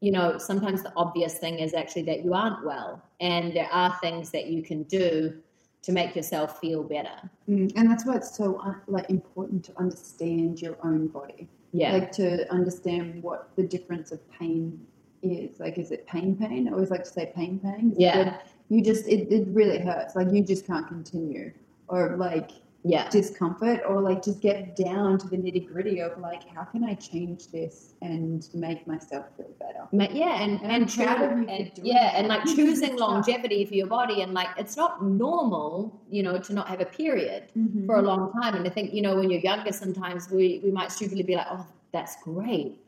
you 0.01 0.11
know, 0.11 0.38
sometimes 0.38 0.82
the 0.82 0.91
obvious 0.95 1.36
thing 1.36 1.59
is 1.59 1.73
actually 1.73 2.03
that 2.03 2.23
you 2.26 2.34
aren't 2.34 2.65
well. 2.65 3.01
And 3.19 3.55
there 3.55 3.69
are 3.71 3.95
things 4.01 4.32
that 4.32 4.47
you 4.47 4.63
can 4.63 4.84
do 4.84 5.36
to 5.84 5.91
make 5.91 6.15
yourself 6.15 6.59
feel 6.59 6.82
better. 6.84 7.30
Mm, 7.47 7.71
and 7.76 7.89
that's 7.89 8.07
why 8.07 8.15
it's 8.15 8.36
so 8.36 8.55
uh, 8.57 8.73
like 8.88 9.07
important 9.11 9.63
to 9.65 9.78
understand 9.78 10.59
your 10.59 10.78
own 10.84 11.07
body. 11.07 11.47
Yeah. 11.73 11.93
Like 11.93 12.11
to 12.13 12.51
understand 12.51 13.21
what 13.21 13.49
the 13.55 13.63
difference 13.63 14.11
of 14.11 14.19
pain 14.32 14.80
is. 15.22 15.59
Like, 15.59 15.78
is 15.78 15.91
it 15.91 16.05
pain? 16.07 16.36
Pain? 16.36 16.68
I 16.68 16.72
always 16.72 16.91
like 16.91 17.03
to 17.03 17.09
say 17.09 17.32
pain. 17.36 17.59
Pain. 17.59 17.93
Yeah. 17.97 18.38
You 18.70 18.84
just 18.84 19.07
it, 19.07 19.32
it 19.32 19.47
really 19.49 19.80
hurts. 19.80 20.16
Like 20.16 20.32
you 20.32 20.43
just 20.43 20.66
can't 20.66 20.88
continue, 20.88 21.51
or 21.88 22.16
like 22.18 22.49
yeah. 22.84 23.07
discomfort, 23.09 23.82
or 23.88 24.01
like 24.01 24.24
just 24.24 24.41
get 24.41 24.76
down 24.76 25.18
to 25.20 25.28
the 25.28 25.38
nitty 25.38 25.68
gritty 25.72 25.99
of 26.01 26.18
like 26.20 26.47
how 26.49 26.63
can 26.63 26.84
I 26.84 26.95
change 26.95 27.47
this 27.51 27.93
and 28.01 28.47
make 28.55 28.88
myself 28.88 29.26
feel 29.38 29.49
better. 29.59 29.88
Yeah, 30.13 30.41
and 30.41 30.59
And 30.61 30.72
and, 30.72 30.84
I'm 30.84 30.88
proud 30.88 31.22
of 31.22 31.30
choo- 31.32 31.39
you 31.41 31.45
for 31.45 31.51
and- 31.51 31.72
yeah, 31.84 31.93
that. 32.11 32.16
and 32.16 32.28
like 32.28 32.43
choosing 32.55 32.95
longevity 32.97 33.66
for 33.66 33.76
your 33.76 33.88
body, 33.88 34.22
and 34.24 34.34
like 34.34 34.49
it's 34.57 34.76
not 34.78 35.03
normal, 35.03 36.01
you 36.09 36.24
know, 36.24 36.39
to 36.39 36.53
not 36.53 36.68
have 36.68 36.82
a 36.82 36.86
period 36.86 37.43
Mm-hmm. 37.55 37.86
for 37.86 37.97
a 37.97 38.01
long 38.01 38.32
time. 38.34 38.55
And 38.55 38.66
I 38.66 38.70
think 38.72 38.93
you 38.95 39.01
know 39.03 39.16
when 39.16 39.30
you're 39.30 39.41
younger, 39.41 39.72
sometimes 39.72 40.30
we 40.32 40.59
we 40.63 40.72
might 40.72 40.91
stupidly 40.91 41.24
be 41.24 41.36
like, 41.36 41.47
oh, 41.51 41.68
that's 41.93 42.16
great. 42.24 42.80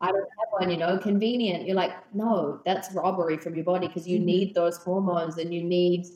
I 0.00 0.08
don't 0.12 0.20
have 0.20 0.48
one, 0.50 0.70
you 0.70 0.76
know, 0.76 0.98
convenient. 0.98 1.66
You're 1.66 1.76
like, 1.76 1.92
no, 2.14 2.60
that's 2.64 2.92
robbery 2.92 3.38
from 3.38 3.54
your 3.54 3.64
body 3.64 3.86
because 3.86 4.06
you 4.06 4.18
Mhm. 4.20 4.24
need 4.24 4.54
those 4.54 4.76
hormones 4.78 5.38
and 5.38 5.52
you 5.54 5.62
need 5.62 6.06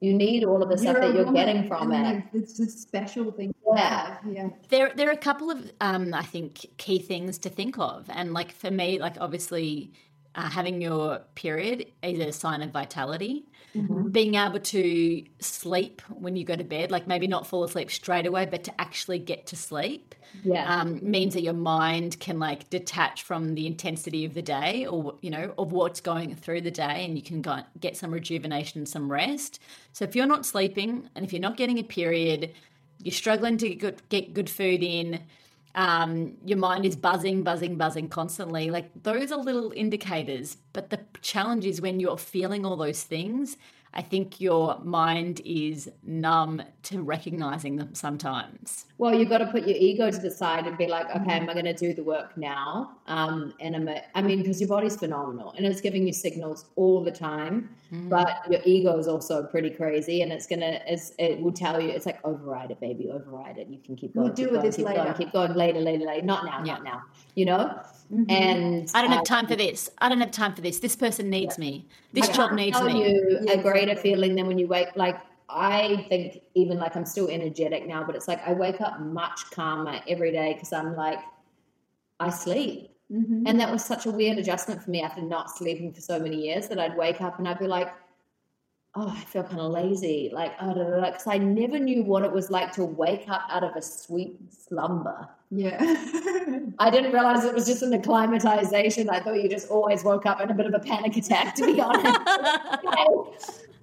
you 0.00 0.14
need 0.14 0.44
all 0.44 0.62
of 0.62 0.68
the 0.68 0.78
stuff 0.78 0.94
You're 0.94 1.02
a 1.02 1.06
that 1.08 1.14
you're 1.16 1.24
woman, 1.24 1.44
getting 1.46 1.66
from 1.66 1.90
it. 1.90 2.22
it's 2.32 2.60
a 2.60 2.66
special 2.68 3.32
thing. 3.32 3.52
Yeah. 3.74 4.18
yeah. 4.30 4.48
There, 4.68 4.92
there 4.94 5.08
are 5.08 5.12
a 5.12 5.16
couple 5.16 5.50
of, 5.50 5.72
um, 5.80 6.14
I 6.14 6.22
think, 6.22 6.64
key 6.76 7.00
things 7.00 7.36
to 7.38 7.48
think 7.50 7.80
of, 7.80 8.08
and 8.08 8.32
like 8.32 8.52
for 8.52 8.70
me, 8.70 9.00
like 9.00 9.16
obviously, 9.20 9.92
uh, 10.38 10.42
having 10.48 10.80
your 10.80 11.18
period 11.34 11.86
is 12.02 12.20
a 12.20 12.32
sign 12.32 12.62
of 12.62 12.70
vitality. 12.70 13.44
Mm-hmm. 13.74 14.08
Being 14.10 14.36
able 14.36 14.60
to 14.60 15.24
sleep 15.40 16.00
when 16.08 16.36
you 16.36 16.44
go 16.44 16.54
to 16.54 16.64
bed, 16.64 16.90
like 16.92 17.08
maybe 17.08 17.26
not 17.26 17.46
fall 17.46 17.64
asleep 17.64 17.90
straight 17.90 18.24
away, 18.24 18.46
but 18.46 18.62
to 18.64 18.80
actually 18.80 19.18
get 19.18 19.46
to 19.48 19.56
sleep, 19.56 20.14
Yeah. 20.44 20.80
um, 20.80 21.00
means 21.02 21.34
that 21.34 21.42
your 21.42 21.54
mind 21.54 22.20
can 22.20 22.38
like 22.38 22.70
detach 22.70 23.24
from 23.24 23.54
the 23.56 23.66
intensity 23.66 24.24
of 24.24 24.34
the 24.34 24.42
day 24.42 24.86
or 24.86 25.16
you 25.22 25.30
know 25.30 25.54
of 25.58 25.72
what's 25.72 26.00
going 26.00 26.36
through 26.36 26.60
the 26.60 26.70
day 26.70 27.04
and 27.04 27.16
you 27.16 27.22
can 27.22 27.42
go, 27.42 27.58
get 27.80 27.96
some 27.96 28.12
rejuvenation 28.12 28.86
some 28.86 29.10
rest 29.10 29.58
so 29.92 30.04
if 30.04 30.14
you're 30.14 30.26
not 30.26 30.44
sleeping 30.46 31.08
and 31.14 31.24
if 31.24 31.32
you're 31.32 31.40
not 31.40 31.56
getting 31.56 31.78
a 31.78 31.82
period 31.82 32.52
you're 33.02 33.12
struggling 33.12 33.56
to 33.58 33.68
get 33.68 33.78
good, 33.78 34.02
get 34.08 34.34
good 34.34 34.50
food 34.50 34.82
in 34.82 35.20
um, 35.74 36.36
your 36.44 36.58
mind 36.58 36.84
is 36.84 36.96
buzzing 36.96 37.42
buzzing 37.42 37.76
buzzing 37.76 38.08
constantly. 38.08 38.70
Like 38.70 38.90
those 39.02 39.32
are 39.32 39.38
little 39.38 39.72
indicators 39.74 40.56
but 40.72 40.90
the 40.90 41.00
challenge 41.22 41.64
is 41.64 41.80
when 41.80 42.00
you're 42.00 42.18
feeling 42.18 42.64
all 42.64 42.76
those 42.76 43.02
things 43.02 43.56
i 43.94 44.02
think 44.02 44.40
your 44.40 44.78
mind 44.82 45.40
is 45.44 45.90
numb 46.04 46.62
to 46.82 47.02
recognizing 47.02 47.76
them 47.76 47.94
sometimes. 47.94 48.86
Well, 48.98 49.14
you've 49.14 49.28
got 49.28 49.38
to 49.38 49.46
put 49.46 49.66
your 49.66 49.76
ego 49.76 50.10
to 50.10 50.18
the 50.18 50.30
side 50.30 50.66
and 50.66 50.76
be 50.76 50.86
like, 50.86 51.08
okay, 51.14 51.32
am 51.32 51.48
I 51.48 51.52
going 51.52 51.64
to 51.64 51.74
do 51.74 51.92
the 51.94 52.02
work 52.02 52.36
now? 52.36 52.98
Um, 53.06 53.54
and 53.60 53.76
I'm, 53.76 53.88
I, 53.88 54.04
I 54.14 54.22
mean, 54.22 54.38
because 54.38 54.60
your 54.60 54.68
body's 54.68 54.96
phenomenal 54.96 55.54
and 55.56 55.66
it's 55.66 55.80
giving 55.80 56.06
you 56.06 56.12
signals 56.12 56.66
all 56.76 57.02
the 57.02 57.10
time, 57.10 57.70
Mm. 57.92 58.10
but 58.10 58.42
your 58.50 58.60
ego 58.66 58.98
is 58.98 59.08
also 59.08 59.44
pretty 59.44 59.70
crazy 59.70 60.20
and 60.20 60.30
it's 60.30 60.46
going 60.46 60.60
to, 60.60 60.78
it's, 60.92 61.12
it 61.18 61.40
will 61.40 61.52
tell 61.52 61.80
you, 61.80 61.88
it's 61.88 62.04
like, 62.04 62.18
override 62.22 62.70
it, 62.70 62.78
baby, 62.80 63.10
override 63.10 63.56
it. 63.56 63.68
You 63.68 63.78
can 63.78 63.96
keep 63.96 64.12
going. 64.12 64.26
We'll 64.26 64.36
keep 64.36 64.36
deal 64.36 64.52
with 64.52 64.60
going, 64.60 64.66
this 64.66 64.76
keep 64.76 64.86
later. 64.86 65.04
Going, 65.04 65.14
keep 65.14 65.32
going 65.32 65.54
later, 65.54 65.80
later, 65.80 66.04
later. 66.04 66.26
Not 66.26 66.44
now, 66.44 66.62
Yeah. 66.64 66.74
not 66.74 66.84
now, 66.84 67.02
you 67.34 67.46
know? 67.46 67.80
Mhm. 68.12 68.30
And 68.30 68.90
I 68.94 69.00
don't 69.00 69.10
have 69.10 69.20
uh, 69.20 69.24
time 69.24 69.46
for 69.46 69.56
this. 69.56 69.88
I 69.98 70.10
don't 70.10 70.20
have 70.20 70.30
time 70.30 70.54
for 70.54 70.60
this. 70.60 70.80
This 70.80 70.96
person 70.96 71.30
needs 71.30 71.58
me. 71.58 71.86
This 72.12 72.28
I 72.28 72.32
job 72.32 72.52
needs 72.52 72.80
me. 72.82 73.08
you 73.10 73.38
Yeah, 73.42 73.52
a 73.52 73.62
greater 73.62 73.92
exactly. 73.92 74.10
feeling 74.10 74.34
than 74.36 74.46
when 74.46 74.58
you 74.58 74.66
wake. 74.66 74.88
Like 74.96 75.16
I 75.48 76.04
think, 76.10 76.42
even 76.54 76.78
like 76.78 76.94
I'm 76.94 77.06
still 77.06 77.28
energetic 77.28 77.86
now, 77.86 78.04
but 78.04 78.14
it's 78.16 78.28
like 78.28 78.46
I 78.46 78.52
wake 78.52 78.80
up 78.82 79.00
much 79.00 79.50
calmer 79.50 80.00
every 80.06 80.30
day 80.30 80.52
because 80.54 80.72
I'm 80.74 80.94
like, 80.94 81.18
I 82.20 82.30
sleep, 82.30 82.90
Mhm. 83.10 83.44
and 83.46 83.58
that 83.58 83.70
was 83.72 83.84
such 83.84 84.04
a 84.06 84.10
weird 84.10 84.36
adjustment 84.38 84.82
for 84.82 84.90
me 84.90 85.00
after 85.02 85.22
not 85.22 85.50
sleeping 85.50 85.92
for 85.92 86.00
so 86.00 86.18
many 86.18 86.36
years 86.36 86.68
that 86.68 86.78
I'd 86.78 86.96
wake 86.96 87.20
up 87.20 87.38
and 87.38 87.48
I'd 87.48 87.58
be 87.58 87.66
like. 87.66 87.88
Oh, 88.94 89.08
I 89.16 89.20
feel 89.26 89.44
kind 89.44 89.60
of 89.60 89.70
lazy. 89.70 90.30
Like, 90.32 90.54
oh, 90.60 90.72
because 91.02 91.26
I 91.26 91.38
never 91.38 91.78
knew 91.78 92.02
what 92.02 92.24
it 92.24 92.32
was 92.32 92.50
like 92.50 92.72
to 92.72 92.84
wake 92.84 93.28
up 93.28 93.42
out 93.48 93.62
of 93.62 93.76
a 93.76 93.82
sweet 93.82 94.36
slumber. 94.50 95.28
Yeah. 95.50 95.76
I 96.78 96.90
didn't 96.90 97.12
realize 97.12 97.44
it 97.44 97.54
was 97.54 97.66
just 97.66 97.82
an 97.82 97.92
acclimatization. 97.92 99.08
I 99.08 99.20
thought 99.20 99.40
you 99.40 99.48
just 99.48 99.70
always 99.70 100.02
woke 100.02 100.26
up 100.26 100.40
in 100.40 100.50
a 100.50 100.54
bit 100.54 100.66
of 100.66 100.74
a 100.74 100.80
panic 100.80 101.16
attack, 101.16 101.54
to 101.56 101.66
be 101.66 101.80
honest. 101.80 102.18
okay, 102.84 103.06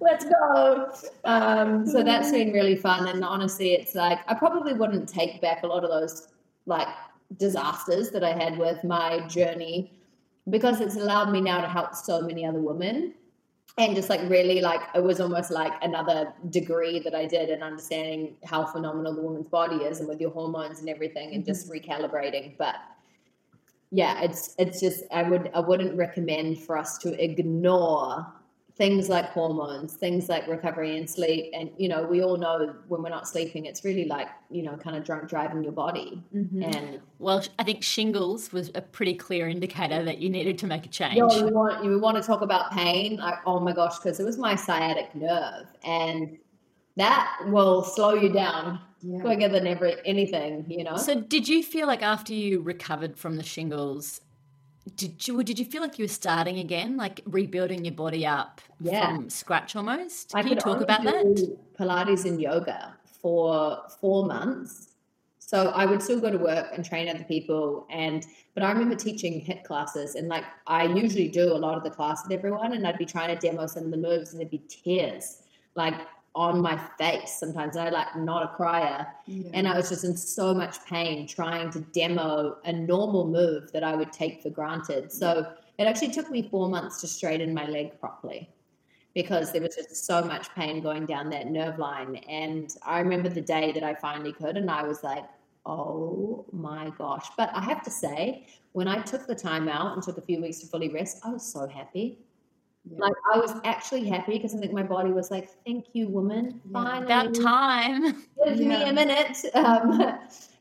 let's 0.00 0.24
go. 0.26 0.92
Um, 1.24 1.86
so 1.86 2.02
that's 2.02 2.30
been 2.32 2.52
really 2.52 2.76
fun. 2.76 3.06
And 3.08 3.24
honestly, 3.24 3.72
it's 3.74 3.94
like 3.94 4.18
I 4.28 4.34
probably 4.34 4.74
wouldn't 4.74 5.08
take 5.08 5.40
back 5.40 5.62
a 5.62 5.66
lot 5.66 5.82
of 5.84 5.88
those 5.90 6.28
like 6.66 6.88
disasters 7.36 8.10
that 8.10 8.24
I 8.24 8.32
had 8.32 8.58
with 8.58 8.82
my 8.84 9.26
journey 9.26 9.92
because 10.48 10.80
it's 10.80 10.96
allowed 10.96 11.30
me 11.30 11.40
now 11.40 11.60
to 11.60 11.68
help 11.68 11.94
so 11.94 12.22
many 12.22 12.46
other 12.46 12.60
women. 12.60 13.14
And 13.78 13.94
just 13.94 14.08
like 14.08 14.22
really 14.30 14.62
like 14.62 14.80
it 14.94 15.02
was 15.02 15.20
almost 15.20 15.50
like 15.50 15.72
another 15.82 16.32
degree 16.48 16.98
that 17.00 17.14
I 17.14 17.26
did 17.26 17.50
in 17.50 17.62
understanding 17.62 18.36
how 18.44 18.64
phenomenal 18.64 19.14
the 19.14 19.20
woman's 19.20 19.48
body 19.48 19.76
is 19.76 20.00
and 20.00 20.08
with 20.08 20.18
your 20.18 20.30
hormones 20.30 20.80
and 20.80 20.88
everything 20.88 21.34
and 21.34 21.44
just 21.44 21.68
mm-hmm. 21.68 21.90
recalibrating. 21.90 22.56
But 22.56 22.76
yeah, 23.90 24.22
it's 24.22 24.54
it's 24.58 24.80
just 24.80 25.04
I 25.12 25.24
would 25.24 25.50
I 25.54 25.60
wouldn't 25.60 25.96
recommend 25.96 26.62
for 26.62 26.78
us 26.78 26.96
to 26.98 27.22
ignore 27.22 28.26
things 28.76 29.08
like 29.08 29.24
hormones, 29.30 29.94
things 29.94 30.28
like 30.28 30.46
recovery 30.46 30.98
and 30.98 31.08
sleep. 31.08 31.50
And 31.54 31.70
you 31.78 31.88
know, 31.88 32.04
we 32.04 32.22
all 32.22 32.36
know 32.36 32.74
when 32.88 33.02
we're 33.02 33.08
not 33.08 33.26
sleeping, 33.26 33.64
it's 33.64 33.84
really 33.84 34.04
like 34.04 34.28
you 34.50 34.62
know, 34.62 34.76
kind 34.76 34.96
of 34.96 35.04
drunk 35.04 35.28
driving 35.28 35.62
your 35.62 35.72
body. 35.72 36.22
Mhm. 36.34 36.62
And 36.76 37.00
well, 37.18 37.42
I 37.58 37.64
think 37.64 37.82
shingles 37.82 38.52
was 38.52 38.70
a 38.74 38.82
pretty 38.82 39.14
clear 39.14 39.48
indicator 39.48 40.04
that 40.04 40.18
you 40.18 40.28
needed 40.28 40.58
to 40.58 40.66
make 40.66 40.84
a 40.84 40.88
change. 40.88 41.16
yo, 41.16 41.28
you 41.30 41.48
want 41.52 41.84
you 41.84 41.98
want 41.98 42.16
to 42.18 42.22
talk 42.22 42.42
about 42.42 42.70
pain? 42.72 43.16
Like, 43.16 43.38
oh 43.46 43.60
my 43.60 43.72
gosh, 43.72 43.98
because 43.98 44.20
it 44.20 44.24
was 44.24 44.36
my 44.38 44.54
sciatic 44.54 45.14
nerve, 45.14 45.66
and 45.84 46.36
that 46.96 47.38
will 47.46 47.82
slow 47.82 48.14
you 48.14 48.30
down 48.32 48.80
Yeah. 49.02 49.20
quicker 49.20 49.48
than 49.48 49.66
every 49.66 49.96
anything. 50.04 50.66
You 50.68 50.84
know. 50.84 50.96
So, 50.96 51.20
did 51.20 51.48
you 51.48 51.62
feel 51.62 51.86
like 51.86 52.02
after 52.02 52.34
you 52.34 52.60
recovered 52.60 53.16
from 53.16 53.36
the 53.36 53.42
shingles, 53.42 54.20
did 54.94 55.26
you 55.26 55.42
did 55.42 55.58
you 55.58 55.64
feel 55.64 55.82
like 55.82 55.98
you 55.98 56.04
were 56.04 56.08
starting 56.08 56.58
again, 56.58 56.96
like 56.96 57.20
rebuilding 57.26 57.84
your 57.84 57.94
body 57.94 58.24
up 58.24 58.60
Yeah. 58.80 59.16
from 59.16 59.30
scratch 59.30 59.74
almost? 59.74 60.34
I 60.34 60.42
Can 60.42 60.52
you 60.52 60.56
talk 60.56 60.80
about 60.80 61.02
that? 61.02 61.24
Pilates 61.78 62.24
and 62.24 62.40
yoga 62.40 62.94
for 63.04 63.82
four 64.00 64.24
months. 64.26 64.90
So 65.38 65.68
I 65.68 65.86
would 65.86 66.02
still 66.02 66.20
go 66.20 66.30
to 66.30 66.38
work 66.38 66.68
and 66.74 66.84
train 66.84 67.08
other 67.08 67.24
people 67.24 67.86
and 67.90 68.24
but 68.54 68.62
I 68.62 68.70
remember 68.72 68.94
teaching 68.96 69.40
HIIT 69.44 69.64
classes 69.64 70.14
and 70.14 70.28
like 70.28 70.44
I 70.66 70.84
usually 70.86 71.28
do 71.28 71.52
a 71.52 71.58
lot 71.58 71.76
of 71.76 71.84
the 71.84 71.90
class 71.90 72.22
with 72.24 72.32
everyone 72.32 72.72
and 72.72 72.86
I'd 72.86 72.98
be 72.98 73.06
trying 73.06 73.36
to 73.36 73.40
demo 73.46 73.66
some 73.66 73.84
of 73.84 73.90
the 73.90 73.96
moves 73.96 74.32
and 74.32 74.40
there'd 74.40 74.50
be 74.50 74.62
tears 74.68 75.42
like 75.74 75.94
on 76.36 76.60
my 76.60 76.76
face 76.98 77.32
sometimes 77.32 77.76
I 77.76 77.88
like 77.88 78.14
not 78.14 78.42
a 78.44 78.48
crier 78.54 79.06
Yeah. 79.26 79.50
and 79.54 79.66
I 79.66 79.76
was 79.76 79.88
just 79.88 80.04
in 80.04 80.16
so 80.16 80.52
much 80.54 80.84
pain 80.84 81.26
trying 81.26 81.70
to 81.70 81.80
demo 81.80 82.58
a 82.64 82.72
normal 82.72 83.26
move 83.26 83.72
that 83.72 83.82
I 83.82 83.96
would 83.96 84.12
take 84.12 84.42
for 84.42 84.50
granted. 84.50 85.10
So 85.10 85.50
it 85.78 85.84
actually 85.84 86.12
took 86.12 86.30
me 86.30 86.42
four 86.42 86.68
months 86.68 87.00
to 87.00 87.06
straighten 87.06 87.52
my 87.54 87.66
leg 87.66 87.98
properly 87.98 88.50
because 89.14 89.50
there 89.50 89.62
was 89.62 89.74
just 89.74 90.04
so 90.04 90.22
much 90.22 90.54
pain 90.54 90.82
going 90.82 91.06
down 91.06 91.30
that 91.30 91.46
nerve 91.46 91.78
line. 91.78 92.16
And 92.28 92.70
I 92.84 93.00
remember 93.00 93.30
the 93.30 93.40
day 93.40 93.72
that 93.72 93.82
I 93.82 93.94
finally 93.94 94.34
could, 94.34 94.58
and 94.58 94.70
I 94.70 94.82
was 94.82 95.02
like, 95.02 95.24
oh 95.64 96.44
my 96.52 96.90
gosh. 96.98 97.26
But 97.34 97.50
I 97.54 97.62
have 97.62 97.82
to 97.84 97.90
say, 97.90 98.46
when 98.72 98.88
I 98.88 99.00
took 99.00 99.26
the 99.26 99.34
time 99.34 99.70
out 99.70 99.94
and 99.94 100.02
took 100.02 100.18
a 100.18 100.20
few 100.20 100.42
weeks 100.42 100.58
to 100.60 100.66
fully 100.66 100.90
rest, 100.90 101.20
I 101.24 101.30
was 101.30 101.50
so 101.50 101.66
happy. 101.66 102.18
Yeah. 102.88 102.98
Like 102.98 103.14
I 103.32 103.38
was 103.38 103.52
actually 103.64 104.08
happy 104.08 104.32
because 104.32 104.54
I 104.54 104.58
think 104.58 104.72
my 104.72 104.82
body 104.82 105.10
was 105.10 105.30
like, 105.30 105.48
"Thank 105.64 105.86
you, 105.92 106.08
woman. 106.08 106.60
Yeah. 106.66 106.72
Finally, 106.72 107.04
About 107.04 107.34
time. 107.34 108.24
give 108.44 108.58
me 108.58 108.82
a 108.82 108.92
minute. 108.92 109.38
Um, 109.54 110.18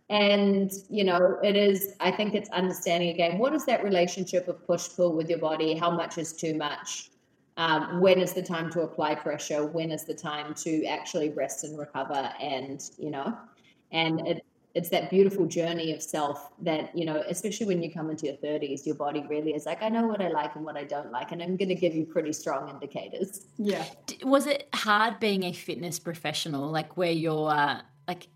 and 0.10 0.72
you 0.90 1.04
know, 1.04 1.40
it 1.44 1.56
is. 1.56 1.96
I 2.00 2.12
think 2.12 2.36
it's 2.36 2.50
understanding 2.50 3.10
again 3.10 3.38
what 3.38 3.54
is 3.54 3.66
that 3.66 3.84
relationship 3.84 4.48
of 4.48 4.66
push 4.66 4.88
pull 4.96 5.14
with 5.14 5.30
your 5.30 5.40
body? 5.40 5.76
How 5.76 5.90
much 5.90 6.18
is 6.18 6.34
too 6.34 6.54
much? 6.54 7.10
Um, 7.58 8.02
when 8.02 8.20
is 8.20 8.34
the 8.34 8.44
time 8.44 8.70
to 8.72 8.82
apply 8.82 9.16
pressure? 9.16 9.66
When 9.66 9.92
is 9.92 10.04
the 10.04 10.14
time 10.14 10.54
to 10.56 10.86
actually 10.86 11.30
rest 11.30 11.64
and 11.64 11.78
recover? 11.78 12.32
And 12.40 12.82
you 12.98 13.10
know, 13.10 13.38
and 13.92 14.28
it, 14.28 14.46
it's 14.76 14.90
that 14.90 15.10
beautiful 15.10 15.46
journey 15.46 15.94
of 15.94 16.02
self 16.04 16.52
that 16.62 16.96
you 16.96 17.06
know, 17.06 17.24
especially 17.28 17.66
when 17.66 17.82
you 17.82 17.92
come 17.92 18.10
into 18.10 18.26
your 18.28 18.36
thirties, 18.36 18.86
your 18.86 18.96
body 18.96 19.26
really 19.30 19.56
is 19.56 19.66
like, 19.66 19.82
I 19.82 19.90
know 19.90 20.06
what 20.06 20.22
I 20.22 20.28
like 20.28 20.56
and 20.56 20.66
what 20.66 20.78
I 20.78 20.84
don't 20.84 21.12
like, 21.12 21.32
and 21.32 21.42
I'm 21.42 21.56
going 21.56 21.70
to 21.70 21.76
give 21.76 21.96
you 21.96 22.06
pretty 22.06 22.34
strong 22.34 22.70
indicators. 22.70 23.48
yeah. 23.58 23.86
Was 24.24 24.46
it 24.46 24.68
hard 24.74 25.20
being 25.20 25.44
a 25.44 25.54
fitness 25.54 25.98
professional, 25.98 26.70
like 26.70 26.98
where 26.98 27.12
your 27.12 27.50
uh, 27.52 27.82
like 28.08 28.28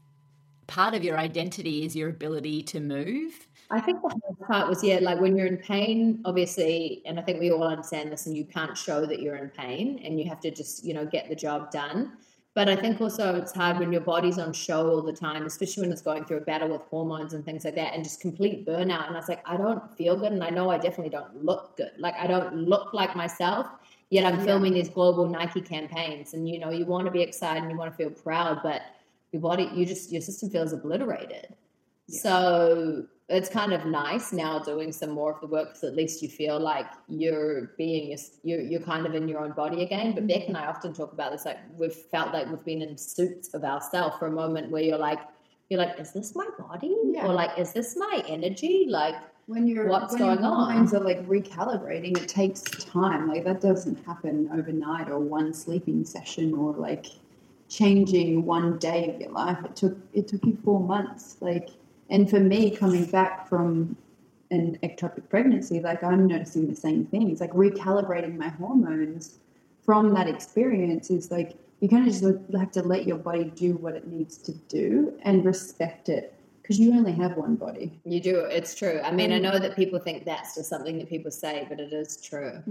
part 0.68 0.94
of 0.94 1.04
your 1.04 1.18
identity 1.18 1.86
is 1.86 1.96
your 1.96 2.10
ability 2.10 2.64
to 2.64 2.80
move? 2.80 3.48
I 3.72 3.80
think 3.80 4.02
the 4.02 4.10
hard 4.10 4.40
part 4.48 4.70
was, 4.70 4.84
yeah, 4.84 5.00
like 5.02 5.20
when 5.20 5.36
you're 5.36 5.46
in 5.46 5.58
pain, 5.58 6.22
obviously, 6.26 7.04
and 7.06 7.20
I 7.20 7.22
think 7.22 7.40
we 7.40 7.52
all 7.52 7.64
understand 7.64 8.12
this, 8.12 8.26
and 8.26 8.36
you 8.36 8.46
can't 8.46 8.76
show 8.78 9.06
that 9.06 9.22
you're 9.22 9.36
in 9.36 9.50
pain 9.50 10.02
and 10.04 10.20
you 10.20 10.28
have 10.28 10.40
to 10.40 10.52
just, 10.52 10.84
you 10.84 10.94
know, 10.94 11.06
get 11.06 11.30
the 11.30 11.36
job 11.36 11.70
done. 11.70 12.14
But 12.60 12.68
I 12.68 12.76
think 12.76 13.00
also 13.00 13.36
it's 13.36 13.54
hard 13.54 13.80
when 13.80 13.94
your 13.94 14.02
body's 14.02 14.38
on 14.38 14.52
show 14.52 14.90
all 14.90 15.02
the 15.02 15.14
time, 15.14 15.46
especially 15.46 15.84
when 15.84 15.94
it's 15.94 16.02
going 16.02 16.26
through 16.26 16.40
a 16.40 16.42
battle 16.42 16.68
with 16.68 16.82
hormones 16.92 17.34
and 17.34 17.46
things 17.46 17.64
like 17.64 17.76
that, 17.76 17.94
and 17.94 18.04
just 18.04 18.20
complete 18.20 18.68
burnout. 18.68 19.08
And 19.08 19.16
I 19.16 19.20
was 19.22 19.30
like, 19.30 19.42
I 19.48 19.56
don't 19.56 19.82
feel 19.96 20.18
good, 20.18 20.34
and 20.34 20.44
I 20.44 20.50
know 20.50 20.70
I 20.70 20.78
definitely 20.78 21.12
don't 21.12 21.46
look 21.46 21.78
good. 21.78 21.92
Like 21.98 22.16
I 22.20 22.28
don't 22.28 22.68
look 22.68 22.94
like 22.94 23.16
myself. 23.16 23.68
Yet 24.10 24.26
I'm 24.26 24.40
Yeah. 24.40 24.44
filming 24.48 24.74
these 24.74 24.90
global 24.90 25.26
Nike 25.26 25.62
campaigns, 25.62 26.34
and 26.34 26.50
you 26.50 26.60
know, 26.60 26.70
you 26.70 26.86
want 26.86 27.06
to 27.06 27.12
be 27.12 27.22
excited 27.22 27.62
and 27.64 27.72
you 27.72 27.78
want 27.78 27.94
to 27.94 27.98
feel 27.98 28.10
proud, 28.10 28.60
but 28.62 28.82
your 29.32 29.42
body, 29.42 29.70
you 29.74 29.86
just 29.86 30.12
your 30.12 30.22
system 30.22 30.50
feels 30.50 30.74
obliterated. 30.74 31.56
Yeah. 32.08 32.20
So 32.20 33.06
it's 33.30 33.48
kind 33.50 33.74
of 33.74 33.86
nice 33.86 34.34
now 34.34 34.58
doing 34.60 34.92
some 34.92 35.12
more 35.12 35.32
of 35.34 35.40
the 35.42 35.48
work 35.48 35.68
because 35.70 35.84
at 35.84 35.96
least 35.96 36.22
you 36.24 36.30
feel 36.30 36.60
like 36.60 36.88
you're 37.08 37.74
being 37.78 38.18
you're, 38.44 38.62
you're 38.62 38.82
kind 38.82 39.06
of 39.06 39.14
in 39.16 39.28
your 39.28 39.40
own 39.40 39.52
body 39.52 39.84
again. 39.84 40.14
But 40.16 40.28
Bec 40.28 40.48
and 40.48 40.58
I 40.58 40.66
often 40.66 40.94
talk 40.94 41.14
about 41.14 41.32
this 41.32 41.46
like 41.46 41.60
we've 41.78 41.94
felt 41.94 42.34
like 42.34 42.48
we've 42.50 42.66
been 42.66 42.82
in 42.82 42.98
suits 42.98 43.54
of 43.54 43.64
ourselves 43.64 44.18
for 44.18 44.28
a 44.28 44.32
moment 44.32 44.72
where 44.72 44.82
you're 44.82 44.98
like 44.98 45.20
you're 45.70 45.80
like 45.80 46.00
is 46.00 46.12
this 46.12 46.36
my 46.36 46.48
body 46.58 46.96
Yeah. 47.06 47.28
or 47.28 47.34
like 47.34 47.52
is 47.58 47.72
this 47.74 47.96
my 47.96 48.24
energy 48.28 48.88
like 48.90 49.16
When 49.46 49.68
you're 49.68 49.88
What's 49.88 50.14
when 50.14 50.22
going 50.24 50.40
your 50.42 50.52
on? 50.52 50.66
hormones 50.68 50.94
are 50.94 51.00
like 51.12 51.22
recalibrating, 51.28 52.18
it 52.22 52.28
takes 52.28 52.62
time. 52.84 53.28
Like 53.28 53.44
that 53.46 53.62
doesn't 53.62 54.04
happen 54.06 54.50
overnight 54.54 55.10
or 55.10 55.20
one 55.20 55.54
sleeping 55.54 56.04
session 56.06 56.54
or 56.56 56.74
like 56.74 57.06
changing 57.68 58.46
one 58.46 58.78
day 58.80 59.10
of 59.14 59.22
your 59.22 59.32
life. 59.32 59.58
It 59.66 59.76
took 59.76 59.98
it 60.14 60.28
took 60.28 60.44
you 60.46 60.58
four 60.64 60.80
months. 60.80 61.38
Like 61.42 61.70
and 62.10 62.30
for 62.30 62.40
me 62.40 62.72
coming 62.76 63.06
back 63.06 63.48
from 63.48 63.96
an 64.52 64.78
ectopic 64.84 65.30
pregnancy, 65.30 65.80
like 65.80 66.04
I'm 66.04 66.26
noticing 66.28 66.68
the 66.68 66.76
same 66.76 67.06
thing. 67.06 67.30
It's 67.30 67.42
like 67.42 67.52
recalibrating 67.52 68.38
my 68.38 68.50
hormones 68.50 69.38
from 69.84 70.14
that 70.16 70.28
experience 70.28 71.10
is 71.10 71.32
like 71.32 71.56
you 71.80 71.88
kind 71.90 72.08
of 72.08 72.14
just 72.14 72.24
have 72.58 72.72
to 72.72 72.82
let 72.84 73.06
your 73.08 73.18
body 73.18 73.46
do 73.46 73.76
what 73.78 73.96
it 73.96 74.08
needs 74.08 74.38
to 74.38 74.54
do 74.68 75.14
and 75.24 75.46
respect 75.46 76.10
it 76.10 76.34
because 76.62 76.80
you 76.80 76.94
only 76.94 77.12
have 77.14 77.38
one 77.38 77.56
body. 77.56 78.00
You 78.06 78.20
do. 78.20 78.40
It's 78.42 78.76
true. 78.76 79.00
I 79.04 79.12
mean, 79.12 79.32
I 79.32 79.40
Mm. 79.40 79.44
know 79.44 79.60
that 79.60 79.76
people 79.76 79.98
think 80.00 80.26
that's 80.26 80.56
just 80.56 80.70
something 80.70 80.98
that 81.00 81.10
people 81.10 81.32
say, 81.32 81.66
but 81.70 81.80
it 81.80 81.94
is 81.94 82.18
true. 82.18 82.62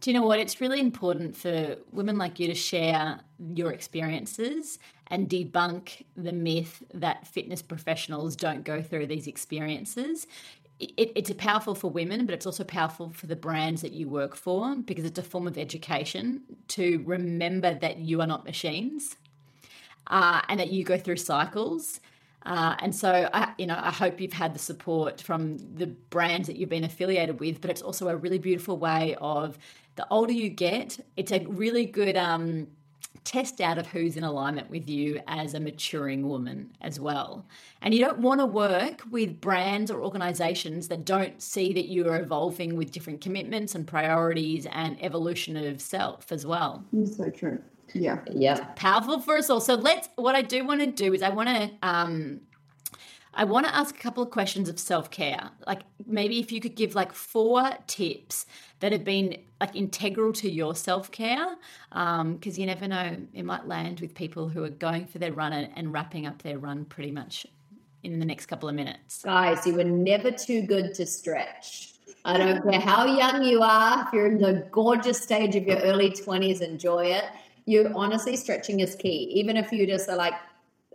Do 0.00 0.10
you 0.10 0.18
know 0.18 0.26
what? 0.26 0.38
It's 0.38 0.60
really 0.62 0.80
important 0.80 1.36
for 1.36 1.76
women 1.92 2.16
like 2.16 2.40
you 2.40 2.46
to 2.46 2.54
share 2.54 3.20
your 3.54 3.70
experiences 3.70 4.78
and 5.08 5.28
debunk 5.28 6.04
the 6.16 6.32
myth 6.32 6.82
that 6.94 7.26
fitness 7.26 7.60
professionals 7.60 8.34
don't 8.34 8.64
go 8.64 8.80
through 8.80 9.08
these 9.08 9.26
experiences. 9.26 10.26
It, 10.78 11.12
it's 11.14 11.30
powerful 11.36 11.74
for 11.74 11.90
women, 11.90 12.24
but 12.24 12.34
it's 12.34 12.46
also 12.46 12.64
powerful 12.64 13.10
for 13.10 13.26
the 13.26 13.36
brands 13.36 13.82
that 13.82 13.92
you 13.92 14.08
work 14.08 14.34
for 14.34 14.74
because 14.76 15.04
it's 15.04 15.18
a 15.18 15.22
form 15.22 15.46
of 15.46 15.58
education 15.58 16.42
to 16.68 17.02
remember 17.04 17.74
that 17.74 17.98
you 17.98 18.22
are 18.22 18.26
not 18.26 18.46
machines 18.46 19.16
uh, 20.06 20.40
and 20.48 20.58
that 20.58 20.72
you 20.72 20.82
go 20.82 20.96
through 20.96 21.16
cycles. 21.16 22.00
Uh, 22.46 22.74
and 22.80 22.94
so, 22.94 23.28
I, 23.34 23.52
you 23.58 23.66
know, 23.66 23.78
I 23.78 23.90
hope 23.90 24.18
you've 24.18 24.32
had 24.32 24.54
the 24.54 24.58
support 24.58 25.20
from 25.20 25.58
the 25.74 25.86
brands 25.86 26.46
that 26.46 26.56
you've 26.56 26.70
been 26.70 26.84
affiliated 26.84 27.38
with. 27.38 27.60
But 27.60 27.70
it's 27.70 27.82
also 27.82 28.08
a 28.08 28.16
really 28.16 28.38
beautiful 28.38 28.78
way 28.78 29.14
of 29.20 29.58
the 30.00 30.06
older 30.10 30.32
you 30.32 30.48
get, 30.48 30.98
it's 31.18 31.30
a 31.30 31.44
really 31.46 31.84
good 31.84 32.16
um, 32.16 32.66
test 33.22 33.60
out 33.60 33.76
of 33.76 33.86
who's 33.86 34.16
in 34.16 34.24
alignment 34.24 34.70
with 34.70 34.88
you 34.88 35.20
as 35.26 35.52
a 35.52 35.60
maturing 35.60 36.26
woman 36.26 36.74
as 36.80 36.98
well. 36.98 37.44
And 37.82 37.92
you 37.92 38.02
don't 38.02 38.20
want 38.20 38.40
to 38.40 38.46
work 38.46 39.02
with 39.10 39.42
brands 39.42 39.90
or 39.90 40.02
organizations 40.02 40.88
that 40.88 41.04
don't 41.04 41.42
see 41.42 41.74
that 41.74 41.88
you 41.88 42.08
are 42.08 42.18
evolving 42.18 42.76
with 42.76 42.92
different 42.92 43.20
commitments 43.20 43.74
and 43.74 43.86
priorities 43.86 44.66
and 44.72 44.96
evolution 45.04 45.54
of 45.54 45.82
self 45.82 46.32
as 46.32 46.46
well 46.46 46.82
It's 46.94 47.18
so 47.18 47.28
true. 47.28 47.60
Yeah. 47.92 48.20
Yep. 48.30 48.76
powerful 48.76 49.20
for 49.20 49.36
us 49.36 49.50
all. 49.50 49.60
So 49.60 49.74
let's. 49.74 50.08
What 50.16 50.34
I 50.34 50.40
do 50.40 50.64
want 50.64 50.80
to 50.80 50.86
do 50.86 51.12
is 51.12 51.22
I 51.22 51.28
want 51.28 51.48
to. 51.50 51.70
Um, 51.82 52.40
I 53.32 53.44
want 53.44 53.66
to 53.66 53.74
ask 53.74 53.94
a 53.94 53.98
couple 53.98 54.22
of 54.22 54.30
questions 54.30 54.68
of 54.68 54.78
self 54.78 55.10
care. 55.10 55.50
Like 55.66 55.82
maybe 56.06 56.40
if 56.40 56.50
you 56.50 56.60
could 56.60 56.74
give 56.74 56.94
like 56.94 57.12
four 57.12 57.70
tips 57.86 58.46
that 58.80 58.92
have 58.92 59.04
been 59.04 59.36
like 59.60 59.76
integral 59.76 60.32
to 60.34 60.50
your 60.50 60.74
self 60.74 61.10
care, 61.10 61.56
because 61.90 62.20
um, 62.20 62.40
you 62.42 62.66
never 62.66 62.88
know, 62.88 63.16
it 63.32 63.44
might 63.44 63.68
land 63.68 64.00
with 64.00 64.14
people 64.14 64.48
who 64.48 64.64
are 64.64 64.70
going 64.70 65.06
for 65.06 65.18
their 65.18 65.32
run 65.32 65.52
and, 65.52 65.72
and 65.76 65.92
wrapping 65.92 66.26
up 66.26 66.42
their 66.42 66.58
run 66.58 66.84
pretty 66.84 67.12
much 67.12 67.46
in 68.02 68.18
the 68.18 68.26
next 68.26 68.46
couple 68.46 68.68
of 68.68 68.74
minutes. 68.74 69.22
Guys, 69.22 69.66
you 69.66 69.74
were 69.74 69.84
never 69.84 70.30
too 70.30 70.62
good 70.62 70.94
to 70.94 71.06
stretch. 71.06 71.94
I 72.24 72.36
don't 72.36 72.62
care 72.68 72.80
how 72.80 73.06
young 73.06 73.44
you 73.44 73.62
are, 73.62 74.04
if 74.06 74.12
you're 74.12 74.26
in 74.26 74.38
the 74.38 74.66
gorgeous 74.70 75.22
stage 75.22 75.56
of 75.56 75.66
your 75.66 75.78
early 75.78 76.10
20s, 76.10 76.60
enjoy 76.60 77.06
it. 77.06 77.24
You 77.64 77.90
honestly, 77.94 78.36
stretching 78.36 78.80
is 78.80 78.94
key. 78.94 79.30
Even 79.34 79.56
if 79.56 79.72
you 79.72 79.86
just 79.86 80.08
are 80.08 80.16
like, 80.16 80.34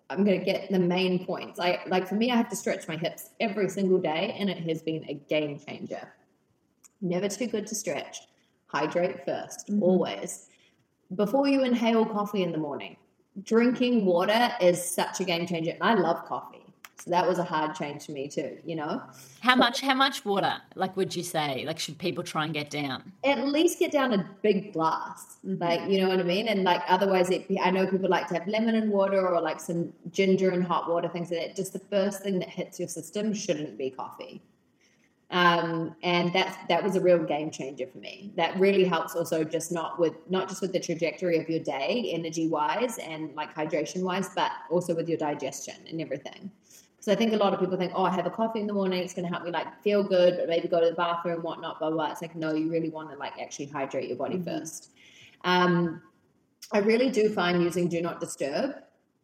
I'm 0.09 0.23
going 0.23 0.39
to 0.39 0.45
get 0.45 0.71
the 0.71 0.79
main 0.79 1.25
points. 1.25 1.59
I 1.59 1.79
like 1.87 2.07
for 2.07 2.15
me, 2.15 2.31
I 2.31 2.35
have 2.35 2.49
to 2.49 2.55
stretch 2.55 2.87
my 2.87 2.95
hips 2.95 3.31
every 3.39 3.69
single 3.69 3.97
day, 3.97 4.35
and 4.39 4.49
it 4.49 4.59
has 4.69 4.81
been 4.81 5.03
a 5.09 5.15
game 5.15 5.59
changer. 5.59 6.07
Never 7.01 7.27
too 7.27 7.47
good 7.47 7.67
to 7.67 7.75
stretch. 7.75 8.19
Hydrate 8.67 9.25
1st 9.25 9.69
mm-hmm. 9.69 9.83
always. 9.83 10.49
Before 11.15 11.47
you 11.47 11.63
inhale 11.63 12.05
coffee 12.05 12.43
in 12.43 12.51
the 12.51 12.57
morning, 12.57 12.97
drinking 13.43 14.05
water 14.05 14.51
is 14.59 14.83
such 14.83 15.19
a 15.19 15.23
game 15.23 15.47
changer. 15.47 15.71
And 15.71 15.83
I 15.83 15.93
love 15.93 16.25
coffee. 16.25 16.64
So 16.97 17.11
that 17.11 17.27
was 17.27 17.39
a 17.39 17.43
hard 17.43 17.75
change 17.75 18.05
for 18.05 18.13
me 18.13 18.27
too, 18.27 18.57
you 18.63 18.75
know? 18.75 19.01
How 19.41 19.55
much? 19.55 19.81
How 19.81 19.93
much 19.93 20.23
water? 20.25 20.55
Like, 20.75 20.95
would 20.95 21.15
you 21.15 21.23
say? 21.23 21.63
Like, 21.67 21.77
should 21.77 21.97
people 21.97 22.23
try 22.23 22.45
and 22.45 22.53
get 22.53 22.69
down? 22.69 23.11
At 23.23 23.45
least 23.47 23.79
get 23.79 23.91
down 23.91 24.13
a 24.13 24.29
big 24.41 24.73
glass. 24.73 25.37
Like, 25.43 25.89
you 25.89 25.99
know 25.99 26.07
what 26.07 26.19
I 26.19 26.23
mean? 26.23 26.47
And 26.47 26.63
like, 26.63 26.81
otherwise, 26.87 27.29
it, 27.29 27.45
I 27.61 27.69
know 27.69 27.85
people 27.85 28.09
like 28.09 28.27
to 28.29 28.33
have 28.35 28.47
lemon 28.47 28.75
and 28.75 28.91
water 28.91 29.27
or 29.27 29.41
like 29.41 29.59
some 29.59 29.93
ginger 30.11 30.49
and 30.51 30.63
hot 30.63 30.89
water, 30.89 31.09
things 31.09 31.31
like 31.31 31.41
that. 31.41 31.55
Just 31.55 31.73
the 31.73 31.79
first 31.79 32.23
thing 32.23 32.39
that 32.39 32.49
hits 32.49 32.79
your 32.79 32.87
system 32.87 33.33
shouldn't 33.33 33.77
be 33.77 33.89
coffee. 33.89 34.41
Um, 35.31 35.95
and 36.03 36.31
that's 36.33 36.55
that 36.69 36.83
was 36.83 36.95
a 36.95 37.01
real 37.01 37.17
game 37.17 37.49
changer 37.49 37.87
for 37.87 37.97
me. 37.97 38.31
That 38.37 38.57
really 38.59 38.83
helps 38.83 39.15
also 39.15 39.43
just 39.43 39.71
not 39.71 39.99
with 39.99 40.13
not 40.29 40.47
just 40.47 40.61
with 40.61 40.71
the 40.71 40.79
trajectory 40.79 41.39
of 41.39 41.49
your 41.49 41.59
day, 41.59 42.11
energy 42.13 42.47
wise 42.47 42.99
and 42.99 43.35
like 43.35 43.53
hydration 43.53 44.03
wise, 44.03 44.29
but 44.35 44.51
also 44.69 44.95
with 44.95 45.09
your 45.09 45.17
digestion 45.17 45.75
and 45.89 45.99
everything. 45.99 46.51
Because 47.05 47.17
I 47.17 47.19
think 47.19 47.33
a 47.33 47.37
lot 47.37 47.53
of 47.53 47.59
people 47.59 47.77
think, 47.77 47.91
oh, 47.93 48.03
I 48.03 48.09
have 48.09 48.25
a 48.25 48.31
coffee 48.31 48.59
in 48.59 48.65
the 48.65 48.73
morning, 48.73 49.03
it's 49.03 49.13
going 49.13 49.27
to 49.27 49.31
help 49.31 49.45
me 49.45 49.51
like 49.51 49.67
feel 49.83 50.01
good, 50.01 50.37
but 50.37 50.49
maybe 50.49 50.67
go 50.67 50.79
to 50.79 50.87
the 50.87 50.95
bathroom, 50.95 51.43
whatnot, 51.43 51.77
blah 51.77 51.91
blah. 51.91 52.09
It's 52.11 52.21
like 52.23 52.35
no, 52.35 52.55
you 52.55 52.71
really 52.71 52.89
want 52.89 53.11
to 53.11 53.15
like 53.17 53.33
actually 53.39 53.67
hydrate 53.67 54.07
your 54.07 54.17
body 54.17 54.41
first. 54.41 54.91
Um, 55.43 56.01
I 56.73 56.79
really 56.79 57.11
do 57.11 57.29
find 57.29 57.61
using 57.61 57.87
Do 57.87 58.01
Not 58.01 58.19
Disturb 58.19 58.77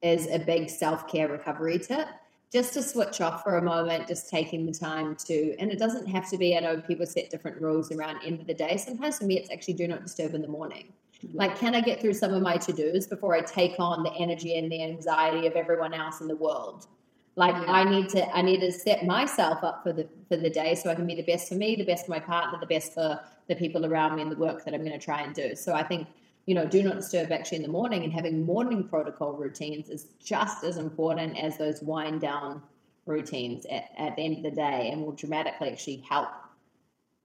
is 0.04 0.28
a 0.28 0.38
big 0.38 0.70
self 0.70 1.08
care 1.08 1.28
recovery 1.28 1.80
tip. 1.80 2.08
Just 2.54 2.74
to 2.74 2.84
switch 2.84 3.20
off 3.20 3.42
for 3.42 3.58
a 3.58 3.62
moment, 3.62 4.08
just 4.08 4.30
taking 4.30 4.66
the 4.66 4.74
time 4.74 5.16
to, 5.26 5.56
and 5.58 5.72
it 5.72 5.80
doesn't 5.80 6.06
have 6.06 6.30
to 6.30 6.38
be. 6.38 6.56
I 6.56 6.60
know 6.60 6.82
people 6.82 7.08
set 7.08 7.32
different 7.32 7.60
rules 7.60 7.92
around 7.92 8.20
end 8.24 8.42
of 8.42 8.46
the 8.46 8.54
day. 8.54 8.78
Sometimes 8.78 9.18
for 9.18 9.26
me, 9.26 9.40
it's 9.40 9.50
actually 9.50 9.76
do 9.76 9.88
not 9.88 10.04
disturb 10.04 10.36
in 10.36 10.44
the 10.44 10.48
morning. 10.48 10.94
Like, 11.34 11.58
can 11.58 11.74
I 11.74 11.82
get 11.82 12.00
through 12.00 12.14
some 12.14 12.34
of 12.34 12.44
my 12.44 12.58
to 12.58 12.74
dos 12.74 13.08
before 13.08 13.34
I 13.36 13.42
take 13.42 13.80
on 13.80 14.04
the 14.04 14.14
energy 14.14 14.58
and 14.60 14.72
the 14.72 14.84
anxiety 14.84 15.48
of 15.48 15.54
everyone 15.54 15.94
else 15.94 16.22
in 16.22 16.28
the 16.28 16.36
world? 16.36 16.88
Like, 17.36 17.56
Yeah. 17.56 17.72
I 17.72 17.84
need 17.86 18.10
to, 18.10 18.36
I 18.36 18.42
need 18.42 18.60
to 18.60 18.72
set 18.72 19.06
myself 19.06 19.64
up 19.64 19.84
for 19.84 19.94
the 19.94 20.08
for 20.28 20.38
the 20.38 20.50
day 20.50 20.76
so 20.76 20.90
I 20.90 20.96
can 20.96 21.08
be 21.08 21.16
the 21.16 21.24
best 21.24 21.50
for 21.50 21.56
me, 21.56 21.76
the 21.76 21.86
best 21.86 22.06
for 22.06 22.12
my 22.12 22.20
partner, 22.20 22.60
the 22.60 22.66
best 22.66 22.94
for 22.94 23.20
the 23.48 23.56
people 23.56 23.86
around 23.86 24.16
me 24.16 24.22
and 24.22 24.32
the 24.32 24.36
work 24.36 24.66
that 24.66 24.74
I'm 24.74 24.82
going 24.82 25.00
to 25.00 25.06
try 25.06 25.22
and 25.22 25.34
do. 25.34 25.56
So 25.56 25.74
I 25.74 25.84
think 25.84 26.08
you 26.46 26.56
know, 26.56 26.66
do 26.66 26.82
not 26.84 26.96
disturb 26.96 27.32
actually 27.32 27.58
in 27.58 27.62
the 27.62 27.70
morning 27.70 28.04
and 28.04 28.12
having 28.12 28.44
morning 28.46 28.88
protocol 28.88 29.34
routines 29.34 29.90
is 29.90 30.08
just 30.24 30.64
as 30.64 30.78
important 30.78 31.38
as 31.38 31.58
those 31.58 31.82
wind 31.82 32.22
down 32.22 32.62
routines 33.06 33.66
at, 33.68 33.90
at 33.98 34.16
the 34.16 34.26
end 34.26 34.38
of 34.38 34.44
the 34.44 34.52
day 34.52 34.90
and 34.92 35.02
will 35.02 35.12
dramatically 35.12 35.70
actually 35.70 36.04
help 36.10 36.30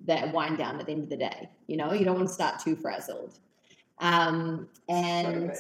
that 0.04 0.32
wind 0.32 0.58
down 0.58 0.78
at 0.78 0.86
the 0.86 0.92
end 0.92 1.04
of 1.04 1.08
the 1.08 1.16
day. 1.16 1.48
You 1.66 1.78
know, 1.78 1.92
you 1.92 2.04
don't 2.04 2.16
want 2.16 2.28
to 2.28 2.34
start 2.34 2.60
too 2.60 2.76
frazzled. 2.76 3.38
Um, 3.98 4.68
and 4.88 5.52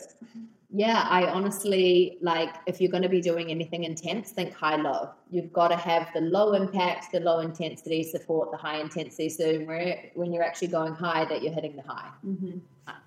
yeah, 0.70 1.06
I 1.08 1.26
honestly 1.26 2.18
like 2.20 2.54
if 2.66 2.80
you're 2.80 2.90
going 2.90 3.02
to 3.02 3.08
be 3.08 3.20
doing 3.20 3.50
anything 3.50 3.84
intense, 3.84 4.32
think 4.32 4.52
high 4.52 4.76
low. 4.76 5.10
You've 5.30 5.52
got 5.52 5.68
to 5.68 5.76
have 5.76 6.08
the 6.14 6.20
low 6.20 6.52
impact, 6.54 7.12
the 7.12 7.20
low 7.20 7.40
intensity 7.40 8.02
support 8.02 8.50
the 8.50 8.56
high 8.56 8.80
intensity. 8.80 9.28
So 9.28 9.58
when, 9.60 9.96
when 10.14 10.32
you're 10.32 10.42
actually 10.42 10.68
going 10.68 10.94
high, 10.94 11.24
that 11.26 11.42
you're 11.42 11.52
hitting 11.52 11.76
the 11.76 11.82
high. 11.82 12.10
Mm-hmm. 12.26 12.58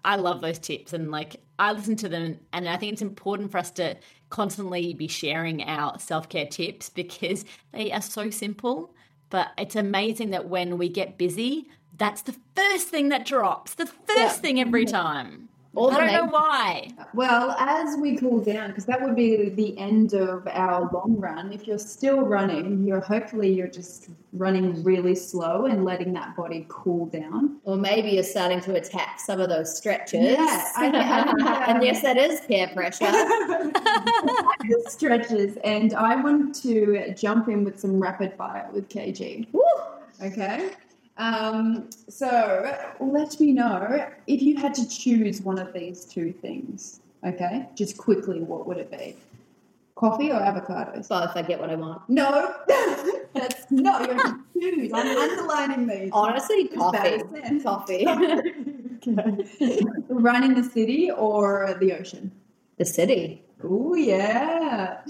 I 0.04 0.16
love 0.18 0.42
those 0.42 0.60
tips 0.60 0.94
and 0.94 1.10
like 1.12 1.38
I 1.58 1.72
listen 1.72 1.96
to 1.98 2.10
them 2.10 2.40
and 2.52 2.68
I 2.68 2.78
think 2.78 2.94
it's 2.94 3.02
important 3.02 3.52
for 3.52 3.58
us 3.58 3.72
to 3.72 3.96
constantly 4.30 4.94
be 4.94 5.08
sharing 5.08 5.64
our 5.64 5.98
self-care 6.00 6.48
tips 6.48 6.90
because 6.90 7.46
they 7.72 7.92
are 7.92 8.02
so 8.02 8.30
simple 8.30 8.94
but 9.30 9.50
it's 9.58 9.76
amazing 9.76 10.32
that 10.32 10.50
when 10.50 10.78
we 10.78 10.90
get 10.90 11.18
busy 11.18 11.68
that's 11.98 12.22
the 12.24 12.36
first 12.56 12.88
thing 12.90 13.10
that 13.10 13.26
drops 13.26 13.74
the 13.76 13.86
first 13.86 14.18
Yeah. 14.18 14.30
thing 14.30 14.60
every 14.60 14.86
time 14.86 15.49
All 15.76 15.92
I 15.92 15.98
don't 16.00 16.14
know 16.14 16.26
why 16.32 16.90
Well, 17.14 17.52
as 17.60 17.96
we 18.02 18.18
cool 18.18 18.44
down, 18.44 18.70
because 18.70 18.86
that 18.86 19.00
would 19.02 19.16
be 19.16 19.50
the 19.50 19.78
end 19.78 20.14
of 20.14 20.48
our 20.48 20.90
long 20.92 21.16
run. 21.18 21.54
If 21.54 21.68
you're 21.68 21.78
still 21.78 22.22
running, 22.22 22.84
you're 22.84 23.00
hopefully 23.02 23.54
you're 23.54 23.68
just 23.68 24.10
running 24.34 24.84
really 24.84 25.14
slow 25.16 25.68
and 25.68 25.86
letting 25.86 26.12
that 26.14 26.36
body 26.36 26.66
cool 26.70 27.06
down. 27.06 27.58
Or 27.66 27.78
maybe 27.78 28.10
you're 28.10 28.24
starting 28.24 28.62
to 28.62 28.76
attack 28.76 29.20
some 29.20 29.40
of 29.40 29.50
those 29.50 29.76
stretches. 29.76 30.22
Yeah, 30.22 30.72
I- 30.76 30.88
I 30.88 31.24
think, 31.24 31.48
and 31.70 31.84
yes, 31.84 32.02
that 32.02 32.18
is 32.18 32.42
peer 32.42 32.68
pressure. 32.70 33.06
Stretches, 34.90 35.58
and 35.64 35.94
I 35.94 36.16
want 36.22 36.54
to 36.64 37.14
jump 37.16 37.48
in 37.48 37.64
with 37.64 37.80
some 37.80 38.00
rapid 38.00 38.34
fire 38.34 38.70
with 38.74 38.90
KG. 38.90 39.48
Woo! 39.54 39.62
Okay. 40.22 40.72
Um, 41.20 41.90
so 42.08 42.76
let 43.00 43.40
me 43.40 43.52
know 43.52 44.08
if 44.26 44.42
you 44.42 44.56
had 44.56 44.74
to 44.76 44.88
choose 44.88 45.42
one 45.42 45.60
of 45.60 45.74
these 45.74 46.06
two 46.06 46.32
things. 46.32 47.02
Okay, 47.26 47.68
just 47.76 47.98
quickly, 47.98 48.40
what 48.40 48.66
would 48.66 48.78
it 48.78 48.90
be? 48.90 49.18
Coffee 49.96 50.32
or 50.32 50.40
avocados? 50.40 51.10
Both, 51.10 51.36
I 51.36 51.42
get 51.42 51.60
what 51.60 51.70
I 51.70 51.76
want. 51.76 52.02
No, 52.08 52.56
that's 53.34 53.70
no. 53.70 54.00
You 54.00 54.14
have 54.14 54.24
to 54.24 54.44
choose. 54.58 54.92
I'm 54.94 55.18
underlining 55.18 55.88
these. 55.88 56.10
Honestly, 56.14 56.70
coffee. 56.70 57.22
Coffee. 57.62 58.08
okay. 59.08 59.46
Run 60.08 60.44
in 60.46 60.54
the 60.54 60.64
city 60.64 61.12
or 61.12 61.78
the 61.82 61.92
ocean? 61.92 62.32
the 62.80 62.86
city. 62.86 63.44
Oh 63.62 63.94
yeah, 63.94 65.02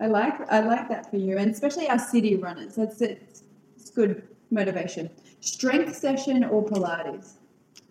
I 0.00 0.06
like 0.06 0.50
I 0.50 0.60
like 0.60 0.88
that 0.88 1.10
for 1.10 1.18
you, 1.18 1.36
and 1.36 1.50
especially 1.50 1.88
our 1.88 1.98
city 1.98 2.36
runners. 2.36 2.76
That's 2.76 3.02
it. 3.02 3.42
It's 3.76 3.90
good 3.90 4.26
motivation. 4.50 5.10
Strength 5.40 5.96
session 5.96 6.44
or 6.44 6.64
Pilates? 6.64 7.34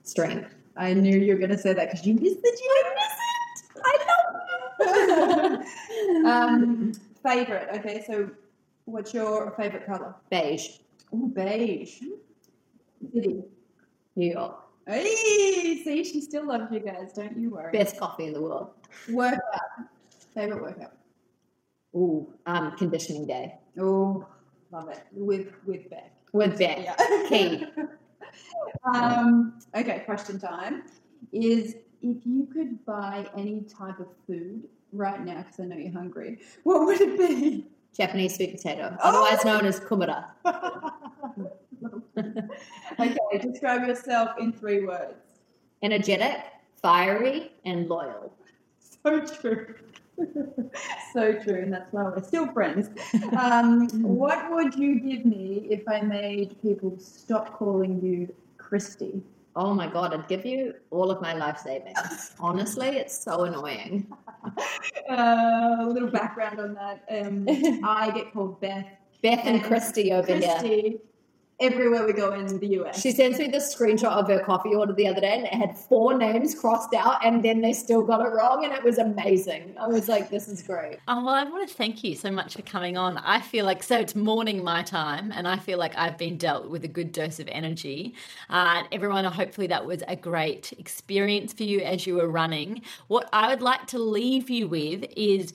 Strength. 0.03 0.53
I 0.77 0.93
knew 0.93 1.17
you 1.17 1.33
were 1.33 1.39
going 1.39 1.51
to 1.51 1.57
say 1.57 1.73
that 1.73 1.91
because 1.91 2.05
you 2.05 2.13
missed 2.15 2.39
it. 2.43 2.59
You 2.63 2.83
missed 2.95 3.17
it. 3.35 3.81
I 3.85 3.97
love 4.07 5.61
it. 5.61 6.25
um, 6.25 6.93
favorite. 7.23 7.69
Okay, 7.75 8.03
so 8.05 8.29
what's 8.85 9.13
your 9.13 9.51
favorite 9.51 9.85
color? 9.85 10.15
Beige. 10.29 10.77
Oh, 11.13 11.27
beige. 11.27 12.01
City. 13.13 13.43
New 14.15 14.31
York. 14.31 14.57
Hey, 14.87 15.81
see, 15.83 16.03
she 16.03 16.21
still 16.21 16.47
loves 16.47 16.71
you 16.71 16.79
guys. 16.79 17.13
Don't 17.13 17.37
you 17.37 17.51
worry. 17.51 17.71
Best 17.71 17.99
coffee 17.99 18.25
in 18.25 18.33
the 18.33 18.41
world. 18.41 18.71
Workout. 19.09 19.41
Favorite 20.33 20.61
workout. 20.61 20.93
Ooh, 21.95 22.27
um, 22.45 22.75
conditioning 22.77 23.25
day 23.25 23.55
Oh, 23.79 24.25
love 24.71 24.89
it. 24.89 24.99
With 25.11 25.53
with 25.65 25.89
Bec. 25.89 26.11
With 26.31 26.57
Bec. 26.57 26.79
Yeah. 26.83 26.95
Key. 27.27 27.65
um, 28.93 29.59
okay, 29.75 30.03
question 30.05 30.39
time 30.39 30.83
is 31.31 31.75
if 32.01 32.25
you 32.25 32.47
could 32.51 32.83
buy 32.85 33.27
any 33.35 33.61
type 33.61 33.99
of 33.99 34.07
food 34.25 34.67
right 34.93 35.23
now, 35.23 35.43
because 35.43 35.59
I 35.59 35.65
know 35.65 35.75
you're 35.75 35.91
hungry, 35.91 36.39
what 36.63 36.85
would 36.85 37.01
it 37.01 37.17
be? 37.17 37.67
Japanese 37.95 38.35
sweet 38.35 38.55
potato, 38.55 38.95
Oh! 39.03 39.09
otherwise 39.09 39.43
known 39.43 39.65
as 39.65 39.79
kumara. 39.79 40.25
okay, 42.99 43.37
describe 43.41 43.87
yourself 43.87 44.31
in 44.39 44.53
three 44.53 44.85
words. 44.85 45.15
Energetic, 45.81 46.43
fiery, 46.81 47.51
and 47.65 47.89
loyal. 47.89 48.33
So 49.03 49.25
true. 49.25 49.75
so 51.13 51.33
true, 51.33 51.61
and 51.61 51.73
that's 51.73 51.91
why 51.91 52.03
we're 52.03 52.23
still 52.23 52.47
friends. 52.51 52.89
Um, 53.37 53.87
what 54.03 54.51
would 54.51 54.75
you 54.75 54.99
give 54.99 55.25
me 55.25 55.67
if 55.69 55.87
I 55.87 56.01
made 56.01 56.61
people 56.61 56.97
stop 56.99 57.57
calling 57.57 58.01
you 58.01 58.33
Christy? 58.57 59.21
Oh 59.55 59.73
my 59.73 59.87
god, 59.87 60.13
I'd 60.13 60.27
give 60.27 60.45
you 60.45 60.75
all 60.91 61.11
of 61.11 61.21
my 61.21 61.33
life 61.33 61.57
savings. 61.59 62.33
Honestly, 62.39 62.87
it's 62.87 63.17
so 63.17 63.43
annoying. 63.43 64.07
Uh, 65.09 65.77
a 65.79 65.85
little 65.87 66.09
background 66.09 66.59
on 66.59 66.73
that. 66.75 67.03
Um, 67.09 67.45
I 67.83 68.11
get 68.11 68.31
called 68.31 68.61
Beth. 68.61 68.85
Beth 69.21 69.41
and 69.43 69.63
Christy 69.63 70.13
over 70.13 70.35
here. 70.35 70.93
Christy 71.59 71.75
everywhere 71.75 72.05
we 72.05 72.13
go 72.13 72.33
in 72.33 72.59
the 72.59 72.67
US. 72.79 73.01
She 73.01 73.11
sends 73.11 73.39
me 73.39 73.47
this 73.47 73.73
screenshot 73.75 74.11
of 74.11 74.27
her 74.27 74.39
coffee 74.39 74.73
order 74.73 74.93
the 74.93 75.07
other 75.07 75.21
day 75.21 75.33
and 75.33 75.45
it 75.45 75.53
had 75.53 75.77
four 75.77 76.17
names 76.17 76.55
crossed 76.55 76.93
out 76.93 77.25
and 77.25 77.43
then 77.43 77.61
they 77.61 77.73
still 77.73 78.01
got 78.01 78.21
it 78.21 78.29
wrong 78.29 78.63
and 78.63 78.73
it 78.73 78.83
was 78.83 78.97
amazing. 78.97 79.75
I 79.79 79.87
was 79.87 80.07
like, 80.07 80.29
this 80.29 80.47
is 80.47 80.63
great. 80.63 80.99
Oh, 81.07 81.23
well, 81.23 81.35
I 81.35 81.43
want 81.43 81.67
to 81.67 81.75
thank 81.75 82.03
you 82.03 82.15
so 82.15 82.31
much 82.31 82.55
for 82.55 82.61
coming 82.63 82.97
on. 82.97 83.17
I 83.17 83.41
feel 83.41 83.65
like, 83.65 83.83
so 83.83 83.97
it's 83.97 84.15
morning 84.15 84.63
my 84.63 84.83
time, 84.83 85.31
and 85.31 85.47
I 85.47 85.57
feel 85.57 85.77
like 85.77 85.95
I've 85.97 86.17
been 86.17 86.37
dealt 86.37 86.69
with 86.69 86.83
a 86.83 86.87
good 86.87 87.11
dose 87.11 87.39
of 87.39 87.47
energy. 87.49 88.15
Uh, 88.49 88.83
everyone, 88.91 89.25
hopefully, 89.25 89.67
that 89.67 89.85
was 89.85 90.03
a 90.07 90.15
great 90.15 90.73
experience 90.77 91.53
for 91.53 91.63
you 91.63 91.81
as 91.81 92.05
you 92.07 92.15
were 92.15 92.29
running. 92.29 92.81
What 93.07 93.29
I 93.33 93.49
would 93.49 93.61
like 93.61 93.87
to 93.87 93.99
leave 93.99 94.49
you 94.49 94.67
with 94.67 95.05
is 95.15 95.53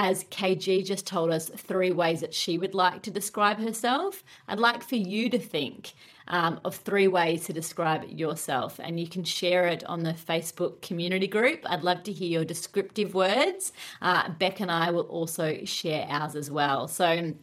as 0.00 0.22
KG 0.26 0.84
just 0.84 1.08
told 1.08 1.32
us 1.32 1.48
three 1.48 1.90
ways 1.90 2.20
that 2.20 2.32
she 2.32 2.56
would 2.56 2.72
like 2.72 3.02
to 3.02 3.10
describe 3.10 3.58
herself, 3.58 4.22
I'd 4.46 4.60
like 4.60 4.84
for 4.84 4.94
you 4.94 5.28
to 5.28 5.40
think 5.40 5.94
um, 6.28 6.60
of 6.64 6.76
three 6.76 7.08
ways 7.08 7.46
to 7.46 7.52
describe 7.52 8.04
yourself, 8.04 8.78
and 8.78 9.00
you 9.00 9.08
can 9.08 9.24
share 9.24 9.66
it 9.66 9.82
on 9.86 10.04
the 10.04 10.12
Facebook 10.12 10.82
community 10.82 11.26
group. 11.26 11.62
I'd 11.66 11.82
love 11.82 12.04
to 12.04 12.12
hear 12.12 12.28
your 12.28 12.44
descriptive 12.44 13.12
words. 13.12 13.72
Uh, 14.00 14.28
Bec 14.38 14.60
and 14.60 14.70
I 14.70 14.92
will 14.92 15.08
also 15.08 15.64
share 15.64 16.06
ours 16.08 16.36
as 16.36 16.48
well. 16.48 16.86
So, 16.86 17.34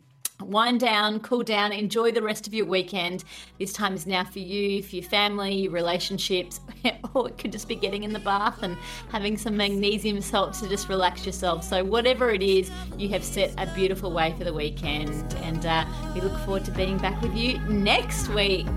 wind 0.41 0.79
down, 0.79 1.19
cool 1.21 1.43
down, 1.43 1.71
enjoy 1.71 2.11
the 2.11 2.21
rest 2.21 2.47
of 2.47 2.53
your 2.53 2.65
weekend. 2.65 3.23
This 3.59 3.73
time 3.73 3.93
is 3.93 4.05
now 4.05 4.23
for 4.23 4.39
you, 4.39 4.83
for 4.83 4.95
your 4.95 5.05
family, 5.05 5.53
your 5.53 5.71
relationships, 5.71 6.59
or 7.13 7.29
it 7.29 7.37
could 7.37 7.51
just 7.51 7.67
be 7.67 7.75
getting 7.75 8.03
in 8.03 8.13
the 8.13 8.19
bath 8.19 8.61
and 8.61 8.77
having 9.11 9.37
some 9.37 9.55
magnesium 9.55 10.21
salts 10.21 10.59
to 10.61 10.69
just 10.69 10.89
relax 10.89 11.25
yourself. 11.25 11.63
So, 11.63 11.83
whatever 11.83 12.31
it 12.31 12.41
is, 12.41 12.69
you 12.97 13.09
have 13.09 13.23
set 13.23 13.53
a 13.57 13.65
beautiful 13.73 14.11
way 14.11 14.33
for 14.37 14.43
the 14.43 14.53
weekend, 14.53 15.33
and 15.43 15.65
uh, 15.65 15.85
we 16.13 16.21
look 16.21 16.37
forward 16.39 16.65
to 16.65 16.71
being 16.71 16.97
back 16.97 17.21
with 17.21 17.35
you 17.35 17.59
next 17.59 18.29
week. 18.29 18.67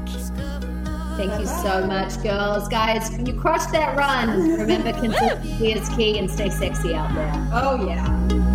Thank 1.19 1.41
you 1.41 1.47
so 1.47 1.85
much, 1.85 2.23
girls. 2.23 2.69
Guys, 2.69 3.19
you 3.19 3.35
crushed 3.35 3.73
that 3.73 3.97
run. 3.97 4.51
Remember, 4.59 4.93
consistency 4.93 5.73
is 5.73 5.89
key 5.91 6.17
and 6.17 6.31
stay 6.31 6.49
sexy 6.49 6.95
out 6.95 7.13
there. 7.13 7.33
oh, 7.53 7.89
yeah. 7.89 8.48